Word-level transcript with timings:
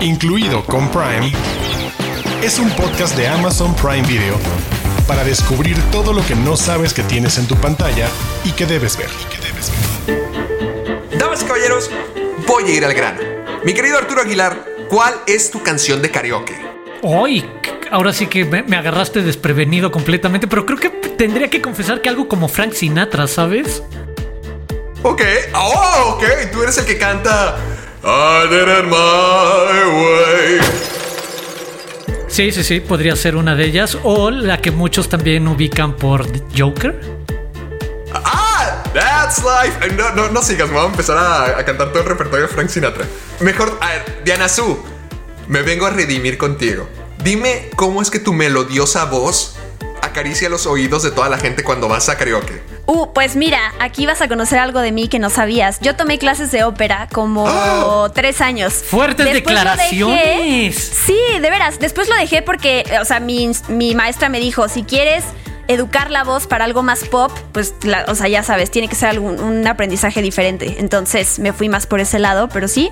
incluido 0.00 0.64
con 0.64 0.88
Prime, 0.90 1.32
es 2.42 2.58
un 2.58 2.70
podcast 2.70 3.16
de 3.16 3.26
Amazon 3.26 3.74
Prime 3.74 4.06
Video 4.06 4.36
para 5.06 5.24
descubrir 5.24 5.76
todo 5.90 6.12
lo 6.12 6.24
que 6.24 6.36
no 6.36 6.56
sabes 6.56 6.94
que 6.94 7.02
tienes 7.02 7.36
en 7.38 7.48
tu 7.48 7.56
pantalla 7.56 8.06
y 8.44 8.52
que 8.52 8.66
debes 8.66 8.96
ver. 8.96 9.08
Damas 11.18 11.42
y 11.42 11.44
caballeros, 11.46 11.90
voy 12.46 12.64
a 12.64 12.74
ir 12.74 12.84
al 12.84 12.94
grano. 12.94 13.20
Mi 13.64 13.74
querido 13.74 13.98
Arturo 13.98 14.22
Aguilar, 14.22 14.64
¿cuál 14.88 15.14
es 15.26 15.50
tu 15.50 15.62
canción 15.62 16.00
de 16.00 16.10
karaoke? 16.10 16.54
Hoy, 17.02 17.44
ahora 17.90 18.12
sí 18.12 18.28
que 18.28 18.44
me, 18.44 18.62
me 18.62 18.76
agarraste 18.76 19.22
desprevenido 19.22 19.90
completamente, 19.90 20.46
pero 20.46 20.64
creo 20.64 20.78
que 20.78 20.90
tendría 20.90 21.50
que 21.50 21.60
confesar 21.60 22.00
que 22.00 22.08
algo 22.08 22.28
como 22.28 22.46
Frank 22.48 22.72
Sinatra, 22.72 23.26
¿sabes? 23.26 23.82
Ok, 25.02 25.22
oh, 25.54 26.16
ok, 26.16 26.24
tú 26.52 26.62
eres 26.62 26.78
el 26.78 26.84
que 26.84 26.98
canta 26.98 27.56
I 28.10 28.46
did 28.48 28.66
it 28.66 28.86
my 28.86 29.84
way. 30.00 30.60
Sí, 32.26 32.52
sí, 32.52 32.64
sí, 32.64 32.80
podría 32.80 33.14
ser 33.16 33.36
una 33.36 33.54
de 33.54 33.66
ellas. 33.66 33.98
O 34.02 34.30
la 34.30 34.62
que 34.62 34.70
muchos 34.70 35.10
también 35.10 35.46
ubican 35.46 35.94
por 35.94 36.24
Joker. 36.56 36.98
Ah, 38.14 38.82
that's 38.94 39.42
life. 39.42 39.94
No, 39.94 40.14
no, 40.14 40.30
no 40.30 40.40
sigas, 40.40 40.68
me 40.68 40.76
voy 40.76 40.84
a 40.84 40.88
empezar 40.88 41.18
a, 41.18 41.58
a 41.58 41.64
cantar 41.66 41.88
todo 41.90 42.02
el 42.02 42.08
repertorio 42.08 42.46
de 42.46 42.52
Frank 42.52 42.70
Sinatra. 42.70 43.04
Mejor, 43.40 43.76
a 43.82 43.88
ver, 43.88 44.22
Diana 44.24 44.48
Su, 44.48 44.78
me 45.46 45.60
vengo 45.60 45.84
a 45.84 45.90
redimir 45.90 46.38
contigo. 46.38 46.88
Dime 47.22 47.68
cómo 47.76 48.00
es 48.00 48.10
que 48.10 48.20
tu 48.20 48.32
melodiosa 48.32 49.04
voz 49.04 49.56
acaricia 50.00 50.48
los 50.48 50.66
oídos 50.66 51.02
de 51.02 51.10
toda 51.10 51.28
la 51.28 51.36
gente 51.36 51.62
cuando 51.62 51.88
vas 51.88 52.08
a 52.08 52.16
karaoke. 52.16 52.77
Uh, 52.90 53.06
pues 53.12 53.36
mira, 53.36 53.58
aquí 53.80 54.06
vas 54.06 54.22
a 54.22 54.28
conocer 54.28 54.58
algo 54.58 54.80
de 54.80 54.92
mí 54.92 55.08
que 55.08 55.18
no 55.18 55.28
sabías. 55.28 55.78
Yo 55.80 55.94
tomé 55.94 56.16
clases 56.16 56.50
de 56.50 56.64
ópera 56.64 57.06
como 57.12 57.44
¡Ah! 57.46 58.10
tres 58.14 58.40
años. 58.40 58.72
Fuertes 58.72 59.26
Después 59.26 59.44
declaraciones. 59.54 60.74
sí, 61.04 61.18
de 61.38 61.50
veras. 61.50 61.78
Después 61.78 62.08
lo 62.08 62.16
dejé 62.16 62.40
porque, 62.40 62.84
o 62.98 63.04
sea, 63.04 63.20
mi, 63.20 63.50
mi 63.68 63.94
maestra 63.94 64.30
me 64.30 64.40
dijo, 64.40 64.68
si 64.68 64.84
quieres 64.84 65.22
educar 65.66 66.10
la 66.10 66.24
voz 66.24 66.46
para 66.46 66.64
algo 66.64 66.82
más 66.82 67.04
pop, 67.04 67.30
pues, 67.52 67.74
la- 67.82 68.06
o 68.08 68.14
sea, 68.14 68.26
ya 68.28 68.42
sabes, 68.42 68.70
tiene 68.70 68.88
que 68.88 68.94
ser 68.94 69.10
algún, 69.10 69.38
un 69.38 69.66
aprendizaje 69.66 70.22
diferente. 70.22 70.76
Entonces 70.78 71.38
me 71.38 71.52
fui 71.52 71.68
más 71.68 71.86
por 71.86 72.00
ese 72.00 72.18
lado, 72.18 72.48
pero 72.48 72.68
sí, 72.68 72.90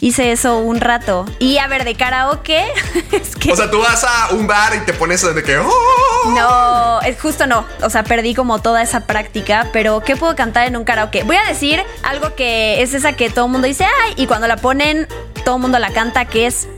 hice 0.00 0.32
eso 0.32 0.58
un 0.58 0.80
rato. 0.80 1.26
Y 1.38 1.58
a 1.58 1.66
ver, 1.66 1.84
de 1.84 1.94
karaoke, 1.94 2.64
es 3.12 3.36
que... 3.36 3.52
O 3.52 3.56
sea, 3.56 3.70
tú 3.70 3.78
vas 3.80 4.04
a 4.04 4.30
un 4.34 4.46
bar 4.46 4.74
y 4.74 4.80
te 4.80 4.92
pones 4.92 5.22
de 5.34 5.42
que. 5.42 5.58
"Oh". 5.58 6.32
No, 6.34 7.00
es 7.02 7.20
justo 7.20 7.46
no. 7.46 7.64
O 7.82 7.90
sea, 7.90 8.02
perdí 8.04 8.34
como 8.34 8.60
toda 8.60 8.82
esa 8.82 9.06
práctica. 9.06 9.68
Pero, 9.72 10.00
¿qué 10.00 10.16
puedo 10.16 10.36
cantar 10.36 10.66
en 10.66 10.76
un 10.76 10.84
karaoke? 10.84 11.22
Voy 11.22 11.36
a 11.36 11.44
decir 11.44 11.82
algo 12.02 12.34
que 12.34 12.82
es 12.82 12.94
esa 12.94 13.14
que 13.14 13.30
todo 13.30 13.46
el 13.46 13.52
mundo 13.52 13.66
dice, 13.66 13.84
ay, 14.04 14.14
y 14.16 14.26
cuando 14.26 14.46
la 14.46 14.56
ponen, 14.56 15.06
todo 15.44 15.56
el 15.56 15.62
mundo 15.62 15.78
la 15.78 15.90
canta, 15.92 16.24
que 16.26 16.46
es 16.46 16.68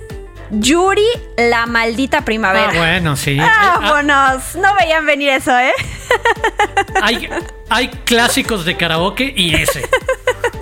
Yuri, 0.51 1.07
la 1.36 1.67
maldita 1.67 2.25
primavera. 2.25 2.70
Ah, 2.73 2.77
bueno, 2.77 3.17
sí. 3.17 3.39
Ah, 3.41 3.79
Vámonos. 3.83 4.55
No 4.57 4.75
veían 4.79 5.07
venir 5.07 5.31
eso, 5.31 5.57
¿eh? 5.59 5.73
hay, 7.03 7.29
hay 7.70 7.89
clásicos 7.89 8.64
de 8.64 8.77
karaoke 8.77 9.33
y 9.34 9.55
ese. 9.55 9.89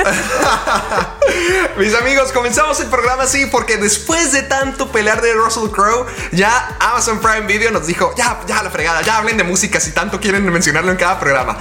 Mis 1.76 1.94
amigos, 1.94 2.32
comenzamos 2.32 2.80
el 2.80 2.88
programa 2.88 3.24
así 3.24 3.46
porque 3.46 3.76
después 3.76 4.32
de 4.32 4.42
tanto 4.42 4.90
pelear 4.90 5.20
de 5.20 5.34
Russell 5.34 5.70
Crowe, 5.70 6.06
ya 6.32 6.76
Amazon 6.80 7.20
Prime 7.20 7.46
Video 7.46 7.70
nos 7.70 7.86
dijo, 7.86 8.14
ya, 8.16 8.40
ya 8.46 8.62
la 8.62 8.70
fregada, 8.70 9.02
ya 9.02 9.18
hablen 9.18 9.36
de 9.36 9.44
música 9.44 9.80
si 9.80 9.92
tanto 9.92 10.20
quieren 10.20 10.44
mencionarlo 10.50 10.90
en 10.90 10.96
cada 10.96 11.18
programa. 11.18 11.58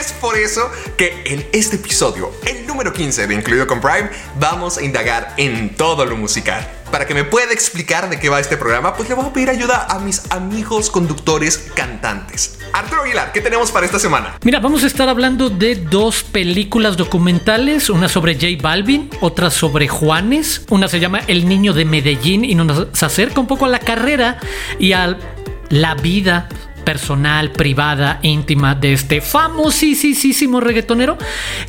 Es 0.00 0.12
por 0.12 0.36
eso 0.36 0.70
que 0.96 1.22
en 1.26 1.48
este 1.52 1.76
episodio, 1.76 2.32
el 2.46 2.66
número 2.66 2.92
15 2.92 3.26
de 3.26 3.34
Incluido 3.34 3.66
con 3.66 3.80
Prime, 3.80 4.10
vamos 4.36 4.78
a 4.78 4.82
indagar 4.82 5.34
en 5.36 5.74
todo 5.74 6.06
lo 6.06 6.16
musical. 6.16 6.79
Para 6.90 7.06
que 7.06 7.14
me 7.14 7.22
pueda 7.22 7.52
explicar 7.52 8.10
de 8.10 8.18
qué 8.18 8.28
va 8.28 8.40
este 8.40 8.56
programa, 8.56 8.94
pues 8.94 9.08
le 9.08 9.14
voy 9.14 9.26
a 9.26 9.32
pedir 9.32 9.48
ayuda 9.48 9.86
a 9.88 10.00
mis 10.00 10.30
amigos 10.32 10.90
conductores 10.90 11.70
cantantes. 11.74 12.58
Arturo 12.72 13.02
Aguilar, 13.02 13.30
¿qué 13.30 13.40
tenemos 13.40 13.70
para 13.70 13.86
esta 13.86 14.00
semana? 14.00 14.36
Mira, 14.42 14.58
vamos 14.58 14.82
a 14.82 14.88
estar 14.88 15.08
hablando 15.08 15.50
de 15.50 15.76
dos 15.76 16.24
películas 16.24 16.96
documentales, 16.96 17.90
una 17.90 18.08
sobre 18.08 18.34
J 18.34 18.60
Balvin, 18.60 19.08
otra 19.20 19.50
sobre 19.50 19.86
Juanes, 19.86 20.62
una 20.68 20.88
se 20.88 20.98
llama 20.98 21.20
El 21.28 21.48
Niño 21.48 21.72
de 21.74 21.84
Medellín 21.84 22.44
y 22.44 22.56
nos 22.56 23.02
acerca 23.02 23.40
un 23.40 23.46
poco 23.46 23.66
a 23.66 23.68
la 23.68 23.78
carrera 23.78 24.38
y 24.80 24.92
a 24.92 25.16
la 25.68 25.94
vida 25.94 26.48
personal, 26.84 27.52
privada, 27.52 28.18
íntima 28.22 28.74
de 28.74 28.92
este 28.92 29.20
famosísimo 29.20 30.60
reggaetonero. 30.60 31.18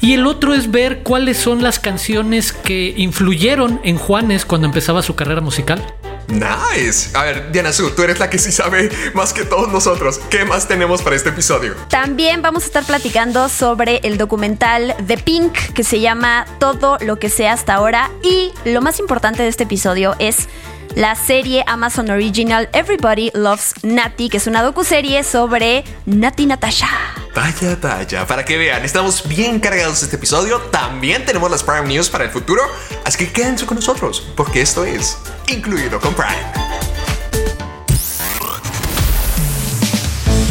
Y 0.02 0.14
el 0.14 0.26
otro 0.28 0.54
es 0.54 0.72
ver 0.72 1.04
cuáles 1.04 1.38
son 1.38 1.62
las 1.64 1.80
canciones 1.80 2.54
que 2.54 2.94
influyeron 2.98 3.80
en 3.84 3.98
Juanes 3.98 4.46
cuando 4.46 4.68
empezaba 4.68 5.02
su 5.02 5.16
carrera 5.16 5.42
musical. 5.42 5.84
Nice. 6.32 7.10
A 7.14 7.24
ver, 7.24 7.52
Diana 7.52 7.74
Su, 7.74 7.92
tú 7.92 8.04
eres 8.04 8.20
la 8.20 8.30
que 8.30 8.38
sí 8.38 8.52
sabe 8.52 8.90
más 9.14 9.34
que 9.34 9.44
todos 9.44 9.70
nosotros. 9.70 10.20
¿Qué 10.30 10.46
más 10.46 10.68
tenemos 10.68 11.02
para 11.02 11.16
este 11.16 11.30
episodio? 11.30 11.76
También 11.90 12.42
vamos 12.42 12.64
a 12.64 12.66
estar 12.68 12.86
platicando 12.86 13.50
sobre 13.50 13.98
el 14.04 14.18
documental 14.18 14.96
de 15.00 15.18
Pink 15.18 15.54
que 15.74 15.84
se 15.84 16.00
llama 16.00 16.46
Todo 16.60 16.98
lo 17.02 17.20
que 17.20 17.30
sé 17.30 17.50
hasta 17.50 17.74
ahora. 17.74 18.10
Y 18.24 18.52
lo 18.66 18.82
más 18.82 19.00
importante 19.00 19.44
de 19.44 19.50
este 19.50 19.64
episodio 19.64 20.16
es 20.20 20.48
la 20.96 21.16
serie 21.16 21.64
Amazon 21.68 22.10
Original 22.10 22.70
Everybody 22.74 23.32
Loves 23.34 23.74
Nati, 23.84 24.30
que 24.30 24.38
es 24.38 24.48
una 24.48 24.62
docuserie 24.62 25.24
sobre 25.24 25.84
Nati 26.06 26.46
Natasha. 26.46 26.90
Vaya, 27.36 27.78
vaya, 27.82 28.28
para 28.28 28.44
que 28.44 28.58
vean, 28.58 28.84
estamos 28.84 29.28
bien 29.28 29.60
cargados 29.60 30.04
este 30.04 30.18
episodio. 30.18 30.60
También 30.72 31.26
tenemos 31.26 31.50
las 31.50 31.64
Prime 31.64 31.88
News 31.88 32.10
para 32.10 32.26
el 32.26 32.30
futuro. 32.30 32.62
Así 33.06 33.18
que 33.18 33.32
quédense 33.32 33.66
con 33.66 33.76
nosotros, 33.76 34.28
porque 34.36 34.62
esto 34.62 34.84
es 34.84 35.18
Incluido 35.48 36.00
con 36.00 36.14
Prime. 36.14 36.72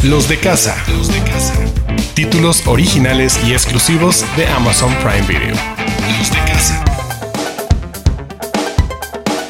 Los 0.03 0.27
de 0.27 0.39
casa. 0.39 0.75
Los 0.87 1.09
de 1.09 1.19
casa. 1.23 1.53
Títulos 2.15 2.65
originales 2.65 3.39
y 3.45 3.53
exclusivos 3.53 4.25
de 4.35 4.47
Amazon 4.47 4.93
Prime 4.95 5.27
Video. 5.27 5.55
Los 6.17 6.31
de 6.31 6.37
casa. 6.51 6.90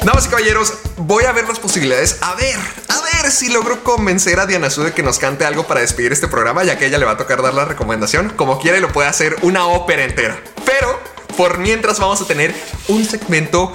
Damas 0.04 0.26
y 0.26 0.30
caballeros, 0.30 0.74
voy 0.96 1.26
a 1.26 1.32
ver 1.32 1.46
las 1.46 1.60
posibilidades. 1.60 2.18
A 2.22 2.34
ver, 2.34 2.56
a 2.88 3.00
ver 3.02 3.30
si 3.30 3.52
logro 3.52 3.84
convencer 3.84 4.40
a 4.40 4.46
Diana 4.46 4.68
Su 4.68 4.82
de 4.82 4.92
que 4.92 5.04
nos 5.04 5.20
cante 5.20 5.44
algo 5.44 5.64
para 5.64 5.80
despedir 5.80 6.10
este 6.12 6.26
programa, 6.26 6.64
ya 6.64 6.76
que 6.76 6.86
ella 6.86 6.98
le 6.98 7.04
va 7.04 7.12
a 7.12 7.16
tocar 7.16 7.40
dar 7.40 7.54
la 7.54 7.64
recomendación. 7.64 8.30
Como 8.30 8.58
quiera, 8.58 8.80
lo 8.80 8.92
puede 8.92 9.08
hacer 9.08 9.36
una 9.42 9.66
ópera 9.66 10.02
entera. 10.02 10.42
Pero, 10.64 10.98
por 11.36 11.58
mientras, 11.58 12.00
vamos 12.00 12.20
a 12.20 12.26
tener 12.26 12.52
un 12.88 13.04
segmento 13.04 13.72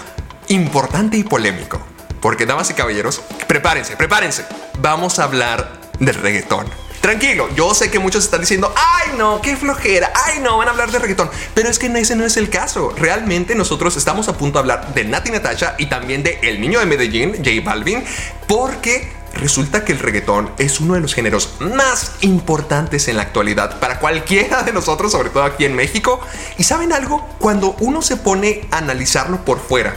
importante 0.50 1.16
y 1.16 1.24
polémico. 1.24 1.80
Porque, 2.20 2.46
damas 2.46 2.70
y 2.72 2.74
caballeros, 2.74 3.22
prepárense, 3.48 3.96
prepárense. 3.96 4.46
Vamos 4.80 5.20
a 5.20 5.24
hablar 5.24 5.80
del 6.00 6.16
reggaetón. 6.16 6.68
Tranquilo, 7.02 7.48
yo 7.56 7.74
sé 7.74 7.90
que 7.92 8.00
muchos 8.00 8.24
están 8.26 8.42
diciendo, 8.42 8.74
ay 8.76 9.14
no, 9.18 9.42
qué 9.42 9.56
flojera, 9.56 10.12
ay 10.26 10.40
no, 10.40 10.58
van 10.58 10.68
a 10.68 10.72
hablar 10.72 10.92
de 10.92 11.00
reggaetón. 11.00 11.30
Pero 11.54 11.70
es 11.70 11.80
que 11.80 11.88
ese 11.88 12.16
no 12.16 12.26
es 12.26 12.38
el 12.38 12.50
caso. 12.50 12.94
Realmente 12.98 13.56
nosotros 13.56 13.96
estamos 13.98 14.28
a 14.28 14.38
punto 14.38 14.58
de 14.58 14.60
hablar 14.60 14.94
de 14.94 15.04
Nati 15.06 15.32
Natasha 15.32 15.76
y 15.78 15.88
también 15.88 16.24
de 16.24 16.40
El 16.42 16.60
Niño 16.60 16.80
de 16.80 16.86
Medellín, 16.86 17.36
J 17.38 17.50
Balvin, 17.64 18.04
porque 18.48 19.12
resulta 19.34 19.86
que 19.86 19.92
el 19.92 20.00
reggaetón 20.00 20.52
es 20.58 20.80
uno 20.80 20.96
de 20.96 21.02
los 21.02 21.14
géneros 21.14 21.56
más 21.60 22.14
importantes 22.22 23.08
en 23.08 23.18
la 23.18 23.24
actualidad 23.24 23.80
para 23.80 24.00
cualquiera 24.00 24.64
de 24.64 24.74
nosotros, 24.74 25.12
sobre 25.12 25.30
todo 25.30 25.44
aquí 25.44 25.66
en 25.66 25.76
México. 25.76 26.20
Y 26.58 26.64
saben 26.64 26.94
algo, 26.94 27.28
cuando 27.40 27.76
uno 27.80 28.02
se 28.02 28.18
pone 28.18 28.68
a 28.72 28.80
analizarlo 28.80 29.46
por 29.46 29.60
fuera, 29.60 29.96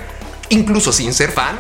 incluso 0.48 0.92
sin 0.92 1.14
ser 1.14 1.32
fan, 1.32 1.58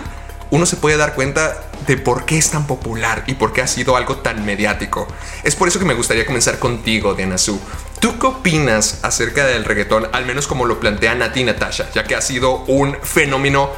uno 0.50 0.66
se 0.66 0.76
puede 0.76 0.96
dar 0.96 1.14
cuenta 1.14 1.69
de 1.90 1.96
por 1.96 2.24
qué 2.24 2.38
es 2.38 2.50
tan 2.50 2.68
popular 2.68 3.24
y 3.26 3.34
por 3.34 3.52
qué 3.52 3.62
ha 3.62 3.66
sido 3.66 3.96
algo 3.96 4.18
tan 4.18 4.46
mediático. 4.46 5.08
Es 5.42 5.56
por 5.56 5.66
eso 5.66 5.80
que 5.80 5.84
me 5.84 5.94
gustaría 5.94 6.24
comenzar 6.24 6.60
contigo, 6.60 7.14
Diana 7.14 7.36
Su. 7.36 7.60
¿Tú 7.98 8.16
qué 8.16 8.28
opinas 8.28 9.00
acerca 9.02 9.44
del 9.44 9.64
reggaetón, 9.64 10.06
al 10.12 10.24
menos 10.24 10.46
como 10.46 10.66
lo 10.66 10.78
plantea 10.78 11.16
Nati 11.16 11.42
Natasha, 11.42 11.90
ya 11.92 12.04
que 12.04 12.14
ha 12.14 12.20
sido 12.20 12.58
un 12.66 12.96
fenómeno 13.02 13.70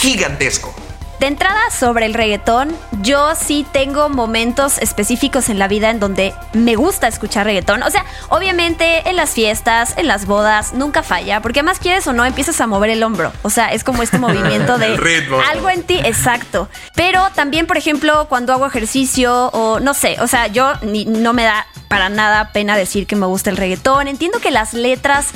gigantesco? 0.00 0.72
De 1.20 1.26
entrada 1.26 1.60
sobre 1.70 2.06
el 2.06 2.14
reggaetón, 2.14 2.74
yo 3.02 3.34
sí 3.34 3.66
tengo 3.72 4.08
momentos 4.08 4.78
específicos 4.78 5.50
en 5.50 5.58
la 5.58 5.68
vida 5.68 5.90
en 5.90 6.00
donde 6.00 6.32
me 6.54 6.76
gusta 6.76 7.08
escuchar 7.08 7.44
reggaetón. 7.44 7.82
O 7.82 7.90
sea, 7.90 8.06
obviamente 8.30 9.06
en 9.06 9.16
las 9.16 9.32
fiestas, 9.32 9.92
en 9.98 10.08
las 10.08 10.24
bodas, 10.24 10.72
nunca 10.72 11.02
falla, 11.02 11.42
porque 11.42 11.62
más 11.62 11.78
quieres 11.78 12.06
o 12.06 12.14
no 12.14 12.24
empiezas 12.24 12.58
a 12.62 12.66
mover 12.66 12.88
el 12.88 13.02
hombro. 13.02 13.34
O 13.42 13.50
sea, 13.50 13.68
es 13.68 13.84
como 13.84 14.02
este 14.02 14.18
movimiento 14.26 14.78
de 14.78 14.96
ritmo. 14.96 15.38
algo 15.50 15.68
en 15.68 15.82
ti, 15.82 16.00
exacto. 16.02 16.70
Pero 16.94 17.28
también, 17.34 17.66
por 17.66 17.76
ejemplo, 17.76 18.24
cuando 18.30 18.54
hago 18.54 18.66
ejercicio 18.66 19.48
o 19.52 19.78
no 19.78 19.92
sé, 19.92 20.16
o 20.20 20.26
sea, 20.26 20.46
yo 20.46 20.72
ni- 20.80 21.04
no 21.04 21.34
me 21.34 21.44
da 21.44 21.66
para 21.88 22.08
nada 22.08 22.50
pena 22.52 22.78
decir 22.78 23.06
que 23.06 23.14
me 23.16 23.26
gusta 23.26 23.50
el 23.50 23.58
reggaetón. 23.58 24.08
Entiendo 24.08 24.38
que 24.40 24.50
las 24.50 24.72
letras 24.72 25.26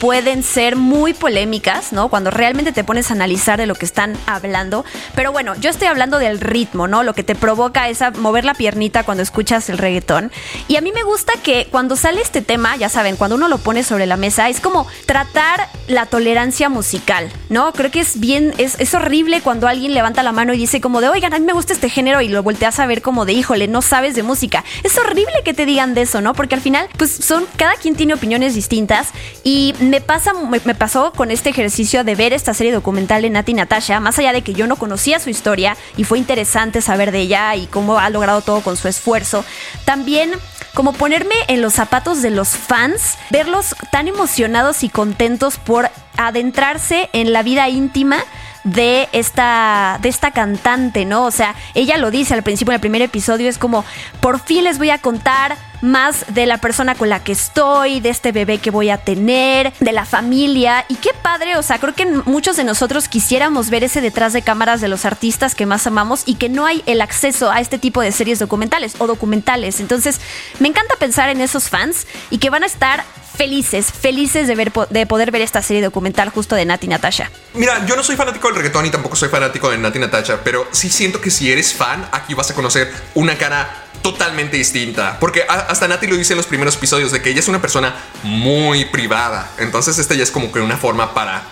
pueden 0.00 0.42
ser 0.42 0.76
muy 0.76 1.12
polémicas, 1.12 1.92
¿no? 1.92 2.08
Cuando 2.08 2.30
realmente 2.30 2.72
te 2.72 2.82
pones 2.82 3.10
a 3.10 3.14
analizar 3.14 3.58
de 3.58 3.66
lo 3.66 3.74
que 3.74 3.84
están 3.84 4.16
hablando. 4.26 4.84
Pero 5.14 5.30
bueno, 5.30 5.54
yo 5.60 5.68
estoy 5.68 5.88
hablando 5.88 6.18
del 6.18 6.40
ritmo, 6.40 6.88
¿no? 6.88 7.02
Lo 7.02 7.12
que 7.12 7.22
te 7.22 7.34
provoca 7.34 7.88
es 7.88 8.00
mover 8.16 8.46
la 8.46 8.54
piernita 8.54 9.02
cuando 9.04 9.22
escuchas 9.22 9.68
el 9.68 9.76
reggaetón. 9.76 10.32
Y 10.68 10.76
a 10.76 10.80
mí 10.80 10.90
me 10.90 11.02
gusta 11.02 11.34
que 11.42 11.68
cuando 11.70 11.96
sale 11.96 12.22
este 12.22 12.40
tema, 12.40 12.76
ya 12.76 12.88
saben, 12.88 13.16
cuando 13.16 13.36
uno 13.36 13.46
lo 13.46 13.58
pone 13.58 13.84
sobre 13.84 14.06
la 14.06 14.16
mesa, 14.16 14.48
es 14.48 14.60
como 14.60 14.86
tratar 15.04 15.68
la 15.86 16.06
tolerancia 16.06 16.70
musical, 16.70 17.30
¿no? 17.50 17.72
Creo 17.72 17.90
que 17.90 18.00
es 18.00 18.18
bien, 18.18 18.54
es, 18.56 18.80
es 18.80 18.94
horrible 18.94 19.42
cuando 19.42 19.68
alguien 19.68 19.92
levanta 19.92 20.22
la 20.22 20.32
mano 20.32 20.54
y 20.54 20.58
dice 20.58 20.80
como 20.80 21.02
de, 21.02 21.10
oigan, 21.10 21.34
a 21.34 21.38
mí 21.38 21.44
me 21.44 21.52
gusta 21.52 21.74
este 21.74 21.90
género 21.90 22.22
y 22.22 22.28
lo 22.28 22.42
volteas 22.42 22.78
a 22.80 22.86
ver 22.86 23.02
como 23.02 23.26
de, 23.26 23.34
híjole, 23.34 23.68
no 23.68 23.82
sabes 23.82 24.14
de 24.14 24.22
música. 24.22 24.64
Es 24.82 24.96
horrible 24.96 25.34
que 25.44 25.52
te 25.52 25.66
digan 25.66 25.92
de 25.92 26.02
eso, 26.02 26.22
¿no? 26.22 26.32
Porque 26.32 26.54
al 26.54 26.62
final, 26.62 26.88
pues 26.96 27.10
son, 27.10 27.44
cada 27.56 27.74
quien 27.74 27.96
tiene 27.96 28.14
opiniones 28.14 28.54
distintas 28.54 29.08
y 29.44 29.74
me 29.90 30.00
pasa, 30.00 30.32
me, 30.32 30.74
pasó 30.74 31.12
con 31.12 31.32
este 31.32 31.50
ejercicio 31.50 32.04
de 32.04 32.14
ver 32.14 32.32
esta 32.32 32.54
serie 32.54 32.72
documental 32.72 33.22
de 33.22 33.30
Nati 33.30 33.54
Natasha, 33.54 33.98
más 33.98 34.18
allá 34.18 34.32
de 34.32 34.42
que 34.42 34.54
yo 34.54 34.68
no 34.68 34.76
conocía 34.76 35.18
su 35.18 35.30
historia 35.30 35.76
y 35.96 36.04
fue 36.04 36.18
interesante 36.18 36.80
saber 36.80 37.10
de 37.10 37.20
ella 37.20 37.56
y 37.56 37.66
cómo 37.66 37.98
ha 37.98 38.08
logrado 38.08 38.40
todo 38.40 38.60
con 38.60 38.76
su 38.76 38.86
esfuerzo, 38.86 39.44
también 39.84 40.30
como 40.74 40.92
ponerme 40.92 41.34
en 41.48 41.60
los 41.60 41.74
zapatos 41.74 42.22
de 42.22 42.30
los 42.30 42.50
fans, 42.50 43.18
verlos 43.30 43.74
tan 43.90 44.06
emocionados 44.06 44.84
y 44.84 44.88
contentos 44.88 45.58
por 45.58 45.90
adentrarse 46.16 47.10
en 47.12 47.32
la 47.32 47.42
vida 47.42 47.68
íntima 47.68 48.18
de 48.64 49.08
esta, 49.12 49.98
de 50.02 50.08
esta 50.08 50.30
cantante, 50.30 51.04
¿no? 51.04 51.24
O 51.24 51.30
sea, 51.30 51.54
ella 51.74 51.96
lo 51.96 52.10
dice 52.10 52.34
al 52.34 52.42
principio 52.42 52.72
en 52.72 52.76
el 52.76 52.80
primer 52.80 53.02
episodio, 53.02 53.48
es 53.48 53.58
como, 53.58 53.84
por 54.20 54.40
fin 54.40 54.64
les 54.64 54.78
voy 54.78 54.90
a 54.90 54.98
contar 54.98 55.56
más 55.82 56.26
de 56.34 56.46
la 56.46 56.58
persona 56.58 56.94
con 56.94 57.08
la 57.08 57.22
que 57.22 57.32
estoy, 57.32 58.00
de 58.00 58.10
este 58.10 58.32
bebé 58.32 58.58
que 58.58 58.70
voy 58.70 58.90
a 58.90 58.98
tener, 58.98 59.72
de 59.80 59.92
la 59.92 60.04
familia. 60.04 60.84
Y 60.88 60.96
qué 60.96 61.10
padre, 61.22 61.56
o 61.56 61.62
sea, 61.62 61.78
creo 61.78 61.94
que 61.94 62.06
muchos 62.06 62.56
de 62.56 62.64
nosotros 62.64 63.08
quisiéramos 63.08 63.70
ver 63.70 63.84
ese 63.84 64.00
detrás 64.00 64.32
de 64.32 64.42
cámaras 64.42 64.80
de 64.80 64.88
los 64.88 65.04
artistas 65.04 65.54
que 65.54 65.66
más 65.66 65.86
amamos 65.86 66.22
y 66.26 66.34
que 66.34 66.48
no 66.48 66.66
hay 66.66 66.82
el 66.86 67.00
acceso 67.00 67.50
a 67.50 67.60
este 67.60 67.78
tipo 67.78 68.00
de 68.00 68.12
series 68.12 68.38
documentales 68.38 68.94
o 68.98 69.06
documentales. 69.06 69.80
Entonces, 69.80 70.20
me 70.58 70.68
encanta 70.68 70.96
pensar 70.96 71.28
en 71.30 71.40
esos 71.40 71.68
fans 71.68 72.06
y 72.30 72.38
que 72.38 72.50
van 72.50 72.62
a 72.62 72.66
estar 72.66 73.04
felices, 73.40 73.90
felices 73.90 74.48
de, 74.48 74.54
ver, 74.54 74.70
de 74.90 75.06
poder 75.06 75.30
ver 75.30 75.40
esta 75.40 75.62
serie 75.62 75.82
documental 75.82 76.28
justo 76.28 76.56
de 76.56 76.66
Nati 76.66 76.86
Natasha. 76.88 77.30
Mira, 77.54 77.86
yo 77.86 77.96
no 77.96 78.02
soy 78.02 78.14
fanático 78.14 78.48
del 78.48 78.56
reggaetón 78.58 78.84
y 78.84 78.90
tampoco 78.90 79.16
soy 79.16 79.30
fanático 79.30 79.70
de 79.70 79.78
Nati 79.78 79.98
Natasha, 79.98 80.40
pero 80.44 80.68
sí 80.72 80.90
siento 80.90 81.22
que 81.22 81.30
si 81.30 81.50
eres 81.50 81.72
fan, 81.72 82.06
aquí 82.12 82.34
vas 82.34 82.50
a 82.50 82.54
conocer 82.54 82.92
una 83.14 83.38
cara 83.38 83.86
totalmente 84.02 84.56
distinta. 84.56 85.18
Porque 85.20 85.44
hasta 85.48 85.88
Nati 85.88 86.06
lo 86.06 86.16
dice 86.16 86.32
en 86.32 86.38
los 86.38 86.46
primeros 86.46 86.76
episodios 86.76 87.12
de 87.12 87.22
que 87.22 87.30
ella 87.30 87.40
es 87.40 87.48
una 87.48 87.60
persona 87.60 87.94
muy 88.22 88.84
privada. 88.86 89.50
Entonces 89.58 89.98
esta 89.98 90.14
ya 90.14 90.22
es 90.22 90.30
como 90.30 90.52
que 90.52 90.60
una 90.60 90.76
forma 90.76 91.14
para 91.14 91.44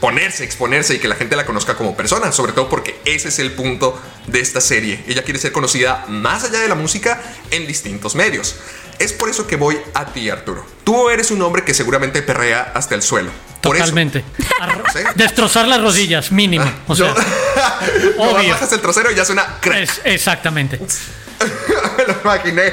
ponerse, 0.00 0.44
exponerse 0.44 0.94
y 0.94 0.98
que 0.98 1.08
la 1.08 1.14
gente 1.14 1.36
la 1.36 1.46
conozca 1.46 1.76
como 1.76 1.96
persona. 1.96 2.32
Sobre 2.32 2.52
todo 2.52 2.68
porque 2.68 3.00
ese 3.04 3.28
es 3.28 3.38
el 3.38 3.52
punto 3.52 4.00
de 4.26 4.40
esta 4.40 4.60
serie. 4.60 5.04
Ella 5.06 5.22
quiere 5.24 5.38
ser 5.38 5.52
conocida 5.52 6.04
más 6.08 6.44
allá 6.44 6.60
de 6.60 6.68
la 6.68 6.74
música 6.74 7.20
en 7.50 7.66
distintos 7.66 8.14
medios. 8.14 8.56
Es 8.98 9.14
por 9.14 9.30
eso 9.30 9.46
que 9.46 9.56
voy 9.56 9.78
a 9.94 10.06
ti, 10.06 10.28
Arturo. 10.28 10.64
Tú 10.84 11.08
eres 11.08 11.30
un 11.30 11.40
hombre 11.40 11.64
que 11.64 11.72
seguramente 11.72 12.20
perrea 12.20 12.72
hasta 12.74 12.94
el 12.94 13.02
suelo. 13.02 13.30
Totalmente. 13.62 14.24
Destrozar 15.14 15.66
las 15.68 15.80
rodillas, 15.80 16.30
mínimo. 16.30 16.64
Ah, 16.66 16.74
o 16.86 16.94
sea, 16.94 17.14
obvio. 18.18 18.50
bajas 18.50 18.72
el 18.72 18.80
trasero 18.80 19.10
y 19.10 19.14
ya 19.14 19.24
suena 19.24 19.58
crack. 19.60 20.02
exactamente. 20.04 20.78
Me 21.96 22.04
lo 22.04 22.20
imaginé. 22.22 22.72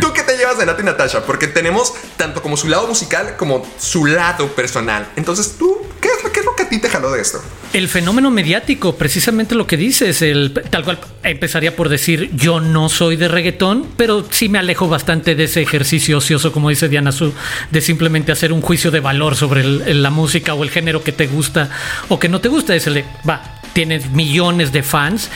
¿Tú 0.00 0.12
qué 0.12 0.22
te 0.22 0.36
llevas 0.36 0.58
de 0.58 0.66
Nati 0.66 0.82
Natasha? 0.82 1.24
Porque 1.24 1.46
tenemos 1.46 1.94
tanto 2.16 2.42
como 2.42 2.56
su 2.56 2.68
lado 2.68 2.86
musical 2.86 3.36
como 3.36 3.66
su 3.78 4.06
lado 4.06 4.48
personal. 4.48 5.08
Entonces, 5.16 5.56
¿tú 5.58 5.78
qué 6.00 6.08
es, 6.08 6.30
qué 6.30 6.40
es 6.40 6.46
lo 6.46 6.54
que 6.54 6.64
a 6.64 6.68
ti 6.68 6.78
te 6.78 6.88
jaló 6.88 7.10
de 7.10 7.20
esto? 7.20 7.42
El 7.72 7.88
fenómeno 7.88 8.30
mediático, 8.30 8.96
precisamente 8.96 9.54
lo 9.54 9.66
que 9.66 9.76
dices, 9.76 10.22
el, 10.22 10.54
tal 10.70 10.84
cual 10.84 10.98
empezaría 11.22 11.76
por 11.76 11.88
decir 11.88 12.30
yo 12.34 12.60
no 12.60 12.88
soy 12.88 13.16
de 13.16 13.28
reggaetón, 13.28 13.86
pero 13.96 14.24
sí 14.30 14.48
me 14.48 14.58
alejo 14.58 14.88
bastante 14.88 15.34
de 15.34 15.44
ese 15.44 15.62
ejercicio 15.62 16.18
ocioso, 16.18 16.52
como 16.52 16.70
dice 16.70 16.88
Diana 16.88 17.12
Su, 17.12 17.32
de 17.70 17.80
simplemente 17.80 18.32
hacer 18.32 18.52
un 18.52 18.62
juicio 18.62 18.90
de 18.90 19.00
valor 19.00 19.36
sobre 19.36 19.64
la 19.94 20.10
música 20.10 20.54
o 20.54 20.62
el 20.62 20.70
género 20.70 21.04
que 21.04 21.12
te 21.12 21.26
gusta 21.26 21.70
o 22.08 22.18
que 22.18 22.28
no 22.28 22.40
te 22.40 22.48
gusta. 22.48 22.74
Es 22.74 22.86
el 22.86 22.94
de, 22.94 23.04
va, 23.28 23.60
tienes 23.72 24.10
millones 24.10 24.72
de 24.72 24.82
fans 24.82 25.28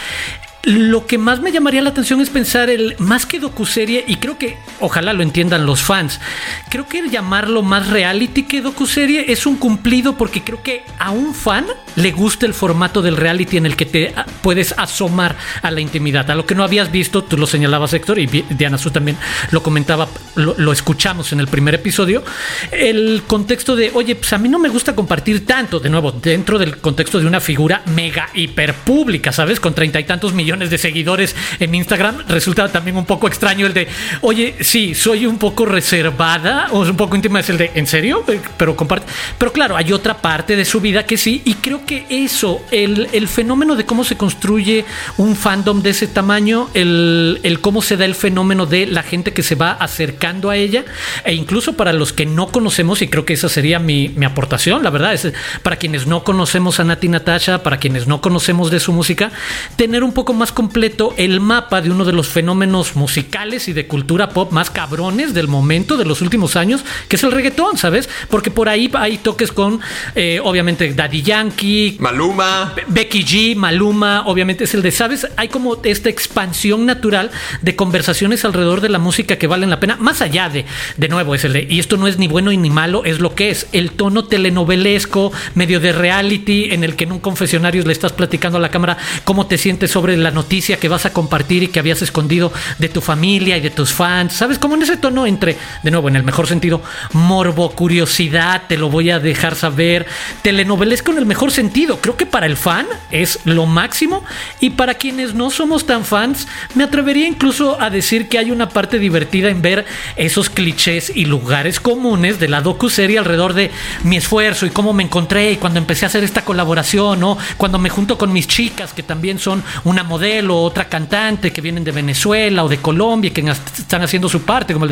lo 0.63 1.07
que 1.07 1.17
más 1.17 1.41
me 1.41 1.53
llamaría 1.53 1.81
la 1.81 1.91
atención 1.91 2.21
es 2.21 2.29
pensar 2.29 2.69
el 2.69 2.95
más 2.99 3.25
que 3.25 3.41
docuserie 3.41 4.05
y 4.07 4.17
creo 4.17 4.37
que 4.37 4.59
ojalá 4.81 5.13
lo 5.13 5.23
entiendan 5.23 5.65
los 5.65 5.83
fans. 5.83 6.21
Creo 6.69 6.87
que 6.87 7.09
llamarlo 7.09 7.63
más 7.63 7.89
reality 7.89 8.43
que 8.43 8.61
docuserie 8.61 9.33
es 9.33 9.47
un 9.47 9.57
cumplido 9.57 10.19
porque 10.19 10.43
creo 10.43 10.63
que 10.63 10.83
a 10.99 11.13
un 11.13 11.35
fan 11.35 11.67
le 11.97 12.13
gusta 12.13 12.45
el 12.45 12.53
formato 12.53 13.01
del 13.01 13.17
reality 13.17 13.57
en 13.57 13.67
el 13.67 13.75
que 13.75 13.87
te 13.87 14.15
puedes 14.43 14.75
asomar 14.77 15.37
a 15.63 15.71
la 15.71 15.81
intimidad, 15.81 16.31
a 16.31 16.35
lo 16.35 16.45
que 16.45 16.55
no 16.55 16.63
habías 16.63 16.93
visto, 16.93 17.25
tú 17.25 17.39
lo 17.39 17.47
señalabas 17.47 17.95
Héctor 17.95 18.19
y 18.19 18.27
Diana 18.27 18.77
Su 18.77 18.91
también 18.91 19.17
lo 19.53 19.63
comentaba, 19.63 20.09
lo, 20.35 20.55
lo 20.59 20.73
escuchamos 20.73 21.33
en 21.33 21.41
el 21.41 21.49
primer 21.49 21.75
episodio, 21.75 22.23
el 22.71 23.23
contexto 23.27 23.77
de, 23.77 23.91
oye, 23.95 24.15
pues 24.15 24.33
a 24.35 24.39
mí 24.39 24.49
no 24.49 24.59
me 24.59 24.69
gusta 24.69 24.95
compartir 24.95 25.47
tanto, 25.47 25.81
de 25.81 25.89
nuevo, 25.89 26.13
dentro 26.13 26.59
del 26.59 26.79
contexto 26.79 27.19
de 27.19 27.27
una 27.27 27.41
figura 27.41 27.83
mega 27.87 28.29
hiper 28.35 28.75
pública, 28.75 29.33
¿sabes? 29.33 29.59
Con 29.59 29.75
treinta 29.75 29.99
y 29.99 30.05
tantos 30.05 30.35
millones 30.35 30.50
de 30.59 30.79
seguidores 30.79 31.37
en 31.61 31.75
Instagram, 31.75 32.25
resulta 32.29 32.69
también 32.69 32.97
un 32.97 33.07
poco 33.07 33.29
extraño 33.29 33.67
el 33.67 33.73
de, 33.73 33.87
oye, 34.23 34.57
sí, 34.61 34.95
soy 34.95 35.27
un 35.27 35.39
poco 35.39 35.65
reservada 35.65 36.69
o 36.73 36.81
un 36.81 36.97
poco 36.97 37.17
íntima, 37.17 37.41
es 37.41 37.49
el 37.51 37.59
de, 37.59 37.71
¿en 37.75 37.87
serio? 37.87 38.25
Eh, 38.29 38.41
pero 38.57 38.75
comparte. 38.77 39.07
Pero 39.39 39.53
claro, 39.53 39.77
hay 39.77 39.93
otra 39.93 40.21
parte 40.21 40.57
de 40.57 40.65
su 40.65 40.81
vida 40.81 41.07
que 41.07 41.17
sí, 41.17 41.43
y 41.45 41.55
creo 41.55 41.87
que 41.87 42.07
eso, 42.11 42.63
el, 42.71 43.09
el 43.13 43.29
fenómeno 43.29 43.77
de 43.77 43.87
cómo 43.87 44.05
se 44.05 44.17
construye 44.17 44.85
un 45.17 45.37
fandom 45.37 45.83
de 45.83 45.91
ese 45.91 46.09
tamaño, 46.09 46.69
el, 46.75 47.41
el 47.43 47.61
cómo 47.61 47.81
se 47.81 47.97
da 47.97 48.05
el 48.05 48.15
fenómeno 48.15 48.67
de 48.67 48.87
la 48.87 49.03
gente 49.03 49.33
que 49.33 49.43
se 49.43 49.55
va 49.55 49.73
acercando 49.73 50.51
a 50.51 50.57
ella, 50.57 50.85
e 51.25 51.35
incluso 51.35 51.75
para 51.75 51.93
los 51.93 52.13
que 52.13 52.27
no 52.27 52.49
conocemos, 52.49 53.03
y 53.03 53.09
creo 53.09 53.25
que 53.25 53.35
esa 53.35 53.49
sería 53.49 53.79
mi, 53.79 54.09
mi 54.09 54.27
aportación, 54.27 54.83
la 54.83 54.91
verdad, 54.91 55.15
es 55.15 55.33
para 55.63 55.77
quienes 55.77 56.07
no 56.07 56.25
conocemos 56.25 56.81
a 56.81 56.85
Nati 56.85 57.09
Natasha, 57.09 57.63
para 57.63 57.79
quienes 57.79 58.07
no 58.07 58.21
conocemos 58.21 58.71
de 58.71 58.81
su 58.81 58.93
música, 58.93 59.31
tener 59.77 60.03
un 60.03 60.13
poco 60.13 60.33
más 60.41 60.53
completo 60.53 61.15
el 61.19 61.39
mapa 61.39 61.83
de 61.83 61.91
uno 61.91 62.07
de 62.07 62.13
los 62.13 62.29
fenómenos 62.29 62.97
musicales 62.97 63.69
y 63.69 63.75
de 63.75 63.87
cultura 63.87 64.31
pop 64.31 64.53
más 64.53 64.71
cabrones 64.71 65.35
del 65.35 65.49
momento, 65.49 65.99
de 65.99 66.07
los 66.07 66.23
últimos 66.23 66.57
años, 66.57 66.83
que 67.09 67.17
es 67.17 67.25
el 67.25 67.31
reggaetón, 67.31 67.77
¿sabes? 67.77 68.09
Porque 68.31 68.51
por 68.51 68.71
ahí 68.71 68.91
hay 68.95 69.19
toques 69.19 69.53
con, 69.53 69.81
eh, 70.15 70.41
obviamente, 70.43 70.93
Daddy 70.95 71.21
Yankee, 71.23 71.99
Maluma, 72.01 72.75
Becky 72.89 73.23
G, 73.23 73.55
Maluma, 73.55 74.23
obviamente 74.27 74.65
es 74.65 74.73
el 74.73 74.81
de, 74.81 74.91
¿sabes? 74.91 75.29
Hay 75.37 75.49
como 75.49 75.77
esta 75.85 76.09
expansión 76.09 76.87
natural 76.87 77.31
de 77.61 77.77
conversaciones 77.77 78.45
alrededor 78.47 78.81
de 78.81 78.89
la 78.89 78.99
música 78.99 79.37
que 79.37 79.47
valen 79.47 79.69
la 79.69 79.79
pena, 79.79 79.97
más 79.97 80.23
allá 80.23 80.49
de, 80.49 80.65
de 80.97 81.09
nuevo, 81.09 81.35
es 81.35 81.45
el 81.45 81.53
de, 81.53 81.67
y 81.69 81.79
esto 81.81 81.99
no 81.99 82.09
es 82.09 82.19
ni 82.19 82.29
bueno 82.29 82.51
ni 82.51 82.71
malo, 82.71 83.05
es 83.05 83.21
lo 83.21 83.35
que 83.35 83.51
es, 83.51 83.67
el 83.73 83.91
tono 83.91 84.25
telenovelesco, 84.25 85.33
medio 85.55 85.81
de 85.81 85.93
reality, 85.93 86.71
en 86.73 86.83
el 86.83 86.97
que 86.97 87.05
en 87.05 87.13
un 87.13 87.21
confesionario 87.21 87.85
le 87.85 87.93
estás 87.93 88.13
platicando 88.13 88.57
a 88.57 88.61
la 88.61 88.71
cámara 88.71 88.97
cómo 89.25 89.47
te 89.47 89.59
sientes 89.59 89.91
sobre 89.91 90.17
la 90.17 90.30
noticia 90.31 90.79
que 90.79 90.89
vas 90.89 91.07
a 91.07 91.13
compartir 91.13 91.63
y 91.63 91.69
que 91.69 91.79
habías 91.79 92.03
escondido 92.03 92.53
de 92.79 92.89
tu 92.89 93.01
familia 93.01 93.57
y 93.57 93.61
de 93.61 93.71
tus 93.71 93.93
fans. 93.93 94.35
¿Sabes? 94.35 94.59
Como 94.59 94.75
en 94.75 94.83
ese 94.83 94.97
tono 94.97 95.27
entre, 95.27 95.57
de 95.83 95.91
nuevo, 95.91 96.09
en 96.09 96.17
el 96.17 96.23
mejor 96.23 96.47
sentido, 96.47 96.83
morbo, 97.13 97.71
curiosidad, 97.71 98.63
te 98.69 98.77
lo 98.77 98.91
voy 98.91 99.11
a 99.11 99.19
dejar 99.19 99.55
saber. 99.55 100.07
Telenovelesco 100.43 101.13
en 101.13 101.19
el 101.19 101.27
mejor 101.27 101.51
sentido. 101.51 102.01
Creo 102.01 102.17
que 102.17 102.27
para 102.27 102.47
el 102.47 102.57
fan 102.57 102.87
es 103.11 103.41
lo 103.45 103.67
máximo. 103.67 104.25
Y 104.61 104.71
para 104.71 104.95
quienes 104.95 105.35
no 105.35 105.51
somos 105.51 105.87
tan 105.87 106.05
fans, 106.05 106.47
me 106.75 106.85
atrevería 106.85 107.27
incluso 107.27 107.81
a 107.81 107.91
decir 107.91 108.29
que 108.29 108.39
hay 108.39 108.51
una 108.51 108.69
parte 108.69 108.99
divertida 108.99 109.49
en 109.49 109.63
ver 109.63 109.87
esos 110.17 110.51
clichés 110.51 111.13
y 111.15 111.25
lugares 111.25 111.81
comunes 111.81 112.39
de 112.39 112.49
la 112.49 112.61
docu-serie 112.61 113.19
alrededor 113.19 113.55
de 113.55 113.71
mi 114.05 114.17
esfuerzo 114.17 114.67
y 114.67 114.71
cómo 114.71 114.93
me 114.93 115.03
encontré 115.03 115.53
y 115.53 115.57
cuando 115.57 115.79
empecé 115.79 116.05
a 116.05 116.09
hacer 116.09 116.25
esta 116.25 116.45
colaboración, 116.45 117.23
o 117.23 117.39
cuando 117.57 117.79
me 117.79 117.91
junto 117.91 118.19
con 118.19 118.33
mis 118.33 118.47
chicas 118.47 118.93
que 118.93 119.03
también 119.03 119.39
son 119.39 119.63
una 119.85 120.05
modelo, 120.05 120.20
otra 120.51 120.89
cantante 120.89 121.53
que 121.53 121.61
vienen 121.61 121.85
de 121.85 121.93
Venezuela 121.93 122.65
o 122.65 122.69
de 122.69 122.79
Colombia 122.79 123.33
que 123.33 123.41
están 123.41 124.03
haciendo 124.03 124.29
su 124.29 124.43
parte, 124.43 124.73
como 124.73 124.87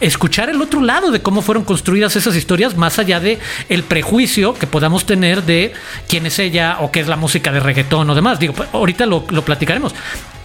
escuchar 0.00 0.48
el 0.48 0.60
otro 0.60 0.80
lado 0.80 1.10
de 1.10 1.22
cómo 1.22 1.42
fueron 1.42 1.64
construidas 1.64 2.16
esas 2.16 2.36
historias 2.36 2.76
más 2.76 2.98
allá 2.98 3.20
de 3.20 3.38
el 3.68 3.82
prejuicio 3.82 4.54
que 4.54 4.66
podamos 4.66 5.04
tener 5.06 5.42
de 5.42 5.72
quién 6.08 6.26
es 6.26 6.38
ella 6.38 6.78
o 6.80 6.90
qué 6.90 7.00
es 7.00 7.08
la 7.08 7.16
música 7.16 7.52
de 7.52 7.60
reggaetón 7.60 8.08
o 8.10 8.14
demás. 8.14 8.38
Digo, 8.38 8.54
ahorita 8.72 9.06
lo, 9.06 9.24
lo 9.30 9.44
platicaremos 9.44 9.94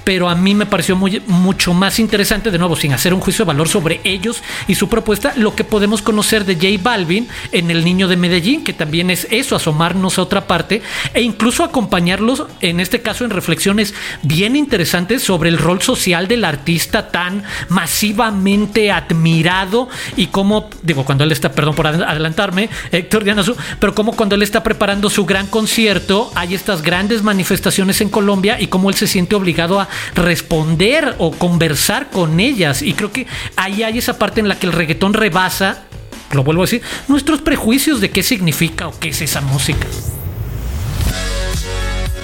pero 0.09 0.27
a 0.27 0.33
mí 0.33 0.55
me 0.55 0.65
pareció 0.65 0.95
muy, 0.95 1.21
mucho 1.27 1.71
más 1.71 1.99
interesante, 1.99 2.49
de 2.49 2.57
nuevo, 2.57 2.75
sin 2.75 2.93
hacer 2.93 3.13
un 3.13 3.19
juicio 3.19 3.45
de 3.45 3.49
valor 3.49 3.69
sobre 3.69 4.01
ellos 4.03 4.41
y 4.67 4.73
su 4.73 4.89
propuesta, 4.89 5.33
lo 5.35 5.53
que 5.53 5.63
podemos 5.63 6.01
conocer 6.01 6.45
de 6.45 6.55
J 6.55 6.81
Balvin 6.81 7.27
en 7.51 7.69
El 7.69 7.85
Niño 7.85 8.07
de 8.07 8.17
Medellín, 8.17 8.63
que 8.63 8.73
también 8.73 9.11
es 9.11 9.27
eso, 9.29 9.55
asomarnos 9.55 10.17
a 10.17 10.23
otra 10.23 10.47
parte 10.47 10.81
e 11.13 11.21
incluso 11.21 11.63
acompañarlos, 11.63 12.45
en 12.59 12.79
este 12.79 13.03
caso, 13.03 13.23
en 13.23 13.29
reflexiones 13.29 13.93
bien 14.23 14.55
interesantes 14.55 15.21
sobre 15.21 15.49
el 15.49 15.59
rol 15.59 15.79
social 15.83 16.27
del 16.27 16.43
artista 16.43 17.11
tan 17.11 17.43
masivamente 17.67 18.91
admirado 18.91 19.89
y 20.17 20.25
cómo, 20.25 20.71
digo, 20.81 21.05
cuando 21.05 21.23
él 21.23 21.31
está, 21.31 21.51
perdón 21.51 21.75
por 21.75 21.85
adelantarme, 21.85 22.67
Héctor 22.91 23.25
Dianazu, 23.25 23.55
pero 23.79 23.93
cómo 23.93 24.13
cuando 24.13 24.33
él 24.33 24.41
está 24.41 24.63
preparando 24.63 25.07
su 25.11 25.27
gran 25.27 25.45
concierto, 25.45 26.31
hay 26.33 26.55
estas 26.55 26.81
grandes 26.81 27.21
manifestaciones 27.21 28.01
en 28.01 28.09
Colombia 28.09 28.59
y 28.59 28.65
cómo 28.65 28.89
él 28.89 28.95
se 28.95 29.05
siente 29.05 29.35
obligado 29.35 29.79
a 29.79 29.87
responder 30.15 31.15
o 31.17 31.31
conversar 31.31 32.09
con 32.09 32.39
ellas. 32.39 32.81
Y 32.81 32.93
creo 32.93 33.11
que 33.11 33.27
ahí 33.55 33.83
hay 33.83 33.97
esa 33.97 34.17
parte 34.17 34.39
en 34.39 34.47
la 34.47 34.59
que 34.59 34.67
el 34.67 34.73
reggaetón 34.73 35.13
rebasa, 35.13 35.83
lo 36.31 36.43
vuelvo 36.43 36.63
a 36.63 36.65
decir, 36.65 36.81
nuestros 37.07 37.41
prejuicios 37.41 38.01
de 38.01 38.11
qué 38.11 38.23
significa 38.23 38.87
o 38.87 38.99
qué 38.99 39.09
es 39.09 39.21
esa 39.21 39.41
música. 39.41 39.87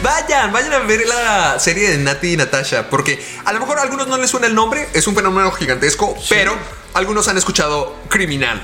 Vayan, 0.04 0.52
vayan 0.52 0.74
a 0.74 0.80
ver 0.80 1.08
la 1.08 1.58
serie 1.60 1.90
de 1.90 1.98
Nati 1.98 2.34
y 2.34 2.38
Natasha, 2.38 2.92
porque 2.92 3.20
a 3.44 3.52
lo 3.54 3.60
mejor 3.60 3.80
a 3.80 3.82
algunos 3.82 4.08
no 4.08 4.18
les 4.18 4.30
suena 4.30 4.46
el 4.46 4.54
nombre, 4.54 4.88
es 4.94 5.08
un 5.08 5.16
fenómeno 5.16 5.52
gigantesco, 5.52 6.16
pero 6.30 6.56
algunos 6.94 7.28
han 7.28 7.38
escuchado 7.38 7.96
Criminal. 8.08 8.62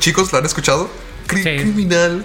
Chicos, 0.00 0.30
¿lo 0.32 0.38
han 0.38 0.44
escuchado? 0.44 0.90
Criminal, 1.26 2.24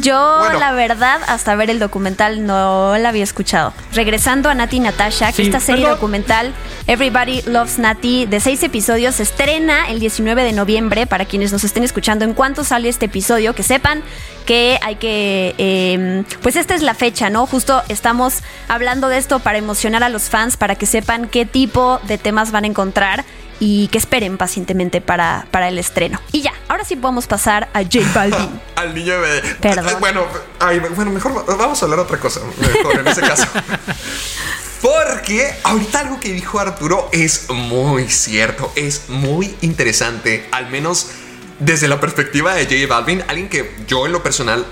Yo, 0.00 0.48
la 0.58 0.72
verdad, 0.72 1.20
hasta 1.26 1.54
ver 1.54 1.70
el 1.70 1.78
documental 1.78 2.46
no 2.46 2.96
la 2.98 3.08
había 3.08 3.24
escuchado. 3.24 3.72
Regresando 3.92 4.48
a 4.48 4.54
Nati 4.54 4.76
y 4.76 4.80
Natasha, 4.80 5.32
que 5.32 5.42
esta 5.42 5.60
serie 5.60 5.88
documental 5.88 6.52
Everybody 6.86 7.42
Loves 7.42 7.78
Nati 7.78 8.26
de 8.26 8.40
seis 8.40 8.62
episodios 8.62 9.16
se 9.16 9.24
estrena 9.24 9.88
el 9.90 10.00
19 10.00 10.44
de 10.44 10.52
noviembre. 10.52 11.06
Para 11.06 11.24
quienes 11.24 11.52
nos 11.52 11.64
estén 11.64 11.82
escuchando, 11.82 12.24
en 12.24 12.34
cuanto 12.34 12.64
sale 12.64 12.88
este 12.88 13.06
episodio, 13.06 13.54
que 13.54 13.62
sepan 13.62 14.02
que 14.46 14.78
hay 14.82 14.96
que. 14.96 15.54
Em, 15.58 16.24
pues 16.42 16.56
esta 16.56 16.74
es 16.74 16.82
la 16.82 16.94
fecha, 16.94 17.30
¿no? 17.30 17.46
Justo 17.46 17.82
estamos 17.88 18.40
hablando 18.68 19.08
de 19.08 19.18
esto 19.18 19.38
para 19.38 19.58
emocionar 19.58 20.02
a 20.02 20.08
los 20.08 20.24
fans, 20.24 20.56
para 20.56 20.74
que 20.74 20.86
sepan 20.86 21.28
qué 21.28 21.46
tipo 21.46 22.00
de 22.06 22.18
temas 22.18 22.50
van 22.50 22.64
a 22.64 22.66
encontrar 22.66 23.24
y 23.60 23.88
que 23.88 23.98
esperen 23.98 24.38
pacientemente 24.38 25.00
para, 25.00 25.46
para 25.50 25.68
el 25.68 25.78
estreno. 25.78 26.18
Y 26.32 26.40
ya, 26.40 26.52
ahora 26.66 26.84
sí 26.84 26.96
podemos 26.96 27.26
pasar 27.26 27.68
a 27.74 27.82
J 27.82 28.00
Balvin. 28.14 28.60
Al 28.74 28.94
niño 28.94 29.20
de... 29.20 29.42
Perdón. 29.60 29.96
Bueno, 30.00 30.24
bueno, 30.96 31.10
mejor 31.12 31.44
vamos 31.46 31.80
a 31.80 31.84
hablar 31.84 32.00
otra 32.00 32.18
cosa, 32.18 32.40
mejor 32.58 33.00
en 33.00 33.06
ese 33.06 33.20
caso. 33.20 33.46
Porque 34.80 35.54
ahorita 35.62 36.00
algo 36.00 36.20
que 36.20 36.32
dijo 36.32 36.58
Arturo 36.58 37.10
es 37.12 37.50
muy 37.50 38.08
cierto, 38.08 38.72
es 38.76 39.10
muy 39.10 39.54
interesante, 39.60 40.48
al 40.52 40.70
menos 40.70 41.08
desde 41.58 41.86
la 41.86 42.00
perspectiva 42.00 42.54
de 42.54 42.64
J 42.64 42.86
Balvin, 42.88 43.22
alguien 43.28 43.50
que 43.50 43.76
yo 43.86 44.06
en 44.06 44.12
lo 44.12 44.22
personal 44.22 44.66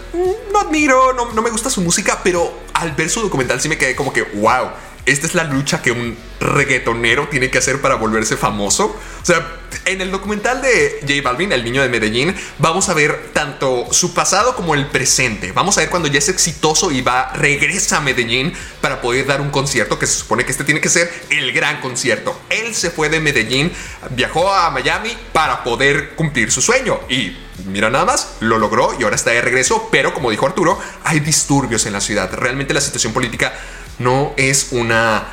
no 0.50 0.60
admiro, 0.60 1.12
no, 1.12 1.30
no 1.32 1.42
me 1.42 1.50
gusta 1.50 1.68
su 1.68 1.82
música, 1.82 2.20
pero 2.24 2.58
al 2.72 2.92
ver 2.92 3.10
su 3.10 3.20
documental 3.20 3.60
sí 3.60 3.68
me 3.68 3.76
quedé 3.76 3.94
como 3.94 4.10
que, 4.10 4.22
wow 4.22 4.70
esta 5.08 5.26
es 5.26 5.34
la 5.34 5.44
lucha 5.44 5.80
que 5.80 5.90
un 5.90 6.16
reggaetonero 6.40 7.28
tiene 7.28 7.50
que 7.50 7.58
hacer 7.58 7.80
para 7.80 7.94
volverse 7.96 8.36
famoso. 8.36 8.96
O 9.22 9.24
sea, 9.24 9.58
en 9.86 10.00
el 10.00 10.10
documental 10.10 10.60
de 10.60 11.00
J 11.00 11.22
Balvin, 11.22 11.52
el 11.52 11.64
niño 11.64 11.82
de 11.82 11.88
Medellín, 11.88 12.34
vamos 12.58 12.88
a 12.88 12.94
ver 12.94 13.30
tanto 13.32 13.86
su 13.90 14.14
pasado 14.14 14.54
como 14.54 14.74
el 14.74 14.86
presente. 14.86 15.52
Vamos 15.52 15.76
a 15.78 15.80
ver 15.80 15.90
cuando 15.90 16.08
ya 16.08 16.18
es 16.18 16.28
exitoso 16.28 16.90
y 16.90 17.00
va, 17.00 17.32
regresa 17.32 17.96
a 17.96 18.00
Medellín 18.00 18.52
para 18.80 19.00
poder 19.00 19.26
dar 19.26 19.40
un 19.40 19.50
concierto 19.50 19.98
que 19.98 20.06
se 20.06 20.18
supone 20.18 20.44
que 20.44 20.52
este 20.52 20.64
tiene 20.64 20.80
que 20.80 20.88
ser 20.88 21.10
el 21.30 21.52
gran 21.52 21.80
concierto. 21.80 22.38
Él 22.50 22.74
se 22.74 22.90
fue 22.90 23.08
de 23.08 23.20
Medellín, 23.20 23.72
viajó 24.10 24.52
a 24.52 24.70
Miami 24.70 25.16
para 25.32 25.64
poder 25.64 26.14
cumplir 26.16 26.52
su 26.52 26.60
sueño 26.60 27.00
y 27.08 27.36
mira 27.66 27.90
nada 27.90 28.04
más, 28.04 28.36
lo 28.40 28.58
logró 28.58 28.94
y 28.98 29.04
ahora 29.04 29.16
está 29.16 29.30
de 29.30 29.40
regreso, 29.40 29.88
pero 29.90 30.14
como 30.14 30.30
dijo 30.30 30.46
Arturo, 30.46 30.78
hay 31.04 31.20
disturbios 31.20 31.86
en 31.86 31.94
la 31.94 32.00
ciudad. 32.00 32.30
Realmente 32.32 32.74
la 32.74 32.80
situación 32.80 33.12
política 33.12 33.52
no 33.98 34.32
es 34.36 34.68
una 34.72 35.26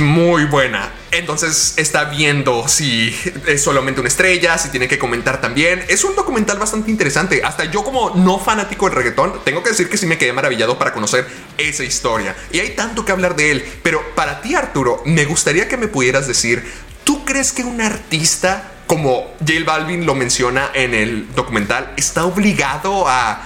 muy 0.00 0.44
buena. 0.44 0.92
Entonces 1.12 1.74
está 1.76 2.04
viendo 2.04 2.66
si 2.68 3.14
es 3.46 3.62
solamente 3.62 4.00
una 4.00 4.08
estrella, 4.08 4.58
si 4.58 4.68
tiene 4.70 4.88
que 4.88 4.98
comentar 4.98 5.40
también. 5.40 5.84
Es 5.88 6.04
un 6.04 6.16
documental 6.16 6.58
bastante 6.58 6.90
interesante. 6.90 7.42
Hasta 7.44 7.64
yo 7.64 7.84
como 7.84 8.10
no 8.10 8.38
fanático 8.38 8.86
del 8.86 8.96
reggaetón, 8.96 9.44
tengo 9.44 9.62
que 9.62 9.70
decir 9.70 9.88
que 9.88 9.96
sí 9.96 10.06
me 10.06 10.18
quedé 10.18 10.32
maravillado 10.32 10.78
para 10.78 10.92
conocer 10.92 11.26
esa 11.58 11.84
historia. 11.84 12.34
Y 12.52 12.60
hay 12.60 12.70
tanto 12.70 13.04
que 13.04 13.12
hablar 13.12 13.36
de 13.36 13.52
él. 13.52 13.64
Pero 13.82 14.02
para 14.14 14.40
ti, 14.40 14.54
Arturo, 14.54 15.02
me 15.04 15.24
gustaría 15.24 15.68
que 15.68 15.76
me 15.76 15.88
pudieras 15.88 16.26
decir, 16.26 16.64
¿tú 17.04 17.24
crees 17.24 17.52
que 17.52 17.62
un 17.62 17.80
artista 17.80 18.72
como 18.86 19.34
J 19.38 19.52
Balvin 19.64 20.04
lo 20.04 20.16
menciona 20.16 20.70
en 20.74 20.94
el 20.94 21.32
documental 21.36 21.94
está 21.96 22.24
obligado 22.24 23.06
a, 23.06 23.40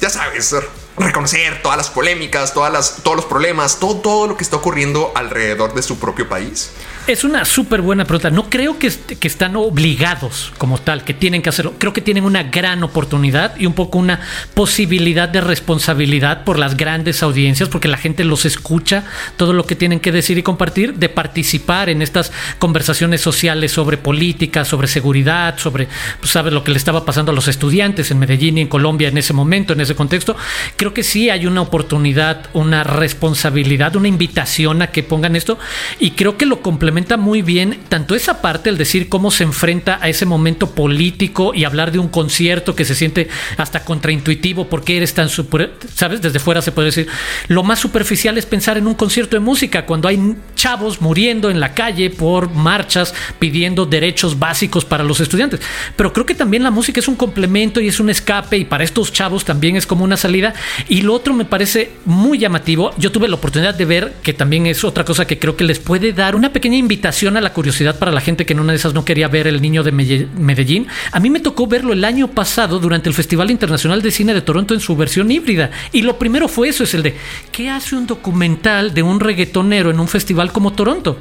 ya 0.00 0.08
sabes, 0.08 0.54
reconocer 0.98 1.62
todas 1.62 1.76
las 1.76 1.90
polémicas, 1.90 2.54
todas 2.54 2.72
las, 2.72 3.02
todos 3.02 3.16
los 3.16 3.26
problemas, 3.26 3.78
todo, 3.78 3.96
todo 3.96 4.26
lo 4.26 4.36
que 4.36 4.44
está 4.44 4.56
ocurriendo 4.56 5.12
alrededor 5.14 5.74
de 5.74 5.82
su 5.82 5.98
propio 5.98 6.28
país? 6.28 6.72
Es 7.08 7.24
una 7.24 7.46
súper 7.46 7.80
buena 7.80 8.04
pregunta. 8.04 8.28
No 8.28 8.50
creo 8.50 8.78
que, 8.78 8.92
que, 9.18 9.28
están 9.28 9.56
obligados 9.56 10.52
como 10.58 10.76
tal, 10.76 11.04
que 11.04 11.14
tienen 11.14 11.40
que 11.40 11.48
hacerlo. 11.48 11.72
Creo 11.78 11.94
que 11.94 12.02
tienen 12.02 12.24
una 12.24 12.42
gran 12.42 12.82
oportunidad 12.82 13.58
y 13.58 13.64
un 13.64 13.72
poco 13.72 13.96
una 13.96 14.20
posibilidad 14.52 15.26
de 15.26 15.40
responsabilidad 15.40 16.44
por 16.44 16.58
las 16.58 16.76
grandes 16.76 17.22
audiencias, 17.22 17.70
porque 17.70 17.88
la 17.88 17.96
gente 17.96 18.24
los 18.24 18.44
escucha, 18.44 19.04
todo 19.38 19.54
lo 19.54 19.64
que 19.64 19.74
tienen 19.74 20.00
que 20.00 20.12
decir 20.12 20.36
y 20.36 20.42
compartir, 20.42 20.96
de 20.96 21.08
participar 21.08 21.88
en 21.88 22.02
estas 22.02 22.30
conversaciones 22.58 23.22
sociales 23.22 23.72
sobre 23.72 23.96
política, 23.96 24.66
sobre 24.66 24.86
seguridad, 24.86 25.56
sobre, 25.56 25.88
pues, 26.20 26.30
sabes, 26.30 26.52
lo 26.52 26.62
que 26.62 26.72
le 26.72 26.76
estaba 26.76 27.06
pasando 27.06 27.32
a 27.32 27.34
los 27.34 27.48
estudiantes 27.48 28.10
en 28.10 28.18
Medellín 28.18 28.58
y 28.58 28.60
en 28.60 28.68
Colombia 28.68 29.08
en 29.08 29.16
ese 29.16 29.32
momento, 29.32 29.72
en 29.72 29.80
ese 29.80 29.94
contexto. 29.94 30.36
Creo 30.76 30.92
que 30.92 31.02
sí 31.02 31.30
hay 31.30 31.46
una 31.46 31.62
oportunidad, 31.62 32.50
una 32.52 32.84
responsabilidad, 32.84 33.96
una 33.96 34.08
invitación 34.08 34.82
a 34.82 34.88
que 34.88 35.02
pongan 35.02 35.36
esto 35.36 35.58
y 35.98 36.10
creo 36.10 36.36
que 36.36 36.44
lo 36.44 36.60
complementa 36.98 37.16
muy 37.16 37.42
bien 37.42 37.78
tanto 37.88 38.16
esa 38.16 38.42
parte, 38.42 38.70
el 38.70 38.76
decir 38.76 39.08
cómo 39.08 39.30
se 39.30 39.44
enfrenta 39.44 40.00
a 40.02 40.08
ese 40.08 40.26
momento 40.26 40.70
político 40.70 41.54
y 41.54 41.64
hablar 41.64 41.92
de 41.92 42.00
un 42.00 42.08
concierto 42.08 42.74
que 42.74 42.84
se 42.84 42.96
siente 42.96 43.28
hasta 43.56 43.84
contraintuitivo 43.84 44.68
porque 44.68 44.96
eres 44.96 45.14
tan 45.14 45.28
super, 45.28 45.74
sabes, 45.94 46.20
desde 46.20 46.40
fuera 46.40 46.60
se 46.60 46.72
puede 46.72 46.86
decir, 46.86 47.06
lo 47.46 47.62
más 47.62 47.78
superficial 47.78 48.36
es 48.36 48.46
pensar 48.46 48.78
en 48.78 48.88
un 48.88 48.94
concierto 48.94 49.36
de 49.36 49.40
música 49.40 49.86
cuando 49.86 50.08
hay 50.08 50.34
chavos 50.56 51.00
muriendo 51.00 51.50
en 51.50 51.60
la 51.60 51.72
calle 51.72 52.10
por 52.10 52.50
marchas 52.50 53.14
pidiendo 53.38 53.86
derechos 53.86 54.36
básicos 54.36 54.84
para 54.84 55.04
los 55.04 55.20
estudiantes. 55.20 55.60
Pero 55.94 56.12
creo 56.12 56.26
que 56.26 56.34
también 56.34 56.64
la 56.64 56.72
música 56.72 56.98
es 56.98 57.06
un 57.06 57.14
complemento 57.14 57.80
y 57.80 57.86
es 57.86 58.00
un 58.00 58.10
escape 58.10 58.56
y 58.56 58.64
para 58.64 58.82
estos 58.82 59.12
chavos 59.12 59.44
también 59.44 59.76
es 59.76 59.86
como 59.86 60.02
una 60.02 60.16
salida. 60.16 60.52
Y 60.88 61.02
lo 61.02 61.14
otro 61.14 61.32
me 61.32 61.44
parece 61.44 61.92
muy 62.04 62.38
llamativo. 62.38 62.90
Yo 62.98 63.12
tuve 63.12 63.28
la 63.28 63.36
oportunidad 63.36 63.76
de 63.76 63.84
ver 63.84 64.14
que 64.22 64.32
también 64.32 64.66
es 64.66 64.82
otra 64.82 65.04
cosa 65.04 65.28
que 65.28 65.38
creo 65.38 65.56
que 65.56 65.62
les 65.62 65.78
puede 65.78 66.12
dar 66.12 66.34
una 66.34 66.52
pequeña 66.52 66.76
invitación 66.88 67.36
a 67.36 67.42
la 67.42 67.52
curiosidad 67.52 67.98
para 67.98 68.10
la 68.10 68.22
gente 68.22 68.46
que 68.46 68.54
en 68.54 68.60
una 68.60 68.72
de 68.72 68.78
esas 68.78 68.94
no 68.94 69.04
quería 69.04 69.28
ver 69.28 69.46
El 69.46 69.60
Niño 69.60 69.82
de 69.82 69.92
Medellín. 69.92 70.86
A 71.12 71.20
mí 71.20 71.28
me 71.28 71.38
tocó 71.38 71.66
verlo 71.66 71.92
el 71.92 72.02
año 72.02 72.28
pasado 72.28 72.78
durante 72.78 73.10
el 73.10 73.14
Festival 73.14 73.50
Internacional 73.50 74.00
de 74.00 74.10
Cine 74.10 74.32
de 74.32 74.40
Toronto 74.40 74.72
en 74.72 74.80
su 74.80 74.96
versión 74.96 75.30
híbrida. 75.30 75.70
Y 75.92 76.00
lo 76.00 76.18
primero 76.18 76.48
fue 76.48 76.70
eso, 76.70 76.84
es 76.84 76.94
el 76.94 77.02
de, 77.02 77.14
¿qué 77.52 77.68
hace 77.68 77.94
un 77.94 78.06
documental 78.06 78.94
de 78.94 79.02
un 79.02 79.20
reggaetonero 79.20 79.90
en 79.90 80.00
un 80.00 80.08
festival 80.08 80.50
como 80.50 80.72
Toronto? 80.72 81.18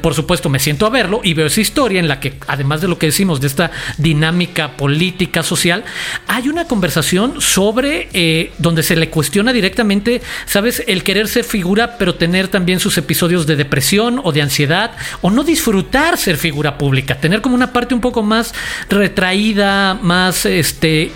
Por 0.00 0.14
supuesto, 0.14 0.48
me 0.48 0.58
siento 0.58 0.86
a 0.86 0.90
verlo 0.90 1.20
y 1.22 1.34
veo 1.34 1.48
esa 1.48 1.60
historia 1.60 2.00
en 2.00 2.08
la 2.08 2.18
que, 2.18 2.38
además 2.46 2.80
de 2.80 2.88
lo 2.88 2.98
que 2.98 3.06
decimos, 3.06 3.42
de 3.42 3.48
esta 3.48 3.72
dinámica 3.98 4.78
política, 4.78 5.42
social, 5.42 5.84
hay 6.26 6.48
una 6.48 6.64
conversación 6.66 7.42
sobre 7.42 8.08
eh, 8.14 8.52
donde 8.56 8.82
se 8.82 8.96
le 8.96 9.10
cuestiona 9.10 9.52
directamente, 9.52 10.22
¿sabes? 10.46 10.82
El 10.86 11.02
querer 11.02 11.28
ser 11.28 11.44
figura, 11.44 11.98
pero 11.98 12.14
tener 12.14 12.48
también 12.48 12.80
sus 12.80 12.96
episodios 12.96 13.46
de 13.46 13.56
depresión 13.56 14.18
o 14.24 14.32
de 14.32 14.40
ansiedad 14.40 14.92
o 15.20 15.30
no 15.30 15.44
disfrutar 15.44 16.16
ser 16.18 16.36
figura 16.36 16.78
pública, 16.78 17.18
tener 17.18 17.40
como 17.40 17.54
una 17.54 17.72
parte 17.72 17.94
un 17.94 18.00
poco 18.00 18.22
más 18.22 18.54
retraída, 18.88 19.94
más 19.94 20.46
este 20.46 21.12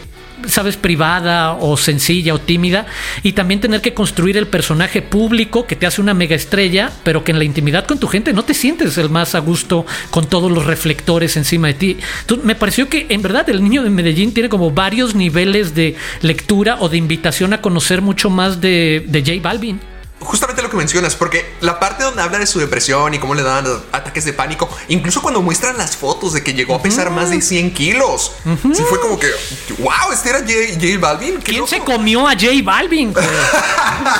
sabes, 0.47 0.77
privada 0.77 1.55
o 1.55 1.77
sencilla 1.77 2.35
o 2.35 2.39
tímida, 2.39 2.87
y 3.23 3.33
también 3.33 3.61
tener 3.61 3.81
que 3.81 3.95
construir 3.95 4.37
el 4.37 4.47
personaje 4.47 5.03
público 5.03 5.67
que 5.67 5.77
te 5.77 5.87
hace 5.87 6.01
una 6.01 6.15
mega 6.15 6.37
estrella, 6.37 6.93
pero 7.03 7.25
que 7.25 7.33
en 7.33 7.39
la 7.39 7.45
intimidad 7.45 7.87
con 7.87 7.99
tu 7.99 8.07
gente 8.07 8.33
no 8.33 8.45
te 8.45 8.55
sientes 8.55 8.99
el 8.99 9.11
más 9.11 9.35
a 9.35 9.41
gusto 9.41 9.87
con 10.11 10.27
todos 10.27 10.51
los 10.51 10.67
reflectores 10.67 11.37
encima 11.37 11.69
de 11.69 11.75
ti. 11.75 11.97
Me 12.43 12.55
pareció 12.55 12.89
que 12.89 13.07
en 13.09 13.23
verdad 13.23 13.49
el 13.51 13.63
niño 13.63 13.83
de 13.83 13.91
Medellín 13.91 14.33
tiene 14.33 14.49
como 14.49 14.71
varios 14.71 15.15
niveles 15.15 15.75
de 15.75 15.97
lectura 16.23 16.77
o 16.81 16.89
de 16.89 16.97
invitación 16.97 17.53
a 17.53 17.61
conocer 17.61 18.03
mucho 18.03 18.31
más 18.31 18.61
de, 18.61 19.05
de 19.09 19.21
J 19.21 19.43
Balvin. 19.43 19.81
Justamente 20.21 20.63
lo 20.63 20.71
que 20.71 20.77
mencionas, 20.77 21.15
porque 21.15 21.55
la 21.61 21.79
parte 21.79 22.05
donde 22.05 22.23
habla 22.23 22.39
de 22.39 22.47
su 22.47 22.59
depresión 22.59 23.15
y 23.15 23.19
cómo 23.19 23.35
le 23.35 23.43
dan 23.43 23.67
ataques 23.93 24.25
de 24.25 24.33
pánico, 24.33 24.69
incluso 24.89 25.23
cuando 25.23 25.43
muestran 25.43 25.77
las 25.79 25.97
fotos 25.97 26.33
de 26.33 26.43
que 26.43 26.55
llegó 26.55 26.75
a 26.75 26.83
pesar 26.83 27.11
más 27.11 27.31
de 27.31 27.41
100 27.41 27.73
kilos, 27.73 28.33
sí 28.75 28.83
fue 28.89 29.01
como 29.01 29.19
que, 29.19 29.29
wow, 29.79 30.13
este 30.13 30.31
era 30.31 30.41
J, 30.41 30.53
J 30.75 30.99
Balvin. 30.99 31.37
¿Qué 31.39 31.45
¿Quién 31.45 31.59
loco? 31.59 31.71
se 31.71 31.81
comió 31.81 32.27
a 32.27 32.33
J 32.33 32.47
Balvin? 32.65 33.15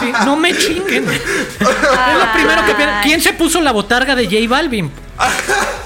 Sí, 0.01 0.13
no 0.25 0.37
me 0.37 0.57
chinguen. 0.57 1.09
es 1.11 1.61
lo 1.61 2.33
primero 2.33 2.65
que. 2.65 2.75
¿Quién 3.03 3.21
se 3.21 3.33
puso 3.33 3.61
la 3.61 3.73
botarga 3.73 4.15
de 4.15 4.25
J 4.25 4.49
Balvin? 4.49 4.91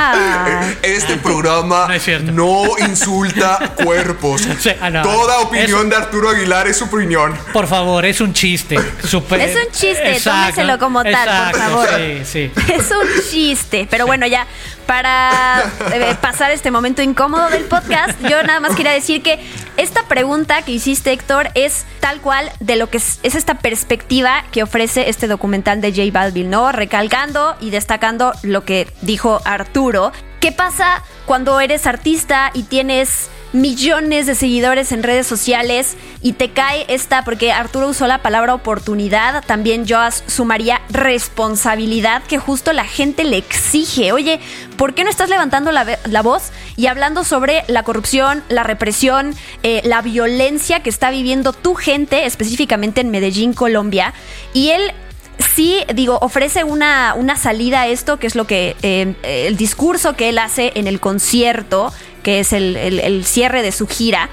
Ay. 0.00 0.78
Este 0.82 1.16
programa 1.16 1.88
No 2.32 2.62
insulta 2.86 3.72
cuerpos. 3.82 4.42
Sí, 4.60 4.70
ah, 4.80 4.90
no. 4.90 5.02
Toda 5.02 5.40
opinión 5.40 5.84
Es- 5.84 5.90
de 5.90 5.96
Arturo 5.96 6.30
Aguilar 6.30 6.66
es 6.68 6.76
su 6.78 6.84
opinión. 6.84 7.34
Por 7.52 7.66
favor, 7.66 8.04
es 8.04 8.20
un 8.20 8.32
chiste. 8.32 8.76
Super- 9.04 9.40
Es 9.40 9.56
un 9.56 9.70
chiste, 9.72 10.12
Exacto, 10.12 10.54
tómeselo 10.56 10.78
como 10.78 11.02
tal, 11.02 11.50
por 11.52 11.60
favor. 11.60 11.88
Sí, 11.96 12.20
sí. 12.24 12.52
Es 12.72 12.90
un 12.90 13.08
chiste. 13.30 13.86
Pero 13.90 14.06
bueno, 14.06 14.26
ya 14.26 14.46
para 14.88 15.70
eh, 15.92 16.16
pasar 16.18 16.50
este 16.50 16.70
momento 16.70 17.02
incómodo 17.02 17.50
del 17.50 17.64
podcast, 17.64 18.18
yo 18.22 18.42
nada 18.42 18.58
más 18.58 18.74
quería 18.74 18.92
decir 18.92 19.22
que 19.22 19.38
esta 19.76 20.08
pregunta 20.08 20.62
que 20.62 20.72
hiciste, 20.72 21.12
Héctor, 21.12 21.50
es 21.54 21.84
tal 22.00 22.22
cual 22.22 22.50
de 22.60 22.76
lo 22.76 22.88
que 22.88 22.96
es, 22.96 23.20
es 23.22 23.34
esta 23.34 23.58
perspectiva 23.58 24.44
que 24.50 24.62
ofrece 24.62 25.10
este 25.10 25.26
documental 25.26 25.82
de 25.82 25.90
J 25.90 26.10
Balvin, 26.10 26.48
¿no? 26.48 26.72
Recalcando 26.72 27.54
y 27.60 27.68
destacando 27.68 28.32
lo 28.42 28.64
que 28.64 28.90
dijo 29.02 29.42
Arturo. 29.44 30.10
¿Qué 30.40 30.52
pasa 30.52 31.02
cuando 31.26 31.60
eres 31.60 31.86
artista 31.86 32.50
y 32.54 32.62
tienes 32.62 33.28
millones 33.52 34.26
de 34.26 34.34
seguidores 34.34 34.92
en 34.92 35.02
redes 35.02 35.26
sociales 35.26 35.96
y 36.22 36.32
te 36.32 36.50
cae 36.50 36.84
esta, 36.88 37.24
porque 37.24 37.52
Arturo 37.52 37.88
usó 37.88 38.06
la 38.06 38.22
palabra 38.22 38.54
oportunidad, 38.54 39.44
también 39.44 39.86
yo 39.86 39.98
sumaría 40.26 40.80
responsabilidad 40.90 42.22
que 42.24 42.38
justo 42.38 42.72
la 42.72 42.84
gente 42.84 43.24
le 43.24 43.38
exige. 43.38 44.12
Oye, 44.12 44.40
¿por 44.76 44.94
qué 44.94 45.04
no 45.04 45.10
estás 45.10 45.30
levantando 45.30 45.72
la, 45.72 45.98
la 46.04 46.22
voz 46.22 46.50
y 46.76 46.86
hablando 46.86 47.24
sobre 47.24 47.64
la 47.68 47.82
corrupción, 47.82 48.42
la 48.48 48.62
represión, 48.62 49.34
eh, 49.62 49.80
la 49.84 50.02
violencia 50.02 50.82
que 50.82 50.90
está 50.90 51.10
viviendo 51.10 51.52
tu 51.52 51.74
gente, 51.74 52.26
específicamente 52.26 53.00
en 53.00 53.10
Medellín, 53.10 53.54
Colombia? 53.54 54.12
Y 54.52 54.70
él 54.70 54.92
sí, 55.38 55.78
digo, 55.94 56.18
ofrece 56.20 56.64
una, 56.64 57.14
una 57.14 57.36
salida 57.36 57.82
a 57.82 57.86
esto, 57.88 58.18
que 58.18 58.26
es 58.26 58.34
lo 58.34 58.46
que 58.46 58.76
eh, 58.82 59.14
el 59.22 59.56
discurso 59.56 60.14
que 60.14 60.28
él 60.28 60.38
hace 60.38 60.72
en 60.74 60.86
el 60.86 61.00
concierto, 61.00 61.92
que 62.28 62.40
es 62.40 62.52
el, 62.52 62.76
el- 62.76 63.00
el 63.00 63.24
cierre 63.24 63.62
de 63.62 63.72
su 63.72 63.86
gira. 63.86 64.28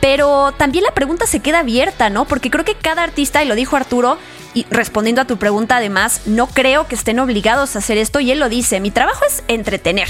Pero 0.00 0.52
también 0.52 0.84
la 0.84 0.94
pregunta 0.94 1.26
se 1.26 1.40
queda 1.40 1.58
abierta, 1.58 2.08
¿no? 2.08 2.24
Porque 2.24 2.50
creo 2.50 2.64
que 2.64 2.76
cada 2.76 3.02
artista, 3.02 3.42
y 3.42 3.48
lo 3.48 3.56
dijo 3.56 3.74
Arturo, 3.74 4.16
y 4.54 4.64
respondiendo 4.70 5.20
a 5.22 5.24
tu 5.24 5.38
pregunta 5.38 5.78
además, 5.78 6.20
no 6.26 6.46
creo 6.46 6.86
que 6.86 6.94
estén 6.94 7.18
obligados 7.18 7.74
a 7.74 7.80
hacer 7.80 7.98
esto, 7.98 8.20
y 8.20 8.30
él 8.30 8.38
lo 8.38 8.48
dice, 8.48 8.78
mi 8.78 8.92
trabajo 8.92 9.24
es 9.26 9.42
entretener. 9.48 10.06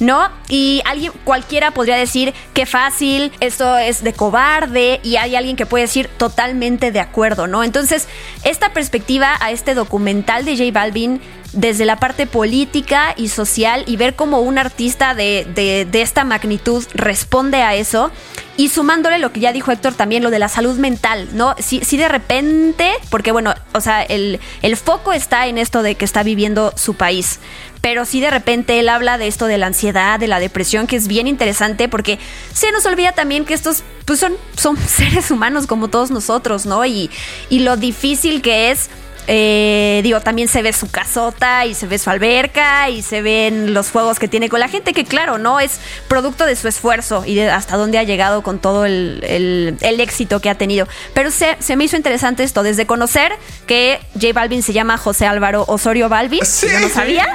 ¿No? 0.00 0.28
Y 0.48 0.82
alguien, 0.84 1.12
cualquiera 1.24 1.70
podría 1.72 1.96
decir 1.96 2.34
qué 2.54 2.66
fácil, 2.66 3.32
esto 3.40 3.76
es 3.78 4.02
de 4.04 4.12
cobarde, 4.12 5.00
y 5.02 5.16
hay 5.16 5.36
alguien 5.36 5.56
que 5.56 5.66
puede 5.66 5.82
decir 5.84 6.08
totalmente 6.08 6.92
de 6.92 7.00
acuerdo, 7.00 7.46
¿no? 7.46 7.64
Entonces, 7.64 8.08
esta 8.44 8.72
perspectiva 8.72 9.36
a 9.40 9.50
este 9.50 9.74
documental 9.74 10.44
de 10.44 10.56
J 10.56 10.70
Balvin 10.72 11.20
desde 11.52 11.86
la 11.86 11.96
parte 11.96 12.26
política 12.26 13.14
y 13.16 13.28
social 13.28 13.84
y 13.86 13.96
ver 13.96 14.14
cómo 14.14 14.40
un 14.40 14.58
artista 14.58 15.14
de, 15.14 15.46
de- 15.54 15.86
de 15.90 16.02
esta 16.02 16.24
magnitud 16.24 16.84
responde 16.92 17.62
a 17.62 17.74
eso 17.74 18.10
y 18.58 18.68
sumándole 18.68 19.18
lo 19.18 19.32
que 19.32 19.40
ya 19.40 19.52
dijo 19.52 19.70
Héctor 19.70 19.94
también, 19.94 20.22
lo 20.22 20.30
de 20.30 20.38
la 20.38 20.48
salud 20.48 20.76
mental, 20.78 21.28
¿no? 21.32 21.54
Si, 21.58 21.80
si 21.84 21.96
de 21.96 22.08
repente, 22.08 22.90
porque 23.10 23.32
bueno, 23.32 23.54
o 23.72 23.80
sea, 23.80 24.02
el, 24.02 24.40
el 24.62 24.76
foco 24.76 25.12
está 25.12 25.46
en 25.46 25.56
esto 25.56 25.82
de 25.82 25.94
que 25.94 26.04
está 26.04 26.22
viviendo 26.22 26.72
su 26.76 26.94
país, 26.94 27.38
pero 27.80 28.04
sí 28.04 28.20
de 28.20 28.30
repente 28.30 28.78
él 28.78 28.88
habla 28.88 29.18
de 29.18 29.26
esto 29.26 29.46
de 29.46 29.58
la 29.58 29.66
ansiedad, 29.66 30.18
de 30.18 30.26
la 30.26 30.40
depresión, 30.40 30.86
que 30.86 30.96
es 30.96 31.08
bien 31.08 31.26
interesante 31.26 31.88
porque 31.88 32.18
se 32.52 32.72
nos 32.72 32.84
olvida 32.86 33.12
también 33.12 33.44
que 33.44 33.54
estos 33.54 33.82
pues 34.04 34.18
son, 34.18 34.34
son 34.56 34.76
seres 34.88 35.30
humanos 35.30 35.66
como 35.66 35.88
todos 35.88 36.10
nosotros, 36.10 36.66
¿no? 36.66 36.84
Y, 36.84 37.10
y 37.48 37.60
lo 37.60 37.76
difícil 37.76 38.42
que 38.42 38.70
es 38.70 38.88
eh, 39.26 40.00
digo, 40.02 40.20
también 40.20 40.48
se 40.48 40.62
ve 40.62 40.72
su 40.72 40.90
casota 40.90 41.66
y 41.66 41.74
se 41.74 41.86
ve 41.86 41.98
su 41.98 42.10
alberca 42.10 42.88
y 42.90 43.02
se 43.02 43.22
ven 43.22 43.74
los 43.74 43.90
juegos 43.90 44.18
que 44.18 44.28
tiene 44.28 44.48
con 44.48 44.60
la 44.60 44.68
gente, 44.68 44.92
que 44.92 45.04
claro, 45.04 45.38
no 45.38 45.60
es 45.60 45.80
producto 46.08 46.46
de 46.46 46.56
su 46.56 46.68
esfuerzo 46.68 47.24
y 47.26 47.34
de 47.34 47.50
hasta 47.50 47.76
dónde 47.76 47.98
ha 47.98 48.02
llegado 48.04 48.42
con 48.42 48.58
todo 48.58 48.84
el, 48.86 49.20
el- 49.26 49.76
el 49.80 50.00
éxito 50.00 50.40
que 50.40 50.50
ha 50.50 50.54
tenido. 50.56 50.86
Pero 51.14 51.30
se, 51.30 51.56
se 51.60 51.76
me 51.76 51.84
hizo 51.84 51.96
interesante 51.96 52.42
esto, 52.44 52.62
desde 52.62 52.86
conocer 52.86 53.32
que 53.66 54.00
J 54.14 54.32
Balvin 54.32 54.62
se 54.62 54.72
llama 54.72 54.96
José 54.98 55.26
Álvaro 55.26 55.64
Osorio 55.68 56.08
Balvin, 56.08 56.44
Sí, 56.44 56.66
yo 56.70 56.80
no 56.80 56.88
sí, 56.88 56.94
sabía. 56.94 57.26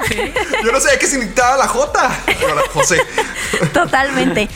Yo 0.64 0.72
no 0.72 0.80
sabía 0.80 0.98
qué 0.98 1.06
significaba 1.06 1.56
la 1.56 1.68
J. 1.68 2.10
José. 2.72 2.96
Totalmente. 3.72 4.48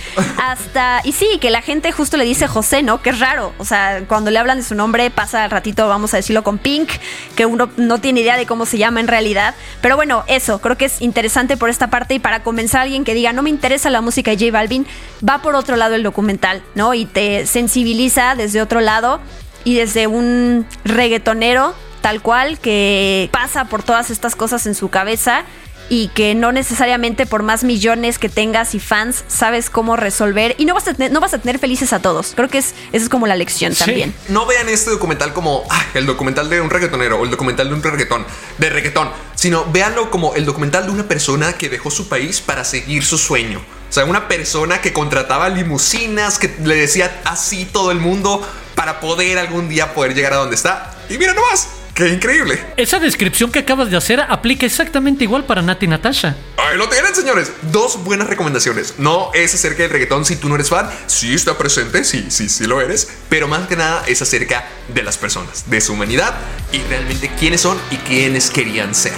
Hasta, 0.42 1.00
y 1.04 1.12
sí, 1.12 1.38
que 1.40 1.50
la 1.50 1.62
gente 1.62 1.92
justo 1.92 2.16
le 2.16 2.24
dice 2.24 2.46
José, 2.46 2.82
¿no? 2.82 3.02
Que 3.02 3.10
es 3.10 3.20
raro. 3.20 3.52
O 3.58 3.64
sea, 3.64 4.02
cuando 4.08 4.30
le 4.30 4.38
hablan 4.38 4.58
de 4.58 4.64
su 4.64 4.74
nombre, 4.74 5.10
pasa 5.10 5.44
al 5.44 5.50
ratito, 5.50 5.88
vamos 5.88 6.14
a 6.14 6.18
decirlo 6.18 6.42
con 6.42 6.58
Pink, 6.58 6.90
que 7.36 7.46
uno 7.46 7.68
no 7.76 7.98
tiene 8.00 8.20
idea 8.20 8.36
de 8.36 8.46
cómo 8.46 8.66
se 8.66 8.78
llama 8.78 8.98
en 8.98 9.06
realidad. 9.06 9.54
Pero 9.80 9.94
bueno, 9.94 10.24
eso, 10.26 10.60
creo 10.60 10.76
que 10.76 10.86
es 10.86 11.00
interesante 11.00 11.56
por 11.56 11.70
esta 11.70 11.88
parte 11.88 12.14
y 12.14 12.18
para 12.18 12.42
comenzar 12.42 12.82
alguien 12.82 13.04
que 13.04 13.14
diga, 13.14 13.32
no 13.32 13.42
me 13.42 13.50
interesa 13.50 13.90
la 13.90 14.00
música 14.00 14.32
de 14.32 14.38
J 14.38 14.50
Balvin, 14.50 14.86
va 15.26 15.42
por 15.42 15.54
otro 15.54 15.76
lado 15.76 15.94
el 15.94 16.02
documental, 16.02 16.62
¿no? 16.74 16.94
Y 16.94 17.04
te 17.04 17.46
sensibiliza 17.46 18.34
desde 18.34 18.60
otro 18.60 18.80
lado 18.80 19.20
y 19.62 19.74
desde 19.74 20.06
un 20.06 20.66
reggaetonero 20.84 21.74
tal 22.00 22.22
cual 22.22 22.58
que 22.58 23.28
pasa 23.32 23.64
por 23.64 23.82
todas 23.82 24.10
estas 24.10 24.36
cosas 24.36 24.66
en 24.66 24.75
su 24.76 24.90
cabeza 24.90 25.42
y 25.88 26.08
que 26.08 26.34
no 26.34 26.52
necesariamente 26.52 27.26
por 27.26 27.42
más 27.42 27.62
millones 27.64 28.18
que 28.18 28.28
tengas 28.28 28.75
y 28.75 28.80
fans 28.80 29.25
sabes 29.28 29.70
cómo 29.70 29.96
resolver 29.96 30.54
y 30.58 30.64
no 30.64 30.75
vas 30.75 30.88
a 30.88 30.94
tener, 30.94 31.12
no 31.12 31.20
vas 31.20 31.34
a 31.34 31.38
tener 31.38 31.58
felices 31.58 31.92
a 31.92 32.00
todos. 32.00 32.32
Creo 32.34 32.49
que 32.49 32.58
es, 32.58 32.75
esa 32.92 33.04
es 33.04 33.08
como 33.08 33.26
la 33.26 33.36
lección 33.36 33.75
Sí. 33.75 33.84
también. 33.84 34.14
No 34.28 34.46
vean 34.46 34.68
este 34.68 34.90
documental 34.90 35.32
como 35.32 35.64
ah, 35.70 35.84
el 35.94 36.06
documental 36.06 36.50
de 36.50 36.60
un 36.60 36.70
reggaetonero 36.70 37.18
o 37.20 37.25
el 37.25 37.30
documental 37.30 37.68
de 37.68 37.75
un 37.75 37.82
reggaetón, 37.82 38.26
de 38.58 38.70
reggaetón, 38.70 39.10
sino 39.34 39.64
véanlo 39.72 40.10
como 40.10 40.34
el 40.34 40.44
documental 40.44 40.86
de 40.86 40.92
una 40.92 41.04
persona 41.04 41.52
que 41.54 41.68
dejó 41.68 41.90
su 41.90 42.08
país 42.08 42.40
para 42.40 42.64
seguir 42.64 43.04
su 43.04 43.18
sueño. 43.18 43.60
O 43.88 43.92
sea, 43.92 44.04
una 44.04 44.26
persona 44.26 44.80
que 44.80 44.92
contrataba 44.92 45.49
limusinas, 45.49 46.38
que 46.38 46.54
le 46.64 46.75
decía 46.75 47.20
así 47.25 47.64
todo 47.64 47.92
el 47.92 48.00
mundo 48.00 48.46
para 48.75 48.99
poder 49.00 49.38
algún 49.38 49.68
día 49.68 49.94
poder 49.94 50.14
llegar 50.14 50.32
a 50.32 50.36
donde 50.36 50.56
está. 50.56 50.92
Y 51.08 51.16
mira 51.18 51.32
nomás, 51.34 51.68
qué 51.97 52.11
increíble. 52.11 52.63
Esa 52.76 53.00
descripción 53.00 53.50
que 53.50 53.61
acabas 53.61 53.91
de 53.91 53.97
hacer 53.97 54.21
aplica 54.21 54.67
exactamente 54.67 55.25
igual 55.25 55.47
para 55.47 55.63
Nati 55.63 55.89
Natasha. 55.89 56.37
Ahí 56.59 56.76
lo 56.76 56.89
tienen, 56.89 57.15
señores. 57.15 57.50
Dos 57.73 58.04
buenas 58.04 58.28
recomendaciones. 58.28 58.95
No 58.99 59.30
es 59.35 59.54
acerca 59.54 59.82
del 59.82 59.91
reggaetón 59.91 60.25
si 60.25 60.37
tú 60.37 60.49
no 60.49 60.54
eres 60.54 60.69
fan. 60.69 60.89
Sí 61.06 61.35
está 61.35 61.59
presente, 61.59 62.04
sí, 62.04 62.26
sí, 62.28 62.49
sí 62.49 62.67
lo 62.67 62.80
eres. 62.80 63.09
Pero 63.28 63.49
más 63.49 63.67
que 63.67 63.76
nada 63.76 64.04
es 64.06 64.23
acerca 64.23 64.69
de 64.95 65.02
las 65.02 65.17
personas, 65.17 65.69
de 65.69 65.80
su 65.80 65.95
humanidad 65.95 66.35
y 66.71 66.78
realmente 66.82 67.30
quiénes 67.39 67.63
son 67.63 67.78
y 67.91 67.97
quiénes 67.97 68.50
querían 68.50 68.95
ser. 68.95 69.15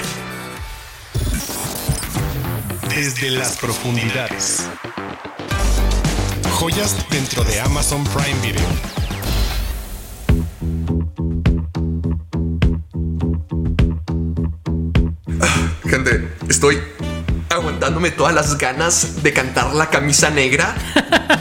Desde 2.89 3.31
las 3.31 3.57
profundidades. 3.57 4.65
Joyas 6.53 6.97
dentro 7.11 7.45
de 7.45 7.61
Amazon 7.61 8.05
Prime 8.05 8.41
Video. 8.41 9.08
Estoy 16.59 16.83
aguantándome 17.51 18.11
todas 18.11 18.35
las 18.35 18.59
ganas 18.59 19.23
de 19.23 19.33
cantar 19.33 19.75
la 19.77 19.91
camisa 19.91 20.29
negra. 20.29 20.75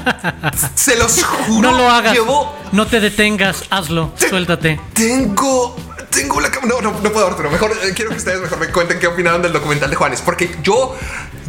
Se 0.76 0.96
los 0.96 1.24
juro. 1.24 1.72
No 1.72 1.76
lo 1.76 1.90
hagas. 1.90 2.14
Llevo 2.14 2.56
No 2.72 2.86
te 2.86 3.00
detengas, 3.00 3.64
hazlo, 3.72 4.14
suéltate. 4.16 4.80
Tengo. 4.94 5.76
Tengo 6.12 6.40
la 6.40 6.50
No, 6.68 6.82
no, 6.82 7.00
no 7.02 7.12
puedo, 7.12 7.26
Arturo. 7.26 7.50
Mejor 7.50 7.72
eh, 7.82 7.94
quiero 7.96 8.12
que 8.12 8.18
ustedes 8.18 8.42
mejor 8.42 8.60
me 8.60 8.68
cuenten 8.68 9.00
qué 9.00 9.08
opinaron 9.08 9.42
del 9.42 9.54
documental 9.54 9.90
de 9.90 9.96
Juanes. 9.96 10.22
Porque 10.22 10.56
yo 10.62 10.96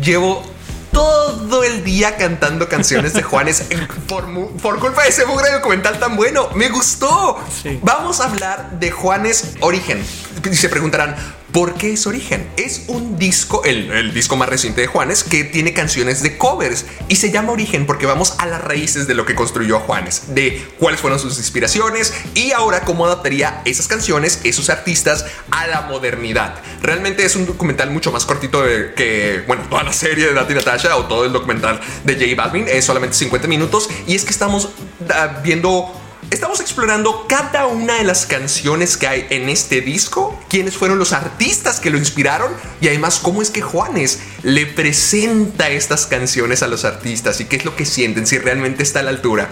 llevo 0.00 0.42
todo 0.90 1.62
el 1.62 1.84
día 1.84 2.16
cantando 2.16 2.70
canciones 2.70 3.12
de 3.12 3.22
Juanes 3.22 3.64
por, 4.08 4.78
culpa 4.80 5.02
de 5.02 5.10
ese 5.10 5.26
mugre 5.26 5.52
documental 5.52 5.98
tan 5.98 6.16
bueno. 6.16 6.48
Me 6.54 6.70
gustó. 6.70 7.38
Sí. 7.62 7.78
Vamos 7.82 8.20
a 8.20 8.24
hablar 8.24 8.80
de 8.80 8.90
Juanes 8.90 9.56
Origen. 9.60 10.02
Y 10.50 10.56
se 10.56 10.70
preguntarán, 10.70 11.16
¿por 11.58 11.74
qué 11.74 11.94
es 11.94 12.06
Origen? 12.06 12.48
Es 12.56 12.84
un 12.86 13.18
disco, 13.18 13.64
el, 13.64 13.90
el 13.90 14.14
disco 14.14 14.36
más 14.36 14.48
reciente 14.48 14.80
de 14.80 14.86
Juanes, 14.86 15.24
que 15.24 15.42
tiene 15.42 15.72
canciones 15.72 16.22
de 16.22 16.38
covers. 16.38 16.84
Y 17.08 17.16
se 17.16 17.32
llama 17.32 17.50
Origen 17.50 17.84
porque 17.84 18.06
vamos 18.06 18.36
a 18.38 18.46
las 18.46 18.62
raíces 18.62 19.08
de 19.08 19.14
lo 19.16 19.26
que 19.26 19.34
construyó 19.34 19.80
Juanes, 19.80 20.36
de 20.36 20.64
cuáles 20.78 21.00
fueron 21.00 21.18
sus 21.18 21.36
inspiraciones 21.36 22.14
y 22.36 22.52
ahora 22.52 22.82
cómo 22.82 23.06
adaptaría 23.06 23.60
esas 23.64 23.88
canciones, 23.88 24.38
esos 24.44 24.70
artistas 24.70 25.26
a 25.50 25.66
la 25.66 25.80
modernidad. 25.80 26.54
Realmente 26.80 27.24
es 27.24 27.34
un 27.34 27.44
documental 27.44 27.90
mucho 27.90 28.12
más 28.12 28.24
cortito 28.24 28.62
de- 28.62 28.94
que, 28.94 29.42
bueno, 29.48 29.64
toda 29.68 29.82
la 29.82 29.92
serie 29.92 30.28
de 30.28 30.34
Nati 30.34 30.54
Natasha 30.54 30.96
o 30.96 31.06
todo 31.06 31.24
el 31.24 31.32
documental 31.32 31.80
de 32.04 32.14
J 32.14 32.40
Balvin. 32.40 32.66
Es 32.68 32.84
solamente 32.84 33.16
50 33.16 33.48
minutos 33.48 33.88
y 34.06 34.14
es 34.14 34.22
que 34.22 34.30
estamos 34.30 34.68
ah, 35.10 35.40
viendo 35.42 35.92
Estamos 36.30 36.60
explorando 36.60 37.26
cada 37.28 37.66
una 37.66 37.94
de 37.94 38.04
las 38.04 38.26
canciones 38.26 38.96
que 38.96 39.06
hay 39.06 39.26
en 39.30 39.48
este 39.48 39.80
disco, 39.80 40.38
quiénes 40.50 40.76
fueron 40.76 40.98
los 40.98 41.12
artistas 41.12 41.80
que 41.80 41.90
lo 41.90 41.96
inspiraron 41.96 42.52
y 42.80 42.88
además 42.88 43.20
cómo 43.22 43.40
es 43.40 43.50
que 43.50 43.62
Juanes 43.62 44.18
le 44.42 44.66
presenta 44.66 45.70
estas 45.70 46.06
canciones 46.06 46.62
a 46.62 46.66
los 46.66 46.84
artistas 46.84 47.40
y 47.40 47.46
qué 47.46 47.56
es 47.56 47.64
lo 47.64 47.76
que 47.76 47.86
sienten, 47.86 48.26
si 48.26 48.36
realmente 48.36 48.82
está 48.82 49.00
a 49.00 49.04
la 49.04 49.10
altura. 49.10 49.48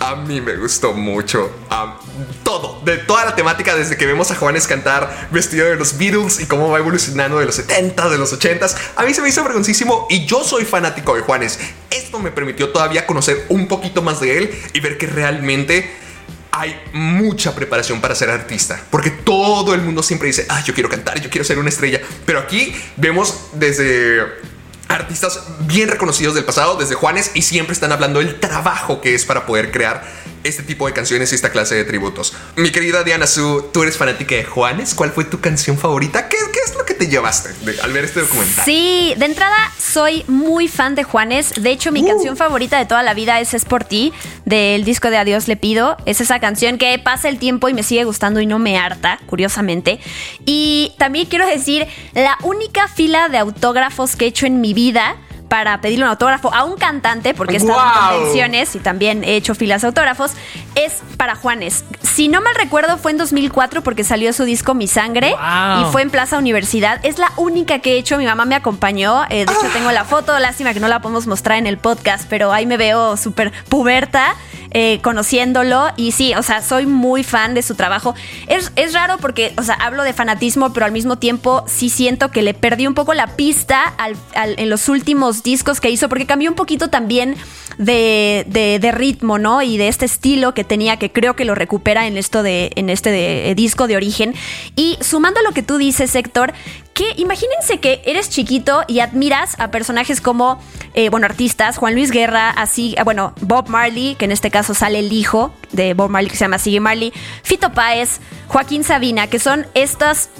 A 0.00 0.16
mí 0.16 0.40
me 0.40 0.56
gustó 0.56 0.92
mucho 0.92 1.50
todo, 2.42 2.80
de 2.84 2.98
toda 2.98 3.24
la 3.24 3.34
temática, 3.34 3.74
desde 3.74 3.96
que 3.96 4.06
vemos 4.06 4.30
a 4.30 4.34
Juanes 4.34 4.66
cantar 4.66 5.28
vestido 5.30 5.66
de 5.66 5.76
los 5.76 5.96
Beatles 5.98 6.40
y 6.40 6.46
cómo 6.46 6.68
va 6.68 6.78
evolucionando 6.78 7.38
de 7.38 7.46
los 7.46 7.54
70, 7.54 8.08
de 8.08 8.18
los 8.18 8.32
80. 8.32 8.66
A 8.96 9.02
mí 9.04 9.14
se 9.14 9.22
me 9.22 9.28
hizo 9.28 9.42
vergoncísimo 9.42 10.06
y 10.10 10.26
yo 10.26 10.44
soy 10.44 10.64
fanático 10.64 11.14
de 11.14 11.22
Juanes. 11.22 11.58
Esto 11.90 12.18
me 12.18 12.30
permitió 12.30 12.70
todavía 12.70 13.06
conocer 13.06 13.46
un 13.48 13.68
poquito 13.68 14.02
más 14.02 14.20
de 14.20 14.38
él 14.38 14.62
y 14.72 14.80
ver 14.80 14.98
que 14.98 15.06
realmente 15.06 15.90
hay 16.50 16.80
mucha 16.92 17.54
preparación 17.54 18.00
para 18.00 18.14
ser 18.14 18.30
artista, 18.30 18.80
porque 18.90 19.10
todo 19.10 19.74
el 19.74 19.80
mundo 19.80 20.04
siempre 20.04 20.28
dice, 20.28 20.46
ah, 20.48 20.62
yo 20.64 20.72
quiero 20.72 20.88
cantar, 20.88 21.20
yo 21.20 21.28
quiero 21.28 21.44
ser 21.44 21.58
una 21.58 21.68
estrella, 21.68 22.00
pero 22.24 22.38
aquí 22.38 22.72
vemos 22.96 23.48
desde 23.54 24.22
artistas 24.88 25.40
bien 25.60 25.88
reconocidos 25.88 26.34
del 26.34 26.44
pasado, 26.44 26.76
desde 26.76 26.94
Juanes, 26.94 27.30
y 27.34 27.42
siempre 27.42 27.72
están 27.72 27.92
hablando 27.92 28.20
del 28.20 28.40
trabajo 28.40 29.00
que 29.00 29.14
es 29.14 29.24
para 29.24 29.46
poder 29.46 29.70
crear 29.70 30.04
este 30.44 30.62
tipo 30.62 30.86
de 30.86 30.92
canciones 30.92 31.32
y 31.32 31.34
esta 31.34 31.50
clase 31.50 31.74
de 31.74 31.84
tributos. 31.84 32.34
Mi 32.56 32.70
querida 32.70 33.02
Diana 33.02 33.26
Su, 33.26 33.70
tú 33.72 33.82
eres 33.82 33.96
fanática 33.96 34.34
de 34.34 34.44
Juanes. 34.44 34.94
¿Cuál 34.94 35.10
fue 35.10 35.24
tu 35.24 35.40
canción 35.40 35.78
favorita? 35.78 36.28
¿Qué, 36.28 36.36
lo 36.84 36.86
que 36.86 36.94
te 36.94 37.08
llevaste 37.08 37.48
al 37.82 37.92
ver 37.92 38.04
este 38.04 38.20
documental? 38.20 38.64
Sí, 38.64 39.14
de 39.16 39.24
entrada 39.24 39.56
soy 39.78 40.22
muy 40.28 40.68
fan 40.68 40.94
de 40.94 41.02
Juanes. 41.02 41.62
De 41.62 41.70
hecho, 41.70 41.92
mi 41.92 42.02
uh. 42.02 42.08
canción 42.08 42.36
favorita 42.36 42.78
de 42.78 42.84
toda 42.84 43.02
la 43.02 43.14
vida 43.14 43.40
es 43.40 43.54
Es 43.54 43.64
por 43.64 43.84
ti, 43.84 44.12
del 44.44 44.84
disco 44.84 45.08
de 45.08 45.16
Adiós 45.16 45.48
le 45.48 45.56
pido. 45.56 45.96
Es 46.04 46.20
esa 46.20 46.40
canción 46.40 46.76
que 46.76 46.98
pasa 46.98 47.28
el 47.28 47.38
tiempo 47.38 47.68
y 47.68 47.74
me 47.74 47.82
sigue 47.82 48.04
gustando 48.04 48.40
y 48.40 48.46
no 48.46 48.58
me 48.58 48.76
harta, 48.76 49.18
curiosamente. 49.26 49.98
Y 50.44 50.92
también 50.98 51.26
quiero 51.26 51.46
decir, 51.46 51.86
la 52.12 52.36
única 52.42 52.86
fila 52.88 53.28
de 53.28 53.38
autógrafos 53.38 54.16
que 54.16 54.26
he 54.26 54.28
hecho 54.28 54.46
en 54.46 54.60
mi 54.60 54.74
vida 54.74 55.16
para 55.54 55.80
pedirle 55.80 56.04
un 56.04 56.10
autógrafo 56.10 56.52
a 56.52 56.64
un 56.64 56.74
cantante, 56.74 57.32
porque 57.32 57.54
he 57.54 57.56
estado 57.58 57.80
en 57.80 58.16
convenciones 58.16 58.74
y 58.74 58.80
también 58.80 59.22
he 59.22 59.36
hecho 59.36 59.54
filas 59.54 59.82
de 59.82 59.86
autógrafos, 59.86 60.32
es 60.74 61.00
para 61.16 61.36
Juanes. 61.36 61.84
Si 62.02 62.26
no 62.26 62.40
mal 62.40 62.56
recuerdo, 62.56 62.98
fue 62.98 63.12
en 63.12 63.18
2004 63.18 63.84
porque 63.84 64.02
salió 64.02 64.32
su 64.32 64.42
disco 64.42 64.74
Mi 64.74 64.88
Sangre 64.88 65.28
y 65.30 65.92
fue 65.92 66.02
en 66.02 66.10
Plaza 66.10 66.38
Universidad. 66.38 66.98
Es 67.04 67.20
la 67.20 67.30
única 67.36 67.78
que 67.78 67.92
he 67.92 67.98
hecho, 67.98 68.18
mi 68.18 68.26
mamá 68.26 68.46
me 68.46 68.56
acompañó. 68.56 69.26
Eh, 69.26 69.46
de 69.46 69.52
hecho, 69.52 69.68
tengo 69.72 69.92
la 69.92 70.04
foto, 70.04 70.36
lástima 70.40 70.74
que 70.74 70.80
no 70.80 70.88
la 70.88 71.00
podemos 71.00 71.28
mostrar 71.28 71.56
en 71.58 71.68
el 71.68 71.78
podcast, 71.78 72.26
pero 72.28 72.52
ahí 72.52 72.66
me 72.66 72.76
veo 72.76 73.16
súper 73.16 73.52
puberta. 73.68 74.34
Eh, 74.76 74.98
conociéndolo 75.02 75.92
y 75.96 76.10
sí, 76.10 76.34
o 76.34 76.42
sea, 76.42 76.60
soy 76.60 76.84
muy 76.84 77.22
fan 77.22 77.54
de 77.54 77.62
su 77.62 77.76
trabajo. 77.76 78.16
Es, 78.48 78.72
es, 78.74 78.92
raro 78.92 79.18
porque, 79.18 79.54
o 79.56 79.62
sea, 79.62 79.76
hablo 79.76 80.02
de 80.02 80.12
fanatismo, 80.12 80.72
pero 80.72 80.84
al 80.84 80.90
mismo 80.90 81.16
tiempo 81.16 81.64
sí 81.68 81.88
siento 81.88 82.32
que 82.32 82.42
le 82.42 82.54
perdí 82.54 82.88
un 82.88 82.94
poco 82.94 83.14
la 83.14 83.28
pista 83.36 83.94
en 84.34 84.68
los 84.68 84.88
últimos 84.88 85.43
discos 85.44 85.80
que 85.80 85.90
hizo, 85.90 86.08
porque 86.08 86.26
cambió 86.26 86.50
un 86.50 86.56
poquito 86.56 86.88
también 86.88 87.36
de, 87.78 88.44
de, 88.48 88.92
ritmo, 88.92 89.38
¿no? 89.38 89.62
Y 89.62 89.76
de 89.76 89.88
este 89.88 90.06
estilo 90.06 90.54
que 90.54 90.64
tenía, 90.64 90.96
que 90.96 91.12
creo 91.12 91.36
que 91.36 91.44
lo 91.44 91.54
recupera 91.54 92.06
en 92.06 92.16
esto 92.16 92.42
de, 92.42 92.72
en 92.76 92.90
este 92.90 93.54
disco 93.54 93.86
de 93.86 93.96
origen. 93.96 94.34
Y 94.74 94.96
sumando 95.00 95.40
a 95.40 95.42
lo 95.42 95.52
que 95.52 95.62
tú 95.62 95.76
dices, 95.76 96.14
Héctor, 96.14 96.54
que 96.94 97.12
imagínense 97.16 97.78
que 97.78 98.02
eres 98.06 98.30
chiquito 98.30 98.82
y 98.86 99.00
admiras 99.00 99.58
a 99.58 99.70
personajes 99.70 100.20
como, 100.20 100.62
eh, 100.94 101.10
bueno, 101.10 101.26
artistas, 101.26 101.76
Juan 101.76 101.94
Luis 101.94 102.10
Guerra, 102.10 102.50
así, 102.50 102.94
ah, 102.98 103.04
bueno, 103.04 103.34
Bob 103.40 103.68
Marley, 103.68 104.14
que 104.14 104.24
en 104.24 104.32
este 104.32 104.50
caso 104.50 104.74
sale 104.74 105.00
el 105.00 105.12
hijo 105.12 105.52
de 105.72 105.94
Bob 105.94 106.10
Marley 106.10 106.30
que 106.30 106.36
se 106.36 106.44
llama 106.44 106.58
Sigue 106.58 106.80
Marley, 106.80 107.12
Fito 107.42 107.72
Páez, 107.72 108.20
Joaquín 108.46 108.84
Sabina, 108.84 109.26
que 109.26 109.40
son 109.40 109.66
estas 109.74 110.30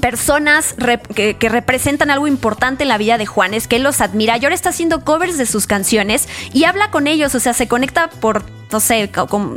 personas 0.00 0.74
que, 1.14 1.36
representan 1.48 2.10
algo 2.10 2.26
importante 2.26 2.82
en 2.82 2.88
la 2.88 2.98
vida 2.98 3.18
de 3.18 3.26
Juanes, 3.26 3.68
que 3.68 3.76
él 3.76 3.82
los 3.82 4.00
admira 4.00 4.36
y 4.36 4.44
ahora 4.44 4.54
está 4.54 4.70
haciendo 4.70 5.04
covers 5.04 5.38
de 5.38 5.46
sus 5.46 5.66
canciones 5.66 6.28
y 6.52 6.64
habla 6.64 6.90
con 6.90 7.06
ellos, 7.06 7.34
o 7.34 7.40
sea, 7.40 7.52
se 7.52 7.68
conecta 7.68 8.10
por, 8.10 8.42
no 8.72 8.80
sé, 8.80 9.08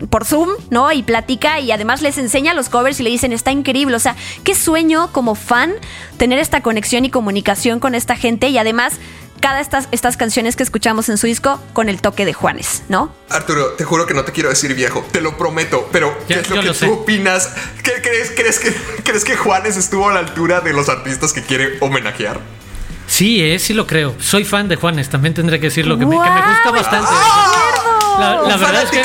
por 0.10 0.26
Zoom, 0.26 0.50
¿no? 0.70 0.92
Y 0.92 1.04
platica 1.04 1.60
y 1.60 1.72
además 1.72 2.02
les 2.02 2.18
enseña 2.18 2.54
los 2.54 2.70
covers 2.70 3.00
y 3.00 3.04
le 3.04 3.10
dicen, 3.10 3.34
está 3.34 3.52
increíble, 3.52 3.96
o 3.96 4.00
sea, 4.00 4.16
qué 4.44 4.56
sueño 4.56 5.12
como 5.12 5.36
fan 5.36 5.74
tener 6.18 6.40
esta 6.40 6.62
conexión 6.62 7.06
y 7.06 7.10
comunicación 7.10 7.80
con 7.80 7.96
esta 7.96 8.16
gente 8.16 8.50
y 8.50 8.58
además 8.58 9.00
cada 9.40 9.62
estas, 9.62 9.88
estas 9.92 10.18
canciones 10.18 10.56
que 10.56 10.64
escuchamos 10.64 11.10
en 11.10 11.18
su 11.18 11.28
disco 11.28 11.62
con 11.74 11.90
el 11.90 12.02
toque 12.02 12.26
de 12.26 12.34
Juanes, 12.34 12.84
¿no? 12.90 13.14
Arturo, 13.30 13.74
te 13.74 13.84
juro 13.84 14.06
que 14.06 14.14
no 14.14 14.24
te 14.24 14.32
quiero 14.32 14.50
decir 14.50 14.74
viejo, 14.76 15.06
te 15.12 15.22
lo 15.22 15.38
prometo, 15.38 15.90
pero 15.92 16.18
¿qué 16.28 16.36
es 16.36 16.50
lo 16.50 16.62
que 16.62 16.72
tú 16.72 16.94
opinas? 16.94 17.54
¿Qué 17.84 18.02
crees, 18.02 18.32
crees, 18.36 18.60
que, 18.60 18.74
¿Crees 19.04 19.24
que 19.24 19.36
Juanes 19.36 19.78
estuvo 19.78 20.10
a 20.10 20.14
la 20.14 20.20
altura 20.20 20.62
de 20.62 20.74
los 20.74 20.90
artistas 20.90 21.34
que 21.34 21.44
quiere 21.44 21.78
homenajear? 21.80 22.40
Sí, 23.08 23.42
eh, 23.42 23.58
sí 23.58 23.74
lo 23.74 23.88
creo. 23.88 24.16
Soy 24.20 24.46
fan 24.46 24.68
de 24.68 24.76
Juanes, 24.76 25.10
también 25.10 25.34
tendré 25.34 25.60
que 25.60 25.68
decirlo, 25.68 25.98
que, 25.98 26.06
me, 26.06 26.16
que 26.16 26.30
me 26.30 26.50
gusta 26.50 26.72
bastante. 26.72 27.12
La, 28.20 28.42
la 28.48 28.58
verdad 28.58 28.84
es 28.84 28.92
que... 28.92 29.02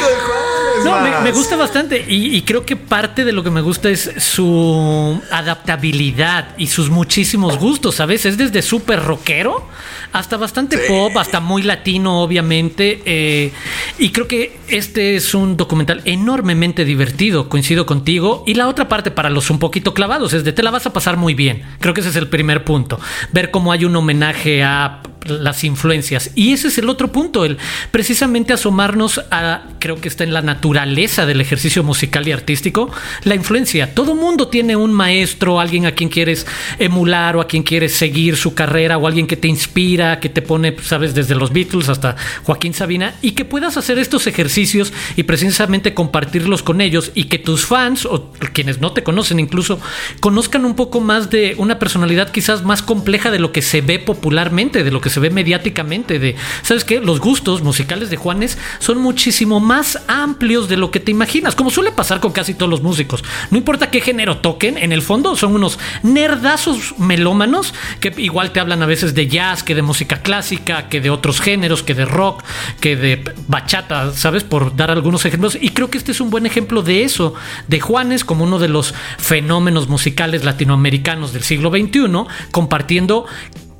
No, 0.82 1.00
me, 1.22 1.32
gusta 1.32 1.56
bastante 1.56 2.04
y, 2.08 2.40
creo 2.42 2.64
que 2.64 2.76
parte 2.76 3.24
de 3.24 3.32
lo 3.32 3.42
que 3.42 3.50
me 3.50 3.60
gusta 3.60 3.90
es 3.90 4.10
su 4.18 5.20
adaptabilidad 5.30 6.48
y 6.58 6.66
sus 6.66 6.90
muchísimos 6.90 7.58
gustos, 7.58 7.96
¿sabes? 7.96 8.26
Es 8.26 8.36
desde 8.36 8.62
súper 8.62 9.02
rockero 9.02 9.68
hasta 10.12 10.36
bastante 10.36 10.78
pop, 10.78 11.16
hasta 11.16 11.40
muy 11.40 11.62
latino, 11.62 12.22
obviamente. 12.22 13.02
Eh, 13.04 13.52
y 13.98 14.10
creo 14.10 14.28
que 14.28 14.58
este 14.68 15.16
es 15.16 15.34
un 15.34 15.56
documental 15.56 16.02
enormemente 16.04 16.84
divertido, 16.84 17.48
coincido 17.48 17.84
contigo. 17.84 18.44
Y 18.46 18.54
la 18.54 18.68
otra 18.68 18.88
parte 18.88 19.10
para 19.10 19.28
los 19.30 19.50
un 19.50 19.58
poquito 19.58 19.92
clavados 19.92 20.32
es 20.32 20.44
de 20.44 20.52
te 20.52 20.62
la 20.62 20.70
vas 20.70 20.86
a 20.86 20.92
pasar 20.92 21.16
muy 21.16 21.34
bien. 21.34 21.62
Creo 21.80 21.94
que 21.94 22.00
ese 22.00 22.10
es 22.10 22.16
el 22.16 22.28
primer 22.28 22.64
punto. 22.64 23.00
Ver 23.32 23.50
cómo 23.50 23.72
hay 23.72 23.84
un 23.84 23.96
homenaje 23.96 24.62
a 24.62 25.02
las 25.24 25.64
influencias. 25.64 26.30
Y 26.34 26.52
ese 26.52 26.68
es 26.68 26.78
el 26.78 26.88
otro 26.88 27.12
punto, 27.12 27.44
el 27.44 27.58
precisamente 27.90 28.52
asomarnos 28.52 29.20
a, 29.30 29.62
creo 29.78 30.00
que 30.00 30.08
está 30.08 30.24
en 30.24 30.32
la 30.32 30.42
naturaleza 30.42 31.26
del 31.26 31.40
ejercicio 31.40 31.82
musical 31.82 32.26
y 32.28 32.32
artístico, 32.32 32.90
la 33.24 33.34
influencia. 33.34 33.94
Todo 33.94 34.14
mundo 34.14 34.48
tiene 34.48 34.76
un 34.76 34.92
maestro, 34.92 35.60
alguien 35.60 35.86
a 35.86 35.92
quien 35.92 36.08
quieres 36.08 36.46
emular 36.78 37.36
o 37.36 37.40
a 37.40 37.46
quien 37.46 37.62
quieres 37.62 37.94
seguir 37.94 38.36
su 38.36 38.54
carrera 38.54 38.98
o 38.98 39.06
alguien 39.06 39.26
que 39.26 39.36
te 39.36 39.48
inspira, 39.48 40.20
que 40.20 40.28
te 40.28 40.42
pone, 40.42 40.76
sabes, 40.82 41.14
desde 41.14 41.34
los 41.34 41.52
Beatles 41.52 41.88
hasta 41.88 42.16
Joaquín 42.44 42.74
Sabina 42.74 43.14
y 43.22 43.32
que 43.32 43.44
puedas 43.44 43.76
hacer 43.76 43.98
estos 43.98 44.26
ejercicios 44.26 44.92
y 45.16 45.24
precisamente 45.24 45.94
compartirlos 45.94 46.62
con 46.62 46.80
ellos 46.80 47.12
y 47.14 47.24
que 47.24 47.38
tus 47.38 47.66
fans 47.66 48.06
o 48.06 48.32
quienes 48.52 48.80
no 48.80 48.92
te 48.92 49.02
conocen 49.02 49.40
incluso 49.40 49.80
conozcan 50.20 50.64
un 50.64 50.74
poco 50.74 51.00
más 51.00 51.30
de 51.30 51.54
una 51.58 51.78
personalidad 51.78 52.30
quizás 52.30 52.64
más 52.64 52.82
compleja 52.82 53.30
de 53.30 53.38
lo 53.38 53.52
que 53.52 53.62
se 53.62 53.80
ve 53.80 53.98
popularmente, 53.98 54.84
de 54.84 54.90
lo 54.90 55.00
que 55.00 55.10
se 55.14 55.20
ve 55.20 55.30
mediáticamente 55.30 56.18
de, 56.18 56.34
¿sabes 56.62 56.84
qué? 56.84 57.00
Los 57.00 57.20
gustos 57.20 57.62
musicales 57.62 58.10
de 58.10 58.16
Juanes 58.16 58.58
son 58.80 58.98
muchísimo 58.98 59.60
más 59.60 60.02
amplios 60.08 60.68
de 60.68 60.76
lo 60.76 60.90
que 60.90 60.98
te 60.98 61.12
imaginas, 61.12 61.54
como 61.54 61.70
suele 61.70 61.92
pasar 61.92 62.18
con 62.18 62.32
casi 62.32 62.52
todos 62.54 62.68
los 62.68 62.82
músicos. 62.82 63.22
No 63.52 63.58
importa 63.58 63.90
qué 63.90 64.00
género 64.00 64.38
toquen, 64.38 64.76
en 64.76 64.90
el 64.90 65.02
fondo 65.02 65.36
son 65.36 65.54
unos 65.54 65.78
nerdazos 66.02 66.98
melómanos 66.98 67.74
que 68.00 68.12
igual 68.16 68.50
te 68.50 68.58
hablan 68.58 68.82
a 68.82 68.86
veces 68.86 69.14
de 69.14 69.28
jazz, 69.28 69.62
que 69.62 69.76
de 69.76 69.82
música 69.82 70.20
clásica, 70.20 70.88
que 70.88 71.00
de 71.00 71.10
otros 71.10 71.40
géneros, 71.40 71.84
que 71.84 71.94
de 71.94 72.06
rock, 72.06 72.42
que 72.80 72.96
de 72.96 73.22
bachata, 73.46 74.12
¿sabes? 74.12 74.42
Por 74.42 74.74
dar 74.74 74.90
algunos 74.90 75.24
ejemplos. 75.26 75.56
Y 75.60 75.70
creo 75.70 75.90
que 75.90 75.98
este 75.98 76.10
es 76.10 76.20
un 76.20 76.30
buen 76.30 76.44
ejemplo 76.44 76.82
de 76.82 77.04
eso, 77.04 77.34
de 77.68 77.78
Juanes 77.78 78.24
como 78.24 78.42
uno 78.42 78.58
de 78.58 78.68
los 78.68 78.94
fenómenos 79.18 79.88
musicales 79.88 80.42
latinoamericanos 80.42 81.32
del 81.32 81.44
siglo 81.44 81.70
XXI, 81.70 82.26
compartiendo 82.50 83.26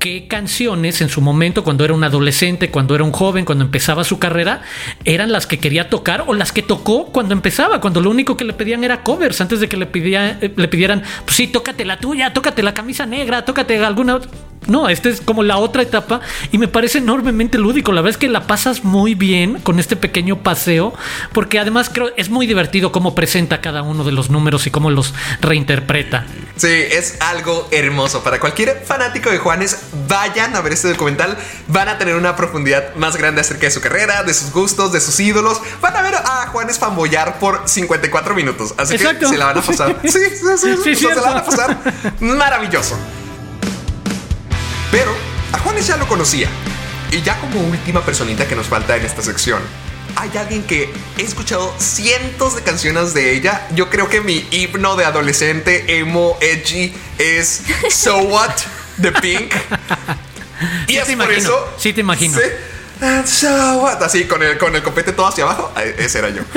qué 0.05 0.27
canciones 0.27 1.01
en 1.01 1.09
su 1.09 1.19
momento, 1.19 1.63
cuando 1.63 1.83
era 1.83 1.91
un 1.91 2.03
adolescente, 2.03 2.69
cuando 2.69 2.93
era 2.93 3.03
un 3.03 3.11
joven, 3.11 3.43
cuando 3.43 3.65
empezaba 3.65 4.03
su 4.03 4.19
carrera, 4.19 4.61
eran 5.03 5.31
las 5.31 5.47
que 5.47 5.57
quería 5.57 5.89
tocar 5.89 6.25
o 6.27 6.35
las 6.35 6.51
que 6.51 6.61
tocó 6.61 7.07
cuando 7.07 7.33
empezaba, 7.33 7.81
cuando 7.81 8.01
lo 8.01 8.11
único 8.11 8.37
que 8.37 8.45
le 8.45 8.53
pedían 8.53 8.83
era 8.83 9.01
covers, 9.01 9.41
antes 9.41 9.61
de 9.61 9.67
que 9.67 9.77
le, 9.77 9.89
eh, 9.91 10.53
le 10.55 10.67
pidieran, 10.67 11.01
pues 11.25 11.35
sí, 11.35 11.47
tócate 11.47 11.85
la 11.85 11.99
tuya, 11.99 12.33
tócate 12.33 12.61
la 12.61 12.75
camisa 12.75 13.07
negra, 13.07 13.45
tócate 13.45 13.83
alguna 13.83 14.19
no, 14.67 14.89
esta 14.89 15.09
es 15.09 15.21
como 15.21 15.43
la 15.43 15.57
otra 15.57 15.81
etapa 15.81 16.21
y 16.51 16.57
me 16.57 16.67
parece 16.67 16.99
enormemente 16.99 17.57
lúdico. 17.57 17.91
La 17.91 18.01
verdad 18.01 18.15
es 18.15 18.17
que 18.17 18.29
la 18.29 18.47
pasas 18.47 18.83
muy 18.83 19.15
bien 19.15 19.59
con 19.61 19.79
este 19.79 19.95
pequeño 19.95 20.39
paseo, 20.39 20.93
porque 21.33 21.59
además 21.59 21.89
creo 21.91 22.11
es 22.17 22.29
muy 22.29 22.47
divertido 22.47 22.91
cómo 22.91 23.15
presenta 23.15 23.61
cada 23.61 23.81
uno 23.81 24.03
de 24.03 24.11
los 24.11 24.29
números 24.29 24.67
y 24.67 24.71
cómo 24.71 24.91
los 24.91 25.13
reinterpreta. 25.41 26.25
Sí, 26.55 26.67
es 26.67 27.17
algo 27.21 27.67
hermoso. 27.71 28.23
Para 28.23 28.39
cualquier 28.39 28.83
fanático 28.85 29.29
de 29.29 29.37
Juanes, 29.37 29.77
vayan 30.07 30.55
a 30.55 30.61
ver 30.61 30.73
este 30.73 30.89
documental. 30.89 31.37
Van 31.67 31.89
a 31.89 31.97
tener 31.97 32.15
una 32.15 32.35
profundidad 32.35 32.95
más 32.95 33.17
grande 33.17 33.41
acerca 33.41 33.65
de 33.65 33.71
su 33.71 33.81
carrera, 33.81 34.23
de 34.23 34.33
sus 34.33 34.51
gustos, 34.51 34.91
de 34.91 35.01
sus 35.01 35.19
ídolos. 35.19 35.61
Van 35.81 35.95
a 35.95 36.01
ver 36.01 36.15
a 36.15 36.47
Juanes 36.51 36.79
fanboyar 36.79 37.39
por 37.39 37.67
54 37.67 38.35
minutos. 38.35 38.73
Así 38.77 38.97
que 38.97 39.25
se 39.27 39.37
la 39.37 39.45
van 39.45 39.57
a 39.57 39.61
pasar. 39.61 39.95
Sí, 40.05 40.19
sí, 40.57 40.75
sí. 40.83 40.95
se 40.95 41.15
la 41.15 41.21
van 41.21 41.37
a 41.37 41.43
pasar 41.43 41.77
maravilloso. 42.19 42.97
Pero 44.91 45.13
a 45.51 45.59
Juanes 45.59 45.87
ya 45.87 45.97
lo 45.97 46.07
conocía. 46.07 46.49
Y 47.11 47.21
ya 47.21 47.39
como 47.39 47.61
última 47.61 48.01
personita 48.03 48.47
que 48.47 48.55
nos 48.55 48.67
falta 48.67 48.95
en 48.97 49.05
esta 49.05 49.21
sección, 49.21 49.61
hay 50.15 50.31
alguien 50.37 50.63
que 50.63 50.89
he 51.17 51.21
escuchado 51.21 51.73
cientos 51.77 52.55
de 52.55 52.61
canciones 52.63 53.13
de 53.13 53.35
ella, 53.35 53.67
yo 53.75 53.89
creo 53.89 54.09
que 54.09 54.21
mi 54.21 54.45
himno 54.51 54.95
de 54.95 55.05
adolescente 55.05 55.99
emo 55.99 56.37
edgy 56.41 56.93
es 57.17 57.61
So 57.89 58.17
What 58.19 58.55
de 58.97 59.11
Pink. 59.11 59.53
y 60.87 60.93
Sí 60.93 60.97
es 60.97 61.05
te 61.07 61.17
por 61.17 61.25
imagino, 61.25 61.49
eso. 61.49 61.73
sí 61.77 61.93
te 61.93 62.01
imagino. 62.01 62.37
Sí. 62.39 62.45
And 63.01 63.25
so 63.25 63.81
what? 63.81 64.01
Así 64.01 64.25
con 64.25 64.41
el, 64.41 64.57
con 64.57 64.75
el 64.75 64.81
copete 64.81 65.11
todo 65.11 65.27
hacia 65.27 65.43
abajo. 65.43 65.71
Ese 65.97 66.19
era 66.19 66.29
yo. 66.29 66.41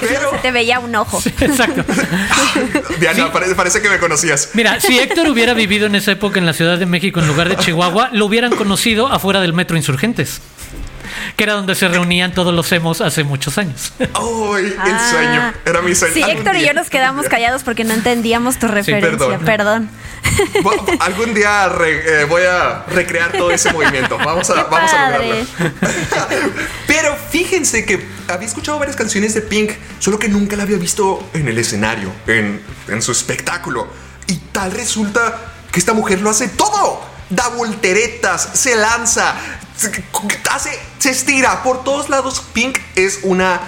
Pero, 0.00 0.30
Se 0.32 0.38
te 0.38 0.52
veía 0.52 0.78
un 0.78 0.94
ojo. 0.94 1.22
Exacto. 1.40 1.84
Diana, 3.00 3.32
parece, 3.32 3.54
parece 3.54 3.82
que 3.82 3.88
me 3.88 3.98
conocías. 3.98 4.50
Mira, 4.54 4.80
si 4.80 4.98
Héctor 4.98 5.28
hubiera 5.28 5.54
vivido 5.54 5.86
en 5.86 5.94
esa 5.94 6.12
época 6.12 6.38
en 6.38 6.46
la 6.46 6.52
Ciudad 6.52 6.78
de 6.78 6.86
México 6.86 7.20
en 7.20 7.28
lugar 7.28 7.48
de 7.48 7.56
Chihuahua, 7.56 8.10
lo 8.12 8.26
hubieran 8.26 8.54
conocido 8.54 9.06
afuera 9.06 9.40
del 9.40 9.52
Metro 9.52 9.76
Insurgentes, 9.76 10.40
que 11.36 11.44
era 11.44 11.54
donde 11.54 11.74
se 11.74 11.88
reunían 11.88 12.32
todos 12.32 12.54
los 12.54 12.70
emos 12.72 13.00
hace 13.00 13.24
muchos 13.24 13.58
años. 13.58 13.92
¡Ay! 13.98 14.66
el 14.66 14.76
Ah. 14.80 15.08
sueño. 15.10 15.52
Era 15.64 15.82
mi 15.82 15.94
sueño. 15.94 16.14
Sí, 16.14 16.22
Héctor 16.22 16.56
y 16.56 16.58
día- 16.60 16.68
yo 16.68 16.74
nos 16.74 16.90
quedamos 16.90 17.26
callados 17.28 17.62
porque 17.62 17.84
no 17.84 17.94
entendíamos 17.94 18.58
tu 18.58 18.68
referencia. 18.68 19.10
perdón. 19.10 19.44
perdón. 19.44 19.90
Bo- 20.62 20.84
Algún 21.00 21.34
día 21.34 21.68
re- 21.68 22.22
eh, 22.22 22.24
voy 22.24 22.42
a 22.42 22.84
recrear 22.88 23.32
todo 23.32 23.50
ese 23.50 23.72
movimiento. 23.72 24.18
Vamos 24.18 24.50
a, 24.50 24.54
Qué 24.54 24.62
vamos 24.70 24.92
a 24.92 25.10
lograrlo. 25.10 25.46
Pero 26.86 27.16
fíjense 27.30 27.84
que 27.84 28.06
había 28.28 28.46
escuchado 28.48 28.78
varias 28.78 28.96
canciones 28.96 29.34
de 29.34 29.42
Pink, 29.42 29.72
solo 29.98 30.18
que 30.18 30.28
nunca 30.28 30.56
la 30.56 30.64
había 30.64 30.78
visto 30.78 31.28
en 31.34 31.48
el 31.48 31.58
escenario, 31.58 32.12
en, 32.26 32.60
en 32.88 33.02
su 33.02 33.12
espectáculo. 33.12 33.86
Y 34.26 34.36
tal 34.52 34.72
resulta 34.72 35.38
que 35.70 35.78
esta 35.78 35.92
mujer 35.92 36.20
lo 36.20 36.30
hace 36.30 36.48
todo. 36.48 37.00
Da 37.30 37.48
volteretas, 37.48 38.50
se 38.54 38.76
lanza, 38.76 39.34
se, 39.76 41.10
estira 41.10 41.62
por 41.62 41.84
todos 41.84 42.08
lados. 42.08 42.42
Pink 42.52 42.78
es 42.94 43.20
una 43.22 43.60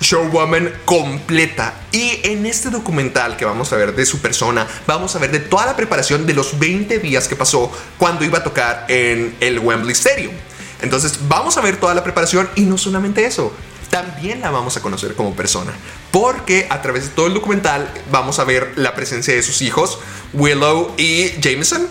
showwoman 0.00 0.72
completa. 0.84 1.74
Y 1.92 2.20
en 2.24 2.46
este 2.46 2.70
documental 2.70 3.36
que 3.36 3.44
vamos 3.44 3.72
a 3.72 3.76
ver 3.76 3.94
de 3.94 4.06
su 4.06 4.20
persona, 4.20 4.66
vamos 4.86 5.14
a 5.14 5.18
ver 5.18 5.30
de 5.30 5.40
toda 5.40 5.66
la 5.66 5.76
preparación 5.76 6.26
de 6.26 6.34
los 6.34 6.58
20 6.58 6.98
días 6.98 7.28
que 7.28 7.36
pasó 7.36 7.70
cuando 7.98 8.24
iba 8.24 8.38
a 8.38 8.42
tocar 8.42 8.86
en 8.88 9.36
el 9.40 9.58
Wembley 9.58 9.92
Stadium. 9.92 10.32
Entonces 10.80 11.18
vamos 11.28 11.58
a 11.58 11.60
ver 11.60 11.78
toda 11.78 11.94
la 11.94 12.02
preparación 12.02 12.48
y 12.54 12.62
no 12.62 12.78
solamente 12.78 13.26
eso, 13.26 13.52
también 13.90 14.40
la 14.40 14.50
vamos 14.50 14.78
a 14.78 14.80
conocer 14.80 15.14
como 15.14 15.34
persona. 15.34 15.72
Porque 16.10 16.66
a 16.70 16.80
través 16.80 17.04
de 17.04 17.08
todo 17.10 17.26
el 17.26 17.34
documental 17.34 17.92
vamos 18.10 18.38
a 18.38 18.44
ver 18.44 18.72
la 18.76 18.94
presencia 18.94 19.34
de 19.34 19.42
sus 19.42 19.60
hijos, 19.60 19.98
Willow 20.32 20.94
y 20.96 21.32
Jameson 21.42 21.86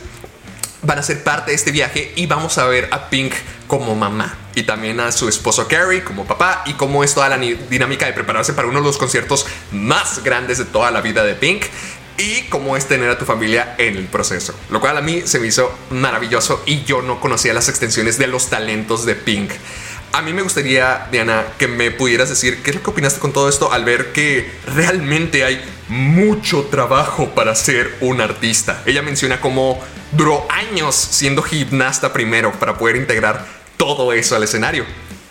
van 0.81 0.99
a 0.99 1.03
ser 1.03 1.23
parte 1.23 1.51
de 1.51 1.55
este 1.55 1.71
viaje 1.71 2.13
y 2.15 2.25
vamos 2.25 2.57
a 2.57 2.65
ver 2.65 2.89
a 2.91 3.09
Pink 3.09 3.33
como 3.67 3.95
mamá 3.95 4.37
y 4.55 4.63
también 4.63 4.99
a 4.99 5.11
su 5.11 5.27
esposo 5.27 5.67
Carrie 5.67 6.03
como 6.03 6.25
papá 6.25 6.63
y 6.65 6.73
cómo 6.73 7.03
es 7.03 7.13
toda 7.13 7.29
la 7.29 7.37
dinámica 7.37 8.05
de 8.05 8.13
prepararse 8.13 8.53
para 8.53 8.67
uno 8.67 8.79
de 8.79 8.85
los 8.85 8.97
conciertos 8.97 9.45
más 9.71 10.23
grandes 10.23 10.57
de 10.57 10.65
toda 10.65 10.91
la 10.91 11.01
vida 11.01 11.23
de 11.23 11.35
Pink 11.35 11.65
y 12.17 12.41
cómo 12.49 12.75
es 12.75 12.85
tener 12.85 13.09
a 13.09 13.17
tu 13.17 13.25
familia 13.25 13.75
en 13.77 13.95
el 13.95 14.05
proceso. 14.05 14.53
Lo 14.69 14.81
cual 14.81 14.97
a 14.97 15.01
mí 15.01 15.21
se 15.25 15.39
me 15.39 15.47
hizo 15.47 15.73
maravilloso 15.89 16.61
y 16.65 16.83
yo 16.83 17.01
no 17.01 17.21
conocía 17.21 17.53
las 17.53 17.69
extensiones 17.69 18.17
de 18.17 18.27
los 18.27 18.49
talentos 18.49 19.05
de 19.05 19.15
Pink. 19.15 19.51
A 20.11 20.21
mí 20.21 20.33
me 20.33 20.41
gustaría, 20.41 21.07
Diana, 21.11 21.45
que 21.57 21.67
me 21.67 21.91
pudieras 21.91 22.29
decir 22.29 22.63
qué 22.63 22.71
es 22.71 22.75
lo 22.75 22.83
que 22.83 22.89
opinaste 22.89 23.19
con 23.19 23.31
todo 23.31 23.47
esto 23.47 23.71
al 23.71 23.85
ver 23.85 24.11
que 24.11 24.51
realmente 24.65 25.43
hay 25.43 25.61
mucho 25.87 26.63
trabajo 26.65 27.29
para 27.29 27.53
ser 27.55 27.95
un 28.01 28.19
artista. 28.19 28.81
Ella 28.85 29.01
menciona 29.01 29.39
cómo 29.39 29.79
duró 30.11 30.47
años 30.49 30.95
siendo 30.95 31.43
gimnasta 31.43 32.11
primero 32.11 32.51
para 32.53 32.77
poder 32.77 32.95
integrar 32.95 33.45
todo 33.77 34.11
eso 34.11 34.35
al 34.35 34.43
escenario. 34.43 34.85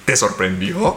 ¿Te 0.05 0.17
sorprendió? 0.17 0.97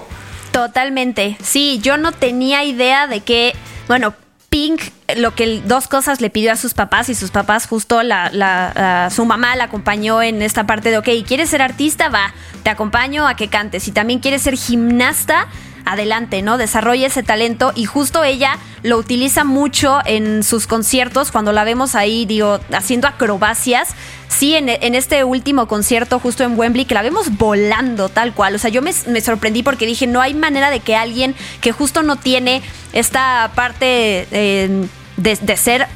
Totalmente. 0.52 1.38
Sí, 1.44 1.80
yo 1.82 1.98
no 1.98 2.12
tenía 2.12 2.64
idea 2.64 3.08
de 3.08 3.22
que, 3.22 3.54
bueno, 3.88 4.14
Pink, 4.52 4.82
lo 5.16 5.34
que 5.34 5.62
dos 5.66 5.88
cosas 5.88 6.20
le 6.20 6.30
pidió 6.30 6.52
a 6.52 6.58
sus 6.58 6.74
papás 6.74 7.08
y 7.08 7.16
sus 7.16 7.32
papás 7.32 7.68
justo 7.68 8.04
la, 8.04 8.30
la- 8.34 9.06
a 9.06 9.10
su 9.10 9.24
mamá 9.26 9.56
la 9.56 9.64
acompañó 9.64 10.22
en 10.22 10.42
esta 10.42 10.68
parte 10.68 10.92
de, 10.92 10.98
ok, 10.98 11.08
¿quieres 11.26 11.50
ser 11.50 11.62
artista? 11.62 12.10
Va, 12.10 12.34
te 12.62 12.70
acompaño 12.70 13.26
a 13.26 13.36
que 13.38 13.48
cantes. 13.48 13.84
Si 13.84 13.92
también 13.94 14.20
quieres 14.20 14.42
ser 14.42 14.58
gimnasta, 14.58 15.48
adelante, 15.86 16.42
¿no? 16.42 16.58
Desarrolla 16.58 17.08
ese 17.08 17.24
talento 17.24 17.72
y 17.76 17.86
justo 17.86 18.24
ella 18.24 18.58
lo 18.84 18.98
utiliza 18.98 19.44
mucho 19.44 20.00
en 20.06 20.44
sus 20.44 20.68
conciertos 20.68 21.32
cuando 21.32 21.52
la 21.52 21.64
vemos 21.64 21.96
ahí, 21.96 22.26
digo, 22.26 22.60
haciendo 22.74 23.08
acrobacias. 23.08 23.90
Sí, 24.28 24.56
en, 24.56 24.70
en 24.70 24.96
este 24.96 25.24
último 25.24 25.68
concierto 25.68 26.20
justo 26.20 26.44
en 26.44 26.58
Wembley, 26.58 26.86
que 26.86 26.94
la 26.94 27.02
vemos 27.02 27.38
volando 27.38 28.10
tal 28.10 28.34
cual. 28.34 28.56
O 28.56 28.60
sea, 28.60 28.70
yo 28.70 28.82
me, 28.82 28.92
me 29.08 29.22
sorprendí 29.22 29.64
porque 29.64 29.86
dije, 29.86 30.08
no 30.08 30.22
hay 30.22 30.34
manera 30.34 30.70
de 30.70 30.80
que 30.80 30.96
alguien 30.96 31.36
que 31.60 31.72
justo 31.72 32.04
no 32.04 32.16
tiene 32.16 32.62
esta 32.94 33.52
parte 33.56 34.28
eh, 34.32 34.88
de, 35.18 35.36
de 35.36 35.58
ser 35.58 35.88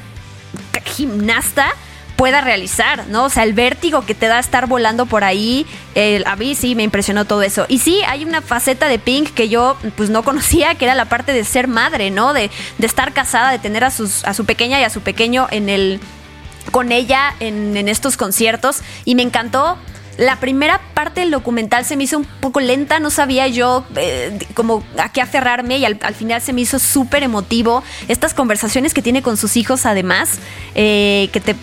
gimnasta 0.84 1.74
pueda 2.16 2.40
realizar, 2.40 3.06
¿no? 3.08 3.24
O 3.26 3.28
sea, 3.30 3.42
el 3.44 3.52
vértigo 3.52 4.04
que 4.06 4.14
te 4.14 4.26
da 4.26 4.38
estar 4.38 4.66
volando 4.66 5.04
por 5.06 5.22
ahí, 5.22 5.66
el- 5.94 6.26
a 6.26 6.34
mí 6.34 6.54
sí 6.54 6.74
me 6.74 6.82
impresionó 6.82 7.26
todo 7.26 7.42
eso. 7.42 7.66
Y 7.68 7.78
sí, 7.78 8.00
hay 8.08 8.24
una 8.24 8.40
faceta 8.40 8.88
de 8.88 8.98
Pink 8.98 9.34
que 9.34 9.48
yo 9.50 9.76
pues 9.96 10.08
no 10.10 10.22
conocía, 10.24 10.74
que 10.76 10.86
era 10.86 10.94
la 10.94 11.04
parte 11.04 11.32
de 11.32 11.44
ser 11.44 11.68
madre, 11.68 12.10
¿no? 12.10 12.32
De, 12.32 12.50
de 12.78 12.86
estar 12.86 13.12
casada, 13.12 13.50
de 13.50 13.58
tener 13.58 13.84
a, 13.84 13.90
sus, 13.90 14.24
a 14.24 14.32
su 14.34 14.44
pequeña 14.46 14.80
y 14.80 14.84
a 14.84 14.90
su 14.90 15.02
pequeño 15.02 15.46
en 15.50 15.68
el 15.68 16.00
con 16.72 16.90
ella 16.90 17.34
en 17.38 17.76
estos 17.88 18.16
conciertos 18.16 18.78
y 19.04 19.14
me 19.14 19.22
encantó. 19.22 19.78
La 20.18 20.36
primera 20.40 20.80
parte 20.94 21.20
del 21.20 21.30
documental 21.30 21.84
se 21.84 21.94
me 21.94 22.04
hizo 22.04 22.16
un 22.16 22.24
poco 22.24 22.60
lenta, 22.60 23.00
no 23.00 23.10
sabía 23.10 23.48
yo 23.48 23.84
eh, 23.96 24.38
como 24.54 24.82
a 24.98 25.12
qué 25.12 25.20
aferrarme 25.20 25.76
y 25.76 25.84
al, 25.84 25.98
al 26.02 26.14
final 26.14 26.40
se 26.40 26.54
me 26.54 26.62
hizo 26.62 26.78
súper 26.78 27.22
emotivo. 27.22 27.82
Estas 28.08 28.32
conversaciones 28.32 28.94
que 28.94 29.02
tiene 29.02 29.20
con 29.20 29.36
sus 29.36 29.58
hijos 29.58 29.84
además, 29.84 30.38
eh, 30.74 31.28
que 31.32 31.40
te 31.40 31.54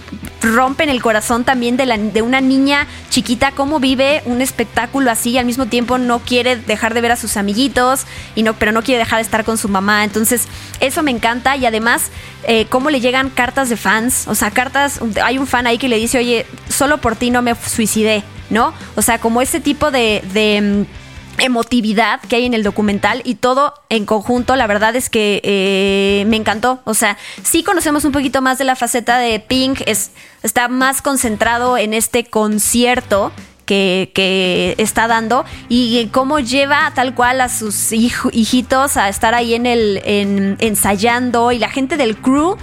rompen 0.43 0.89
el 0.89 1.01
corazón 1.01 1.45
también 1.45 1.77
de, 1.77 1.87
la- 1.87 1.97
de 1.97 2.21
una 2.21 2.41
niña 2.41 2.85
chiquita, 3.09 3.51
cómo 3.51 3.79
vive 3.79 4.21
un 4.25 4.39
espectáculo 4.41 5.09
así 5.09 5.31
y 5.31 5.37
al 5.39 5.45
mismo 5.45 5.65
tiempo 5.65 5.97
no 5.97 6.19
quiere 6.19 6.55
dejar 6.55 6.93
de 6.93 7.01
ver 7.01 7.11
a 7.13 7.15
sus 7.15 7.37
amiguitos, 7.37 8.05
y 8.35 8.43
no, 8.43 8.53
pero 8.53 8.71
no 8.71 8.83
quiere 8.83 8.99
dejar 8.99 9.17
de 9.17 9.23
estar 9.23 9.43
con 9.45 9.57
su 9.57 9.67
mamá. 9.69 10.03
Entonces, 10.03 10.47
eso 10.79 11.01
me 11.01 11.09
encanta 11.11 11.57
y 11.57 11.65
además, 11.65 12.11
eh, 12.47 12.65
cómo 12.69 12.91
le 12.91 12.99
llegan 12.99 13.29
cartas 13.31 13.69
de 13.69 13.77
fans, 13.77 14.27
o 14.27 14.35
sea, 14.35 14.51
cartas, 14.51 14.99
hay 15.23 15.37
un 15.39 15.47
fan 15.47 15.65
ahí 15.65 15.77
que 15.79 15.89
le 15.89 15.97
dice, 15.97 16.19
oye, 16.19 16.45
solo 16.69 16.99
por 16.99 17.15
ti 17.15 17.31
no 17.31 17.41
me 17.41 17.55
suicidé, 17.55 18.23
¿no? 18.53 18.73
O 18.95 19.01
sea, 19.01 19.19
como 19.19 19.41
ese 19.41 19.59
tipo 19.59 19.91
de... 19.91 20.23
de 20.33 20.61
mm, 20.61 21.03
emotividad 21.39 22.21
que 22.21 22.35
hay 22.35 22.45
en 22.45 22.53
el 22.53 22.61
documental 22.61 23.23
y 23.25 23.35
todo 23.35 23.73
en 23.89 24.05
conjunto, 24.05 24.55
la 24.55 24.67
verdad 24.67 24.95
es 24.95 25.09
que 25.09 25.41
eh, 25.43 26.25
me 26.27 26.37
encantó. 26.37 26.79
O 26.85 26.93
sea, 26.93 27.17
sí 27.41 27.63
conocemos 27.63 28.05
un 28.05 28.11
poquito 28.11 28.43
más 28.43 28.59
de 28.59 28.65
la 28.65 28.75
faceta 28.75 29.17
de 29.17 29.39
Pink, 29.39 29.81
es, 29.87 30.11
está 30.43 30.67
más 30.67 31.01
concentrado 31.01 31.75
en 31.79 31.95
este 31.95 32.25
concierto 32.25 33.31
que, 33.65 34.11
que 34.13 34.75
está 34.77 35.07
dando 35.07 35.43
y 35.69 36.07
cómo 36.11 36.37
lleva 36.39 36.91
tal 36.93 37.15
cual 37.15 37.41
a 37.41 37.49
sus 37.49 37.91
hijitos 37.91 38.95
a 38.95 39.09
estar 39.09 39.33
ahí 39.33 39.55
en 39.55 39.65
el 39.65 40.01
en- 40.05 40.57
ensayando 40.59 41.51
y 41.51 41.57
la 41.57 41.69
gente 41.69 41.97
del 41.97 42.15
crew 42.15 42.57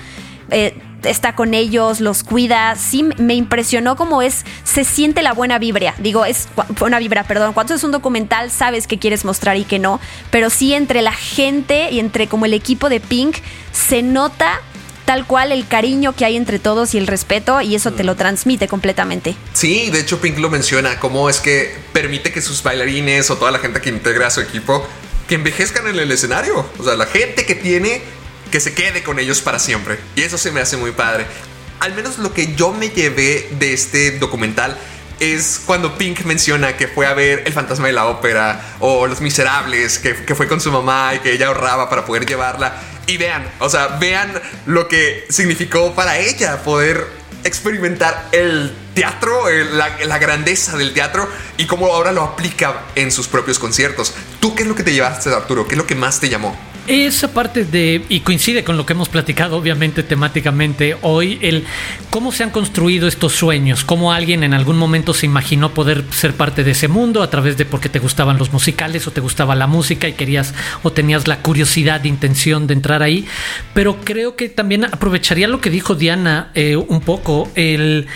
eh, 0.50 0.74
está 1.04 1.34
con 1.34 1.54
ellos, 1.54 2.00
los 2.00 2.22
cuida. 2.22 2.74
Sí, 2.76 3.04
me 3.18 3.34
impresionó 3.34 3.96
cómo 3.96 4.22
es, 4.22 4.44
se 4.64 4.84
siente 4.84 5.22
la 5.22 5.32
buena 5.32 5.58
vibra. 5.58 5.94
Digo, 5.98 6.24
es 6.24 6.48
buena 6.78 6.98
vibra, 6.98 7.24
perdón. 7.24 7.52
Cuando 7.52 7.74
es 7.74 7.84
un 7.84 7.92
documental, 7.92 8.50
sabes 8.50 8.86
qué 8.86 8.98
quieres 8.98 9.24
mostrar 9.24 9.56
y 9.56 9.64
qué 9.64 9.78
no. 9.78 10.00
Pero 10.30 10.50
sí, 10.50 10.74
entre 10.74 11.02
la 11.02 11.12
gente 11.12 11.90
y 11.90 12.00
entre 12.00 12.26
como 12.26 12.46
el 12.46 12.54
equipo 12.54 12.88
de 12.88 13.00
Pink, 13.00 13.36
se 13.72 14.02
nota 14.02 14.60
tal 15.04 15.26
cual 15.26 15.50
el 15.50 15.66
cariño 15.66 16.14
que 16.14 16.24
hay 16.24 16.36
entre 16.36 16.60
todos 16.60 16.94
y 16.94 16.98
el 16.98 17.08
respeto, 17.08 17.60
y 17.60 17.74
eso 17.74 17.92
te 17.92 18.04
lo 18.04 18.14
transmite 18.14 18.68
completamente. 18.68 19.34
Sí, 19.54 19.90
de 19.90 19.98
hecho 19.98 20.20
Pink 20.20 20.38
lo 20.38 20.50
menciona, 20.50 21.00
cómo 21.00 21.28
es 21.28 21.40
que 21.40 21.74
permite 21.92 22.32
que 22.32 22.40
sus 22.40 22.62
bailarines 22.62 23.28
o 23.28 23.36
toda 23.36 23.50
la 23.50 23.58
gente 23.58 23.80
que 23.80 23.88
integra 23.88 24.28
a 24.28 24.30
su 24.30 24.40
equipo 24.40 24.86
que 25.26 25.36
envejezcan 25.36 25.86
en 25.88 25.98
el 25.98 26.10
escenario. 26.12 26.64
O 26.78 26.84
sea, 26.84 26.94
la 26.96 27.06
gente 27.06 27.44
que 27.44 27.54
tiene 27.54 28.02
que 28.50 28.60
se 28.60 28.74
quede 28.74 29.02
con 29.02 29.18
ellos 29.18 29.40
para 29.40 29.58
siempre. 29.58 29.98
Y 30.16 30.22
eso 30.22 30.38
se 30.38 30.50
me 30.52 30.60
hace 30.60 30.76
muy 30.76 30.92
padre. 30.92 31.26
Al 31.80 31.94
menos 31.94 32.18
lo 32.18 32.34
que 32.34 32.54
yo 32.54 32.72
me 32.72 32.90
llevé 32.90 33.48
de 33.58 33.72
este 33.72 34.18
documental 34.18 34.76
es 35.18 35.60
cuando 35.66 35.96
Pink 35.98 36.24
menciona 36.24 36.76
que 36.76 36.88
fue 36.88 37.06
a 37.06 37.12
ver 37.12 37.42
El 37.46 37.52
fantasma 37.52 37.86
de 37.86 37.92
la 37.92 38.06
ópera 38.06 38.76
o 38.80 39.06
Los 39.06 39.20
Miserables, 39.20 39.98
que, 39.98 40.34
fue 40.34 40.48
con 40.48 40.60
su 40.60 40.72
mamá 40.72 41.14
y 41.14 41.18
que 41.20 41.32
ella 41.32 41.48
ahorraba 41.48 41.88
para 41.90 42.04
poder 42.04 42.26
llevarla. 42.26 42.74
Y 43.06 43.16
vean, 43.16 43.46
o 43.58 43.68
sea, 43.68 43.98
vean 43.98 44.32
lo 44.66 44.88
que 44.88 45.26
significó 45.28 45.94
para 45.94 46.18
ella 46.18 46.62
poder 46.62 47.06
experimentar 47.44 48.28
el 48.32 48.72
teatro, 48.94 49.48
el- 49.48 49.76
la, 49.78 50.18
grandeza 50.18 50.76
del 50.76 50.92
teatro 50.92 51.28
y 51.56 51.66
cómo 51.66 51.86
ahora 51.86 52.12
lo 52.12 52.22
aplica 52.22 52.82
en 52.94 53.10
sus 53.10 53.26
propios 53.28 53.58
conciertos. 53.58 54.14
¿Tú 54.40 54.54
qué 54.54 54.62
es 54.62 54.68
lo 54.68 54.74
que 54.74 54.82
te 54.82 54.92
llevaste, 54.92 55.30
Arturo? 55.30 55.66
¿Qué 55.66 55.74
es 55.74 55.78
lo 55.78 55.86
que 55.86 55.94
más 55.94 56.20
te 56.20 56.28
llamó? 56.28 56.58
Esa 56.90 57.32
parte 57.32 57.64
de, 57.64 58.04
y 58.08 58.20
coincide 58.20 58.64
con 58.64 58.76
lo 58.76 58.84
que 58.84 58.94
hemos 58.94 59.08
platicado 59.08 59.56
obviamente 59.56 60.02
temáticamente 60.02 60.96
hoy, 61.02 61.38
el 61.40 61.64
cómo 62.10 62.32
se 62.32 62.42
han 62.42 62.50
construido 62.50 63.06
estos 63.06 63.32
sueños, 63.32 63.84
cómo 63.84 64.12
alguien 64.12 64.42
en 64.42 64.54
algún 64.54 64.76
momento 64.76 65.14
se 65.14 65.26
imaginó 65.26 65.72
poder 65.72 66.02
ser 66.10 66.34
parte 66.34 66.64
de 66.64 66.72
ese 66.72 66.88
mundo 66.88 67.22
a 67.22 67.30
través 67.30 67.56
de 67.56 67.64
porque 67.64 67.88
te 67.88 68.00
gustaban 68.00 68.38
los 68.38 68.52
musicales 68.52 69.06
o 69.06 69.12
te 69.12 69.20
gustaba 69.20 69.54
la 69.54 69.68
música 69.68 70.08
y 70.08 70.14
querías 70.14 70.52
o 70.82 70.90
tenías 70.90 71.28
la 71.28 71.42
curiosidad, 71.42 72.02
intención 72.04 72.66
de 72.66 72.74
entrar 72.74 73.04
ahí, 73.04 73.24
pero 73.72 73.98
creo 74.02 74.34
que 74.34 74.48
también 74.48 74.84
aprovecharía 74.84 75.46
lo 75.46 75.60
que 75.60 75.70
dijo 75.70 75.94
Diana 75.94 76.50
eh, 76.54 76.74
un 76.74 77.00
poco, 77.00 77.48
el 77.54 78.08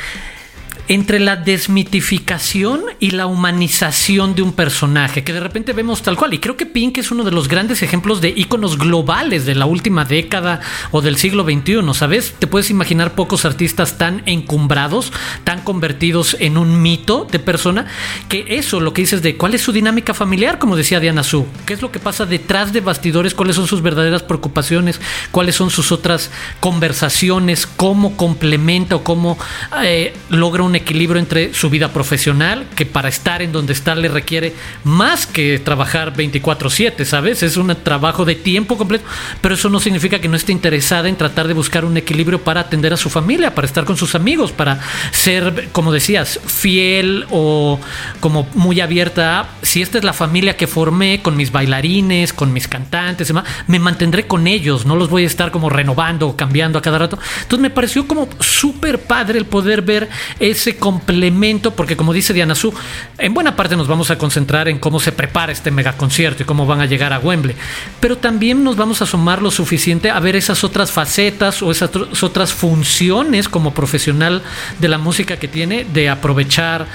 entre 0.88 1.18
la 1.20 1.36
desmitificación 1.36 2.82
y 3.00 3.12
la 3.12 3.26
humanización 3.26 4.34
de 4.34 4.42
un 4.42 4.52
personaje, 4.52 5.24
que 5.24 5.32
de 5.32 5.40
repente 5.40 5.72
vemos 5.72 6.02
tal 6.02 6.16
cual. 6.16 6.34
Y 6.34 6.38
creo 6.38 6.56
que 6.56 6.66
Pink 6.66 6.98
es 6.98 7.10
uno 7.10 7.24
de 7.24 7.30
los 7.30 7.48
grandes 7.48 7.82
ejemplos 7.82 8.20
de 8.20 8.30
íconos 8.30 8.78
globales 8.78 9.46
de 9.46 9.54
la 9.54 9.66
última 9.66 10.04
década 10.04 10.60
o 10.90 11.00
del 11.00 11.16
siglo 11.16 11.44
XXI, 11.44 11.82
¿sabes? 11.94 12.34
Te 12.38 12.46
puedes 12.46 12.70
imaginar 12.70 13.14
pocos 13.14 13.44
artistas 13.44 13.98
tan 13.98 14.22
encumbrados, 14.26 15.12
tan 15.44 15.62
convertidos 15.62 16.36
en 16.40 16.58
un 16.58 16.82
mito 16.82 17.26
de 17.30 17.38
persona, 17.38 17.86
que 18.28 18.44
eso, 18.48 18.80
lo 18.80 18.92
que 18.92 19.02
dices 19.02 19.22
de 19.22 19.36
cuál 19.36 19.54
es 19.54 19.62
su 19.62 19.72
dinámica 19.72 20.14
familiar, 20.14 20.58
como 20.58 20.76
decía 20.76 21.00
Diana 21.00 21.22
Su, 21.22 21.46
qué 21.66 21.74
es 21.74 21.82
lo 21.82 21.90
que 21.90 21.98
pasa 21.98 22.26
detrás 22.26 22.72
de 22.72 22.80
bastidores, 22.80 23.34
cuáles 23.34 23.56
son 23.56 23.66
sus 23.66 23.82
verdaderas 23.82 24.22
preocupaciones, 24.22 25.00
cuáles 25.30 25.56
son 25.56 25.70
sus 25.70 25.92
otras 25.92 26.30
conversaciones, 26.60 27.66
cómo 27.66 28.16
complementa 28.16 28.96
o 28.96 29.04
cómo 29.04 29.38
eh, 29.82 30.14
logra 30.28 30.62
un 30.62 30.73
equilibrio 30.76 31.20
entre 31.20 31.54
su 31.54 31.70
vida 31.70 31.92
profesional, 31.92 32.66
que 32.74 32.86
para 32.86 33.08
estar 33.08 33.42
en 33.42 33.52
donde 33.52 33.72
está 33.72 33.94
le 33.94 34.08
requiere 34.08 34.54
más 34.84 35.26
que 35.26 35.58
trabajar 35.58 36.14
24/7, 36.14 37.04
¿sabes? 37.04 37.42
Es 37.42 37.56
un 37.56 37.74
trabajo 37.82 38.24
de 38.24 38.34
tiempo 38.34 38.76
completo, 38.76 39.04
pero 39.40 39.54
eso 39.54 39.68
no 39.68 39.80
significa 39.80 40.20
que 40.20 40.28
no 40.28 40.36
esté 40.36 40.52
interesada 40.52 41.08
en 41.08 41.16
tratar 41.16 41.48
de 41.48 41.54
buscar 41.54 41.84
un 41.84 41.96
equilibrio 41.96 42.42
para 42.42 42.60
atender 42.60 42.92
a 42.92 42.96
su 42.96 43.10
familia, 43.10 43.54
para 43.54 43.66
estar 43.66 43.84
con 43.84 43.96
sus 43.96 44.14
amigos, 44.14 44.52
para 44.52 44.80
ser, 45.12 45.68
como 45.72 45.92
decías, 45.92 46.40
fiel 46.46 47.26
o 47.30 47.80
como 48.20 48.48
muy 48.54 48.80
abierta 48.80 49.48
si 49.62 49.82
esta 49.82 49.98
es 49.98 50.04
la 50.04 50.12
familia 50.12 50.56
que 50.56 50.66
formé 50.66 51.22
con 51.22 51.36
mis 51.36 51.52
bailarines, 51.52 52.32
con 52.32 52.52
mis 52.52 52.68
cantantes, 52.68 53.32
me 53.66 53.78
mantendré 53.78 54.26
con 54.26 54.46
ellos, 54.46 54.86
no 54.86 54.96
los 54.96 55.08
voy 55.08 55.24
a 55.24 55.26
estar 55.26 55.50
como 55.50 55.70
renovando 55.70 56.28
o 56.28 56.36
cambiando 56.36 56.78
a 56.78 56.82
cada 56.82 56.98
rato. 56.98 57.18
Entonces 57.42 57.60
me 57.60 57.70
pareció 57.70 58.06
como 58.06 58.28
súper 58.40 59.00
padre 59.00 59.38
el 59.38 59.46
poder 59.46 59.82
ver 59.82 60.08
ese 60.40 60.63
complemento, 60.72 61.72
porque 61.72 61.96
como 61.96 62.12
dice 62.12 62.32
Diana 62.32 62.54
Su, 62.54 62.74
en 63.18 63.34
buena 63.34 63.54
parte 63.54 63.76
nos 63.76 63.86
vamos 63.86 64.10
a 64.10 64.18
concentrar 64.18 64.68
en 64.68 64.78
cómo 64.78 64.98
se 64.98 65.12
prepara 65.12 65.52
este 65.52 65.70
megaconcierto 65.70 66.42
y 66.42 66.46
cómo 66.46 66.66
van 66.66 66.80
a 66.80 66.86
llegar 66.86 67.12
a 67.12 67.18
Wembley, 67.18 67.54
pero 68.00 68.16
también 68.16 68.64
nos 68.64 68.76
vamos 68.76 69.02
a 69.02 69.06
sumar 69.06 69.42
lo 69.42 69.50
suficiente 69.50 70.10
a 70.10 70.18
ver 70.20 70.36
esas 70.36 70.64
otras 70.64 70.90
facetas 70.90 71.62
o 71.62 71.70
esas 71.70 71.90
otras 72.22 72.52
funciones 72.52 73.48
como 73.48 73.74
profesional 73.74 74.42
de 74.80 74.88
la 74.88 74.98
música 74.98 75.36
que 75.36 75.48
tiene, 75.48 75.84
de 75.84 76.08
aprovechar 76.08 76.86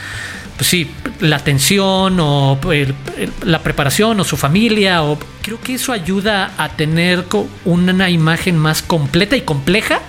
pues 0.59 0.67
sí, 0.67 0.91
la 1.21 1.37
atención 1.37 2.19
o 2.19 2.59
la 3.45 3.63
preparación 3.63 4.19
o 4.19 4.25
su 4.25 4.35
familia, 4.35 5.03
o 5.03 5.17
creo 5.41 5.57
que 5.61 5.75
eso 5.75 5.93
ayuda 5.93 6.51
a 6.57 6.67
tener 6.67 7.23
una 7.63 8.09
imagen 8.09 8.57
más 8.57 8.81
completa 8.81 9.37
y 9.37 9.41
compleja 9.43 10.01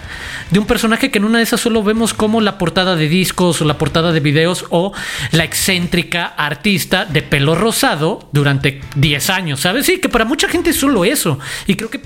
de 0.51 0.59
un 0.59 0.67
personaje 0.67 1.13
que 1.13 1.19
en 1.19 1.25
una 1.25 1.39
de 1.39 1.45
esas 1.45 1.61
solo 1.61 1.85
vemos 1.85 2.15
como 2.15 2.41
la 2.41 2.59
portada 2.59 2.97
de 2.97 3.09
discos 3.09 3.63
o 3.63 3.65
la 3.65 3.79
portada 3.79 4.11
de 4.11 4.19
videos 4.19 4.65
o 4.71 4.93
la 5.31 5.45
excéntrica 5.45 6.27
artista 6.27 7.05
de 7.05 7.23
pelo 7.23 7.55
rosado 7.55 8.29
durante 8.33 8.81
10 8.97 9.31
años, 9.31 9.61
¿sabes? 9.61 9.87
Sí, 9.87 10.01
que 10.01 10.09
para 10.09 10.25
mucha 10.25 10.49
gente 10.49 10.71
es 10.71 10.77
solo 10.77 11.05
eso. 11.05 11.39
Y 11.69 11.77
creo 11.77 11.91
que 11.91 12.01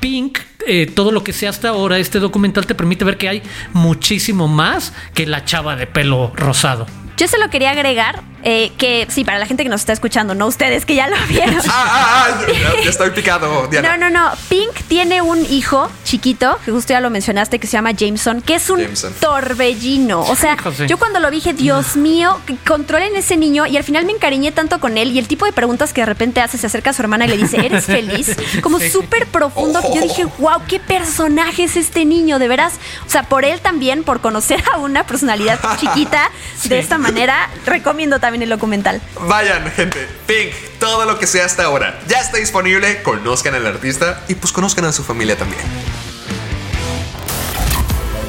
Pink, 0.00 0.38
eh, 0.66 0.86
todo 0.86 1.12
lo 1.12 1.22
que 1.22 1.34
sea 1.34 1.50
hasta 1.50 1.68
ahora, 1.68 1.98
este 1.98 2.18
documental 2.18 2.64
te 2.64 2.74
permite 2.74 3.04
ver 3.04 3.18
que 3.18 3.28
hay 3.28 3.42
muchísimo 3.74 4.48
más 4.48 4.94
que 5.12 5.26
la 5.26 5.44
chava 5.44 5.76
de 5.76 5.86
pelo 5.86 6.32
rosado. 6.34 6.86
Yo 7.16 7.28
se 7.28 7.38
lo 7.38 7.48
quería 7.48 7.70
agregar 7.70 8.22
eh, 8.44 8.72
que 8.78 9.06
sí, 9.10 9.24
para 9.24 9.38
la 9.38 9.46
gente 9.46 9.62
que 9.62 9.68
nos 9.68 9.82
está 9.82 9.92
escuchando, 9.92 10.34
no 10.34 10.46
ustedes 10.46 10.86
que 10.86 10.94
ya 10.94 11.08
lo 11.08 11.16
vieron. 11.28 11.60
ah, 11.68 11.70
ah, 11.70 12.26
ah, 12.28 12.52
ya, 12.82 12.88
estoy 12.88 13.10
picado, 13.10 13.66
Diana. 13.66 13.96
No, 13.96 14.10
no, 14.10 14.30
no. 14.30 14.32
Pink 14.48 14.72
tiene 14.88 15.20
un 15.20 15.44
hijo 15.50 15.90
chiquito, 16.04 16.58
que 16.64 16.70
justo 16.72 16.92
ya 16.92 17.00
lo 17.00 17.10
mencionaste, 17.10 17.58
que 17.58 17.66
se 17.66 17.72
llama 17.72 17.92
Jameson, 17.92 18.40
que 18.40 18.54
es 18.54 18.70
un 18.70 18.82
torbellino. 19.20 20.22
O 20.22 20.36
sea, 20.36 20.56
yo 20.86 20.98
cuando 20.98 21.20
lo 21.20 21.30
vi 21.30 21.34
dije, 21.34 21.52
Dios 21.52 21.96
mío, 21.96 22.40
controlen 22.66 23.14
ese 23.16 23.36
niño. 23.36 23.66
Y 23.66 23.76
al 23.76 23.84
final 23.84 24.06
me 24.06 24.12
encariñé 24.12 24.52
tanto 24.52 24.80
con 24.80 24.96
él 24.96 25.10
y 25.10 25.18
el 25.18 25.28
tipo 25.28 25.44
de 25.44 25.52
preguntas 25.52 25.92
que 25.92 26.00
de 26.00 26.06
repente 26.06 26.40
hace, 26.40 26.56
se 26.56 26.66
acerca 26.66 26.90
a 26.90 26.92
su 26.92 27.02
hermana 27.02 27.26
y 27.26 27.28
le 27.28 27.36
dice, 27.36 27.64
¿eres 27.64 27.84
feliz? 27.86 28.36
Como 28.62 28.80
súper 28.80 29.26
profundo. 29.26 29.80
Que 29.82 29.94
yo 29.94 30.02
dije, 30.02 30.24
wow, 30.38 30.62
qué 30.68 30.78
personaje 30.80 31.64
es 31.64 31.76
este 31.76 32.04
niño, 32.04 32.38
de 32.38 32.48
veras. 32.48 32.74
O 33.06 33.10
sea, 33.10 33.24
por 33.24 33.44
él 33.44 33.60
también, 33.60 34.04
por 34.04 34.20
conocer 34.20 34.62
a 34.72 34.78
una 34.78 35.06
personalidad 35.06 35.60
chiquita 35.78 36.30
de 36.64 36.78
esta 36.78 36.98
manera, 36.98 37.50
recomiendo 37.66 38.20
también 38.20 38.33
en 38.34 38.42
el 38.42 38.48
documental. 38.48 39.00
Vayan, 39.28 39.70
gente. 39.72 40.06
Pink, 40.26 40.52
todo 40.78 41.04
lo 41.04 41.18
que 41.18 41.26
sea 41.26 41.44
hasta 41.44 41.64
ahora. 41.64 42.00
Ya 42.08 42.20
está 42.20 42.38
disponible. 42.38 43.02
Conozcan 43.02 43.54
al 43.54 43.66
artista 43.66 44.22
y 44.28 44.34
pues 44.34 44.52
conozcan 44.52 44.84
a 44.84 44.92
su 44.92 45.04
familia 45.04 45.36
también. 45.36 45.62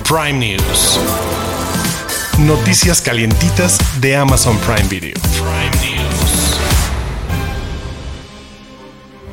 Prime 0.08 0.34
News. 0.34 1.00
Noticias 2.40 3.02
calientitas 3.02 3.80
de 4.02 4.16
Amazon 4.16 4.58
Prime 4.60 4.88
Video. 4.90 5.14
Prime 5.34 5.86
News. 5.86 6.60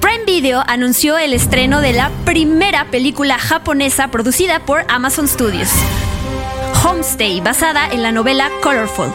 Prime 0.00 0.24
Video 0.24 0.62
anunció 0.66 1.18
el 1.18 1.34
estreno 1.34 1.80
de 1.80 1.92
la 1.92 2.10
primera 2.24 2.90
película 2.90 3.38
japonesa 3.38 4.08
producida 4.08 4.60
por 4.60 4.84
Amazon 4.88 5.28
Studios. 5.28 5.70
Homestay, 6.84 7.40
basada 7.40 7.88
en 7.88 8.02
la 8.02 8.12
novela 8.12 8.50
Colorful. 8.62 9.12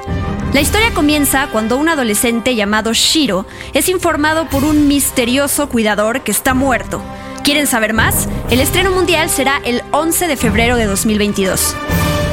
La 0.53 0.61
historia 0.61 0.93
comienza 0.93 1.49
cuando 1.51 1.77
un 1.77 1.89
adolescente 1.89 2.55
llamado 2.55 2.93
Shiro 2.93 3.45
es 3.73 3.89
informado 3.89 4.49
por 4.49 4.63
un 4.63 4.87
misterioso 4.87 5.67
cuidador 5.67 6.21
que 6.21 6.31
está 6.31 6.53
muerto. 6.53 7.01
¿Quieren 7.43 7.67
saber 7.67 7.93
más? 7.93 8.29
El 8.49 8.61
estreno 8.61 8.91
mundial 8.91 9.29
será 9.29 9.61
el 9.65 9.81
11 9.91 10.27
de 10.27 10.37
febrero 10.37 10.77
de 10.77 10.85
2022. 10.85 11.75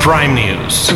Prime 0.01 0.29
News. 0.29 0.95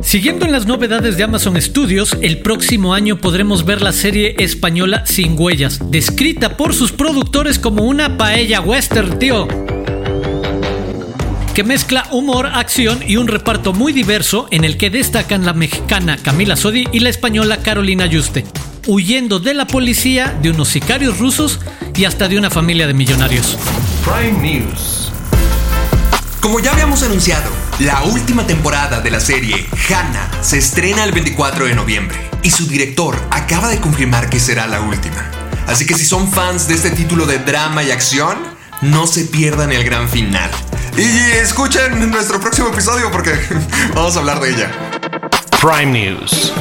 Siguiendo 0.00 0.46
en 0.46 0.52
las 0.52 0.66
novedades 0.66 1.16
de 1.16 1.24
Amazon 1.24 1.60
Studios, 1.60 2.16
el 2.20 2.40
próximo 2.40 2.94
año 2.94 3.16
podremos 3.16 3.64
ver 3.64 3.82
la 3.82 3.92
serie 3.92 4.36
española 4.38 5.06
Sin 5.06 5.34
Huellas, 5.38 5.90
descrita 5.90 6.56
por 6.56 6.72
sus 6.72 6.92
productores 6.92 7.58
como 7.58 7.84
una 7.84 8.16
paella 8.16 8.60
western, 8.60 9.18
tío 9.18 9.48
que 11.52 11.64
mezcla 11.64 12.06
humor, 12.10 12.46
acción 12.46 13.00
y 13.06 13.16
un 13.16 13.28
reparto 13.28 13.72
muy 13.72 13.92
diverso 13.92 14.48
en 14.50 14.64
el 14.64 14.78
que 14.78 14.88
destacan 14.88 15.44
la 15.44 15.52
mexicana 15.52 16.16
Camila 16.16 16.56
Sodi 16.56 16.86
y 16.92 17.00
la 17.00 17.10
española 17.10 17.58
Carolina 17.58 18.06
Yuste, 18.06 18.46
huyendo 18.86 19.38
de 19.38 19.52
la 19.52 19.66
policía, 19.66 20.38
de 20.40 20.50
unos 20.50 20.68
sicarios 20.68 21.18
rusos 21.18 21.60
y 21.94 22.06
hasta 22.06 22.28
de 22.28 22.38
una 22.38 22.48
familia 22.48 22.86
de 22.86 22.94
millonarios. 22.94 23.58
Prime 24.04 24.40
News. 24.40 25.12
Como 26.40 26.58
ya 26.60 26.72
habíamos 26.72 27.02
anunciado, 27.02 27.50
la 27.80 28.02
última 28.04 28.46
temporada 28.46 29.00
de 29.00 29.10
la 29.10 29.20
serie 29.20 29.66
Hannah 29.88 30.42
se 30.42 30.58
estrena 30.58 31.04
el 31.04 31.12
24 31.12 31.66
de 31.66 31.74
noviembre 31.74 32.16
y 32.42 32.50
su 32.50 32.66
director 32.66 33.16
acaba 33.30 33.68
de 33.68 33.78
confirmar 33.78 34.30
que 34.30 34.40
será 34.40 34.66
la 34.66 34.80
última. 34.80 35.30
Así 35.66 35.86
que 35.86 35.94
si 35.94 36.04
son 36.04 36.32
fans 36.32 36.66
de 36.66 36.74
este 36.74 36.90
título 36.90 37.26
de 37.26 37.38
drama 37.38 37.84
y 37.84 37.90
acción, 37.90 38.51
no 38.82 39.06
se 39.06 39.24
pierdan 39.24 39.72
el 39.72 39.84
gran 39.84 40.08
final. 40.08 40.50
Y 40.96 41.38
escuchen 41.38 42.10
nuestro 42.10 42.40
próximo 42.40 42.68
episodio 42.68 43.10
porque 43.10 43.32
vamos 43.94 44.16
a 44.16 44.18
hablar 44.18 44.40
de 44.40 44.50
ella. 44.50 44.70
Prime 45.60 45.92
News. 45.92 46.52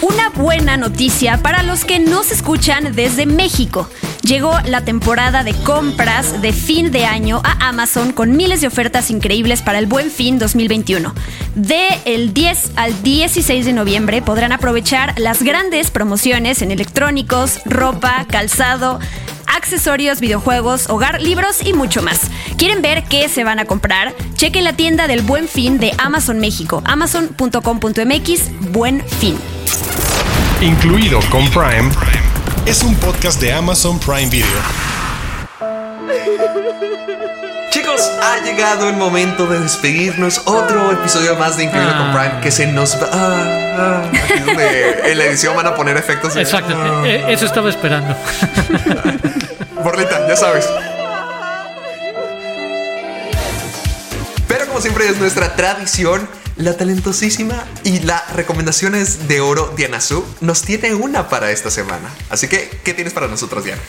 Una 0.00 0.30
buena 0.30 0.76
noticia 0.76 1.38
para 1.38 1.62
los 1.62 1.84
que 1.84 1.98
nos 1.98 2.30
escuchan 2.30 2.94
desde 2.94 3.26
México. 3.26 3.90
Llegó 4.22 4.56
la 4.66 4.84
temporada 4.84 5.42
de 5.42 5.52
compras 5.52 6.40
de 6.40 6.52
fin 6.52 6.90
de 6.90 7.04
año 7.04 7.42
a 7.44 7.68
Amazon 7.68 8.12
con 8.12 8.36
miles 8.36 8.60
de 8.62 8.68
ofertas 8.68 9.10
increíbles 9.10 9.60
para 9.60 9.78
el 9.78 9.86
Buen 9.86 10.10
Fin 10.10 10.38
2021. 10.38 11.12
De 11.56 11.88
el 12.06 12.32
10 12.32 12.72
al 12.76 13.02
16 13.02 13.66
de 13.66 13.72
noviembre 13.72 14.22
podrán 14.22 14.52
aprovechar 14.52 15.18
las 15.18 15.42
grandes 15.42 15.90
promociones 15.90 16.62
en 16.62 16.70
electrónicos, 16.70 17.60
ropa, 17.66 18.24
calzado, 18.30 18.98
accesorios, 19.54 20.20
videojuegos, 20.20 20.88
hogar, 20.88 21.22
libros 21.22 21.64
y 21.64 21.72
mucho 21.72 22.02
más. 22.02 22.30
¿Quieren 22.58 22.82
ver 22.82 23.04
qué 23.04 23.28
se 23.28 23.44
van 23.44 23.58
a 23.58 23.64
comprar? 23.64 24.14
Chequen 24.34 24.64
la 24.64 24.74
tienda 24.74 25.06
del 25.06 25.22
Buen 25.22 25.48
Fin 25.48 25.78
de 25.78 25.92
Amazon 25.98 26.38
México, 26.40 26.82
amazon.com.mx, 26.84 28.72
Buen 28.72 29.02
Fin. 29.06 29.38
Incluido 30.60 31.20
con 31.30 31.48
Prime, 31.50 31.90
es 32.66 32.82
un 32.82 32.94
podcast 32.96 33.40
de 33.40 33.52
Amazon 33.52 33.98
Prime 33.98 34.30
Video. 34.30 34.46
Chicos, 37.74 38.08
ha 38.22 38.38
llegado 38.44 38.88
el 38.88 38.94
momento 38.94 39.48
de 39.48 39.58
despedirnos. 39.58 40.42
Otro 40.44 40.92
episodio 40.92 41.34
más 41.34 41.56
de 41.56 41.64
Incluido 41.64 41.90
con 41.90 42.02
Ah. 42.06 42.12
Prime 42.30 42.40
que 42.40 42.52
se 42.52 42.68
nos 42.68 42.94
va. 43.02 43.08
Ah, 43.12 43.74
ah. 43.76 44.02
Aquí 44.12 44.32
es 44.32 44.46
donde 44.46 45.10
en 45.10 45.18
la 45.18 45.24
edición 45.24 45.56
van 45.56 45.66
a 45.66 45.74
poner 45.74 45.96
efectos. 45.96 46.36
Exacto, 46.36 46.72
Ah. 46.76 47.02
eh, 47.04 47.24
eso 47.30 47.46
estaba 47.46 47.68
esperando. 47.68 48.16
Borlita, 49.82 50.24
ya 50.28 50.36
sabes. 50.36 50.68
Pero 54.46 54.66
como 54.68 54.80
siempre 54.80 55.08
es 55.08 55.18
nuestra 55.18 55.56
tradición, 55.56 56.28
la 56.56 56.76
talentosísima 56.76 57.64
y 57.82 57.98
las 58.00 58.32
recomendaciones 58.34 59.26
de 59.26 59.40
oro 59.40 59.72
Diana 59.76 60.00
Su 60.00 60.24
nos 60.40 60.62
tiene 60.62 60.94
una 60.94 61.28
para 61.28 61.50
esta 61.50 61.72
semana. 61.72 62.08
Así 62.30 62.46
que, 62.46 62.70
¿qué 62.84 62.94
tienes 62.94 63.12
para 63.12 63.26
nosotros, 63.26 63.64
Diana? 63.64 63.82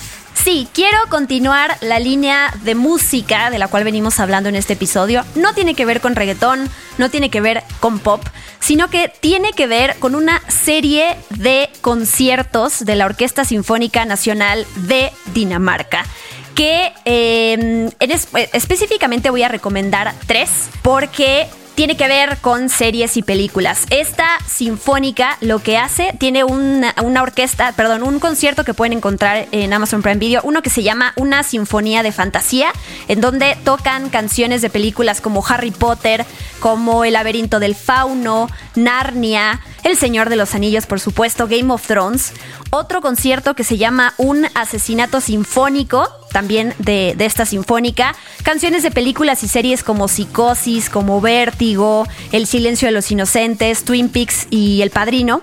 Sí, 0.46 0.68
quiero 0.74 1.00
continuar 1.10 1.76
la 1.82 1.98
línea 1.98 2.54
de 2.62 2.76
música 2.76 3.50
de 3.50 3.58
la 3.58 3.68
cual 3.68 3.84
venimos 3.84 4.20
hablando 4.20 4.48
en 4.48 4.56
este 4.56 4.74
episodio. 4.74 5.26
No 5.34 5.56
tiene 5.56 5.74
que 5.74 5.86
ver 5.86 6.02
con 6.02 6.16
reggaetón, 6.16 6.70
no 7.00 7.10
tiene 7.10 7.32
que 7.32 7.42
ver 7.42 7.64
con 7.80 7.98
pop, 7.98 8.24
sino 8.60 8.92
que 8.92 9.12
tiene 9.20 9.54
que 9.54 9.66
ver 9.66 9.96
con 9.98 10.14
una 10.14 10.40
serie 10.48 11.16
de 11.32 11.72
conciertos 11.82 12.86
de 12.86 12.96
la 12.96 13.08
Orquesta 13.08 13.44
Sinfónica 13.44 14.06
Nacional 14.06 14.68
de 14.76 15.12
Dinamarca 15.34 16.06
que 16.54 16.94
eh, 17.06 17.54
en 18.00 18.12
es- 18.12 18.28
específicamente 18.54 19.32
voy 19.32 19.42
a 19.42 19.50
recomendar 19.50 20.14
tres 20.28 20.70
porque 20.84 21.48
tiene 21.76 21.98
que 21.98 22.08
ver 22.08 22.38
con 22.38 22.70
series 22.70 23.18
y 23.18 23.22
películas. 23.22 23.86
Esta 23.90 24.28
sinfónica 24.48 25.38
lo 25.42 25.60
que 25.60 25.78
hace, 25.78 26.16
tiene 26.18 26.44
una, 26.44 26.96
una 27.04 27.22
orquesta, 27.22 27.74
perdón, 27.74 28.04
un 28.04 28.20
concierto 28.20 28.64
que 28.64 28.74
pueden 28.74 28.94
encontrar 28.94 29.48
en 29.52 29.74
Amazon 29.74 30.02
Prime 30.02 30.18
Video, 30.18 30.42
uno 30.44 30.62
que 30.62 30.70
se 30.70 30.84
llama 30.84 31.14
Una 31.18 31.44
Sinfonía 31.44 32.02
de 32.02 32.12
Fantasía, 32.12 32.72
en 33.08 33.20
donde 33.22 33.58
tocan 33.64 34.10
canciones 34.10 34.62
de 34.62 34.70
películas 34.70 35.20
como 35.20 35.46
Harry 35.46 35.72
Potter, 35.72 36.26
como 36.60 37.04
El 37.04 37.14
laberinto 37.14 37.60
del 37.60 37.76
fauno, 37.76 38.50
Narnia, 38.76 39.62
El 39.84 39.98
Señor 39.98 40.30
de 40.30 40.38
los 40.38 40.56
Anillos, 40.56 40.86
por 40.86 41.00
supuesto, 41.00 41.48
Game 41.48 41.72
of 41.74 41.86
Thrones. 41.86 42.34
Otro 42.70 43.02
concierto 43.02 43.54
que 43.54 43.64
se 43.64 43.78
llama 43.78 44.14
Un 44.18 44.48
Asesinato 44.56 45.20
Sinfónico, 45.20 46.08
también 46.32 46.74
de, 46.80 47.14
de 47.18 47.26
esta 47.26 47.46
sinfónica. 47.46 48.16
Canciones 48.44 48.84
de 48.84 48.92
películas 48.92 49.44
y 49.44 49.48
series 49.48 49.84
como 49.84 50.08
Psicosis, 50.08 50.90
como 50.90 51.22
Vértigo, 51.22 52.08
El 52.32 52.48
Silencio 52.48 52.88
de 52.88 52.92
los 52.92 53.12
Inocentes, 53.12 53.84
Twin 53.84 54.10
Peaks 54.10 54.48
y 54.50 54.82
El 54.82 54.90
Padrino. 54.90 55.42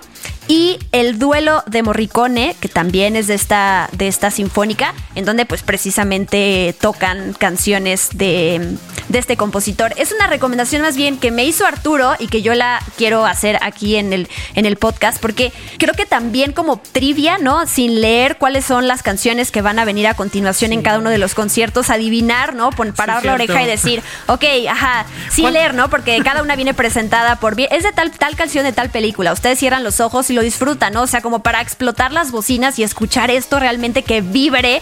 Y 0.55 0.77
el 0.91 1.17
duelo 1.17 1.63
de 1.65 1.81
Morricone, 1.81 2.55
que 2.59 2.69
también 2.69 3.15
es 3.15 3.25
de 3.25 3.33
esta, 3.33 3.89
de 3.91 4.07
esta 4.07 4.29
sinfónica, 4.29 4.93
en 5.15 5.25
donde 5.25 5.47
pues 5.47 5.63
precisamente 5.63 6.75
tocan 6.79 7.33
canciones 7.33 8.09
de, 8.13 8.75
de 9.09 9.17
este 9.17 9.35
compositor. 9.35 9.95
Es 9.97 10.11
una 10.11 10.27
recomendación 10.27 10.83
más 10.83 10.95
bien 10.95 11.17
que 11.17 11.31
me 11.31 11.43
hizo 11.43 11.65
Arturo 11.65 12.13
y 12.19 12.27
que 12.27 12.43
yo 12.43 12.53
la 12.53 12.79
quiero 12.99 13.25
hacer 13.25 13.57
aquí 13.63 13.95
en 13.95 14.13
el, 14.13 14.27
en 14.53 14.67
el 14.67 14.75
podcast, 14.77 15.19
porque 15.19 15.51
creo 15.79 15.95
que 15.95 16.05
también 16.05 16.51
como 16.51 16.77
trivia, 16.77 17.39
¿no? 17.39 17.65
Sin 17.65 17.99
leer 17.99 18.37
cuáles 18.37 18.63
son 18.63 18.87
las 18.87 19.01
canciones 19.01 19.49
que 19.49 19.63
van 19.63 19.79
a 19.79 19.85
venir 19.85 20.05
a 20.05 20.13
continuación 20.13 20.71
en 20.71 20.83
cada 20.83 20.99
uno 20.99 21.09
de 21.09 21.17
los 21.17 21.33
conciertos, 21.33 21.89
adivinar, 21.89 22.53
¿no? 22.53 22.69
Pon- 22.69 22.93
parar 22.93 23.25
la 23.25 23.35
cierto. 23.37 23.53
oreja 23.53 23.63
y 23.63 23.65
decir, 23.65 24.03
ok, 24.27 24.43
ajá, 24.69 25.07
sin 25.31 25.45
¿Cuál- 25.45 25.53
leer, 25.55 25.73
¿no? 25.73 25.89
Porque 25.89 26.21
cada 26.23 26.43
una 26.43 26.55
viene 26.55 26.75
presentada 26.75 27.37
por 27.37 27.55
bien. 27.55 27.69
Es 27.71 27.81
de 27.81 27.91
tal, 27.91 28.11
tal 28.11 28.35
canción 28.35 28.63
de 28.63 28.71
tal 28.71 28.91
película. 28.91 29.33
Ustedes 29.33 29.57
cierran 29.57 29.83
los 29.83 29.99
ojos 29.99 30.29
y 30.29 30.33
lo 30.33 30.42
disfrutan, 30.43 30.93
¿no? 30.93 31.03
O 31.03 31.07
sea, 31.07 31.21
como 31.21 31.41
para 31.41 31.61
explotar 31.61 32.11
las 32.11 32.31
bocinas 32.31 32.77
y 32.79 32.83
escuchar 32.83 33.31
esto 33.31 33.59
realmente 33.59 34.03
que 34.03 34.21
vibre 34.21 34.81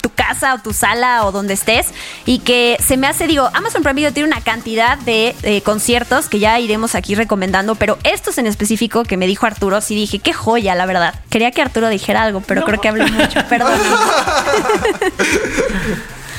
tu 0.00 0.10
casa 0.10 0.54
o 0.54 0.58
tu 0.58 0.72
sala 0.72 1.24
o 1.24 1.32
donde 1.32 1.54
estés. 1.54 1.88
Y 2.26 2.40
que 2.40 2.76
se 2.84 2.96
me 2.96 3.06
hace, 3.06 3.26
digo, 3.26 3.48
Amazon 3.54 3.82
Prime 3.82 3.94
Video 3.94 4.12
tiene 4.12 4.28
una 4.28 4.40
cantidad 4.40 4.98
de 4.98 5.34
eh, 5.42 5.62
conciertos 5.62 6.28
que 6.28 6.38
ya 6.38 6.58
iremos 6.60 6.94
aquí 6.94 7.14
recomendando, 7.14 7.74
pero 7.74 7.98
estos 8.04 8.38
en 8.38 8.46
específico 8.46 9.04
que 9.04 9.16
me 9.16 9.26
dijo 9.26 9.46
Arturo, 9.46 9.80
sí 9.80 9.94
dije, 9.94 10.18
qué 10.18 10.32
joya, 10.32 10.74
la 10.74 10.86
verdad. 10.86 11.14
Quería 11.30 11.50
que 11.50 11.62
Arturo 11.62 11.88
dijera 11.88 12.22
algo, 12.22 12.40
pero 12.40 12.64
creo 12.64 12.80
que 12.80 12.88
hablé 12.88 13.06
mucho. 13.06 13.40
Perdón. 13.48 13.78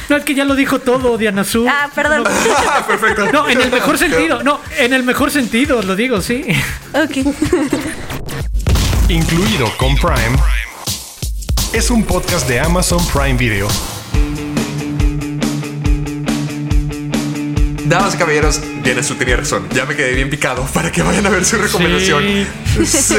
No, 0.10 0.16
es 0.16 0.26
que 0.26 0.34
ya 0.34 0.44
lo 0.44 0.56
dijo 0.56 0.80
todo, 0.80 1.20
Diana 1.20 1.44
Su. 1.44 1.68
Ah, 1.70 1.88
perdón. 1.94 2.24
Perfecto. 2.88 3.32
No, 3.32 3.48
en 3.48 3.62
el 3.62 3.72
mejor 3.72 3.96
sentido. 3.98 4.42
No, 4.42 4.60
en 4.80 4.94
el 4.94 5.04
mejor 5.04 5.30
sentido, 5.30 5.84
lo 5.84 5.96
digo, 5.96 6.22
sí. 6.22 6.46
ok. 6.94 7.28
Incluido 9.10 9.66
con 9.78 9.96
Prime, 9.96 10.38
es 11.74 11.90
un 11.90 12.04
podcast 12.04 12.48
de 12.48 12.60
Amazon 12.60 13.04
Prime 13.08 13.34
Video. 13.34 13.68
Damas 17.90 18.14
y 18.14 18.18
caballeros, 18.20 18.62
Diana 18.84 19.02
Su 19.02 19.16
tenía 19.16 19.36
razón. 19.36 19.68
Ya 19.74 19.84
me 19.86 19.96
quedé 19.96 20.14
bien 20.14 20.30
picado 20.30 20.64
para 20.76 20.92
que 20.92 21.02
vayan 21.02 21.26
a 21.26 21.30
ver 21.30 21.44
su 21.44 21.58
recomendación. 21.58 22.24
Sí. 22.86 23.16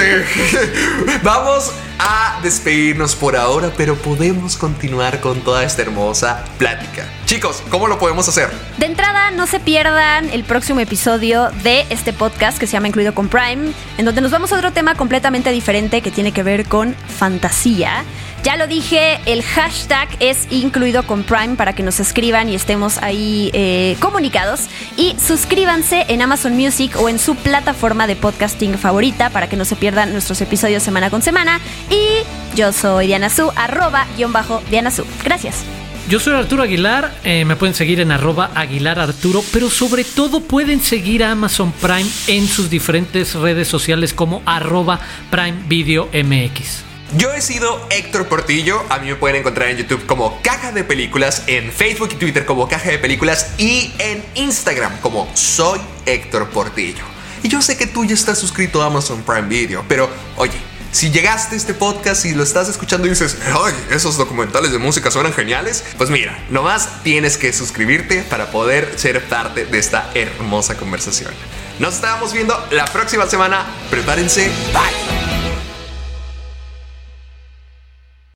Vamos 1.25 1.73
a 1.99 2.39
despedirnos 2.41 3.17
por 3.17 3.37
ahora, 3.37 3.73
pero 3.77 3.97
podemos 3.97 4.57
continuar 4.57 5.21
con 5.21 5.41
toda 5.41 5.65
esta 5.65 5.83
hermosa 5.83 6.45
plática. 6.57 7.05
Chicos, 7.27 7.65
¿cómo 7.69 7.89
lo 7.89 7.99
podemos 7.99 8.29
hacer? 8.29 8.49
De 8.79 8.87
entrada, 8.87 9.33
no 9.33 9.49
se 9.49 9.59
pierdan 9.59 10.31
el 10.31 10.45
próximo 10.45 10.79
episodio 10.79 11.51
de 11.65 11.85
este 11.91 12.13
podcast 12.13 12.57
que 12.57 12.69
se 12.69 12.75
llama 12.75 12.87
Incluido 12.87 13.13
con 13.13 13.27
Prime, 13.27 13.73
en 13.99 14.05
donde 14.05 14.21
nos 14.21 14.31
vamos 14.31 14.53
a 14.53 14.57
otro 14.57 14.73
tema 14.73 14.95
completamente 14.95 15.51
diferente 15.51 16.01
que 16.01 16.13
tiene 16.13 16.31
que 16.31 16.45
ver 16.45 16.67
con 16.67 16.95
fantasía. 17.19 18.05
Ya 18.43 18.57
lo 18.57 18.67
dije, 18.67 19.21
el 19.27 19.43
hashtag 19.43 20.09
es 20.19 20.47
incluido 20.51 21.03
con 21.03 21.25
Prime 21.25 21.57
para 21.57 21.75
que 21.75 21.83
nos 21.83 22.01
escriban 22.01 22.49
y 22.49 22.55
estemos 22.55 22.97
ahí 23.03 23.51
eh, 23.53 23.97
comunicados. 24.01 24.63
Y 24.97 25.15
suscríbanse 25.19 26.07
en 26.09 26.23
Amazon 26.23 26.57
Music 26.57 26.97
o 26.99 27.11
en 27.11 27.19
su 27.19 27.35
plataforma 27.37 28.07
de 28.07 28.17
podcasting 28.17 28.79
favorita 28.79 29.29
para 29.29 29.47
que 29.49 29.57
no 29.57 29.67
se 29.67 29.77
pierdan 29.77 30.13
nuestros 30.13 30.41
episodios 30.41 30.83
semana 30.83 31.11
con 31.11 31.21
semana. 31.21 31.61
Y 31.91 32.57
yo 32.57 32.73
soy 32.73 33.09
Diana 33.09 33.29
Su, 33.29 33.53
arroba 33.57 34.07
guion 34.17 34.33
bajo 34.33 34.63
Diana 34.71 34.91
Su. 34.91 35.05
Gracias. 35.23 35.63
Yo 36.09 36.19
soy 36.19 36.33
Arturo 36.33 36.63
Aguilar, 36.63 37.13
eh, 37.25 37.45
me 37.45 37.57
pueden 37.57 37.75
seguir 37.75 38.01
en 38.01 38.11
arroba 38.11 38.51
Aguilar 38.55 38.99
Arturo, 38.99 39.45
pero 39.53 39.69
sobre 39.69 40.03
todo 40.03 40.41
pueden 40.41 40.81
seguir 40.81 41.23
a 41.23 41.33
Amazon 41.33 41.73
Prime 41.73 42.09
en 42.27 42.49
sus 42.49 42.71
diferentes 42.71 43.35
redes 43.35 43.69
sociales 43.69 44.15
como 44.15 44.43
arroba 44.47 44.99
Prime 45.31 45.59
Video 45.69 46.09
MX. 46.13 46.90
Yo 47.17 47.33
he 47.33 47.41
sido 47.41 47.87
Héctor 47.91 48.29
Portillo. 48.29 48.85
A 48.89 48.99
mí 48.99 49.09
me 49.09 49.17
pueden 49.17 49.37
encontrar 49.37 49.69
en 49.69 49.79
YouTube 49.79 50.07
como 50.07 50.41
Caja 50.43 50.71
de 50.71 50.85
Películas, 50.85 51.43
en 51.49 51.73
Facebook 51.73 52.11
y 52.13 52.17
Twitter 52.17 52.47
como 52.47 52.69
Caja 52.69 52.91
de 52.91 52.99
Películas 52.99 53.55
y 53.59 53.93
en 53.99 54.25
Instagram 54.35 55.01
como 55.01 55.29
Soy 55.35 55.81
Héctor 56.07 56.49
Portillo. 56.51 57.03
Y 57.43 57.49
yo 57.49 57.63
sé 57.63 57.77
que 57.77 57.87
tú 57.87 58.05
ya 58.05 58.15
estás 58.15 58.39
suscrito 58.39 58.83
a 58.83 58.87
Amazon 58.87 59.23
Prime 59.23 59.49
Video, 59.49 59.85
pero 59.89 60.09
oye, 60.37 60.59
si 60.93 61.11
llegaste 61.11 61.55
a 61.55 61.59
este 61.59 61.75
podcast 61.75 62.25
y 62.27 62.35
lo 62.35 62.43
estás 62.43 62.69
escuchando 62.69 63.07
y 63.07 63.11
dices, 63.11 63.39
ay, 63.47 63.75
esos 63.91 64.17
documentales 64.17 64.71
de 64.71 64.79
música 64.79 65.11
suenan 65.11 65.33
geniales, 65.33 65.85
pues 65.97 66.11
mira, 66.11 66.39
nomás 66.51 67.03
tienes 67.03 67.37
que 67.37 67.53
suscribirte 67.53 68.23
para 68.23 68.51
poder 68.51 68.99
ser 68.99 69.25
parte 69.29 69.65
de 69.65 69.79
esta 69.79 70.11
hermosa 70.15 70.77
conversación. 70.77 71.33
Nos 71.79 71.95
estamos 71.95 72.33
viendo 72.33 72.55
la 72.71 72.85
próxima 72.85 73.27
semana. 73.27 73.67
Prepárense. 73.91 74.51
Bye. 74.73 75.60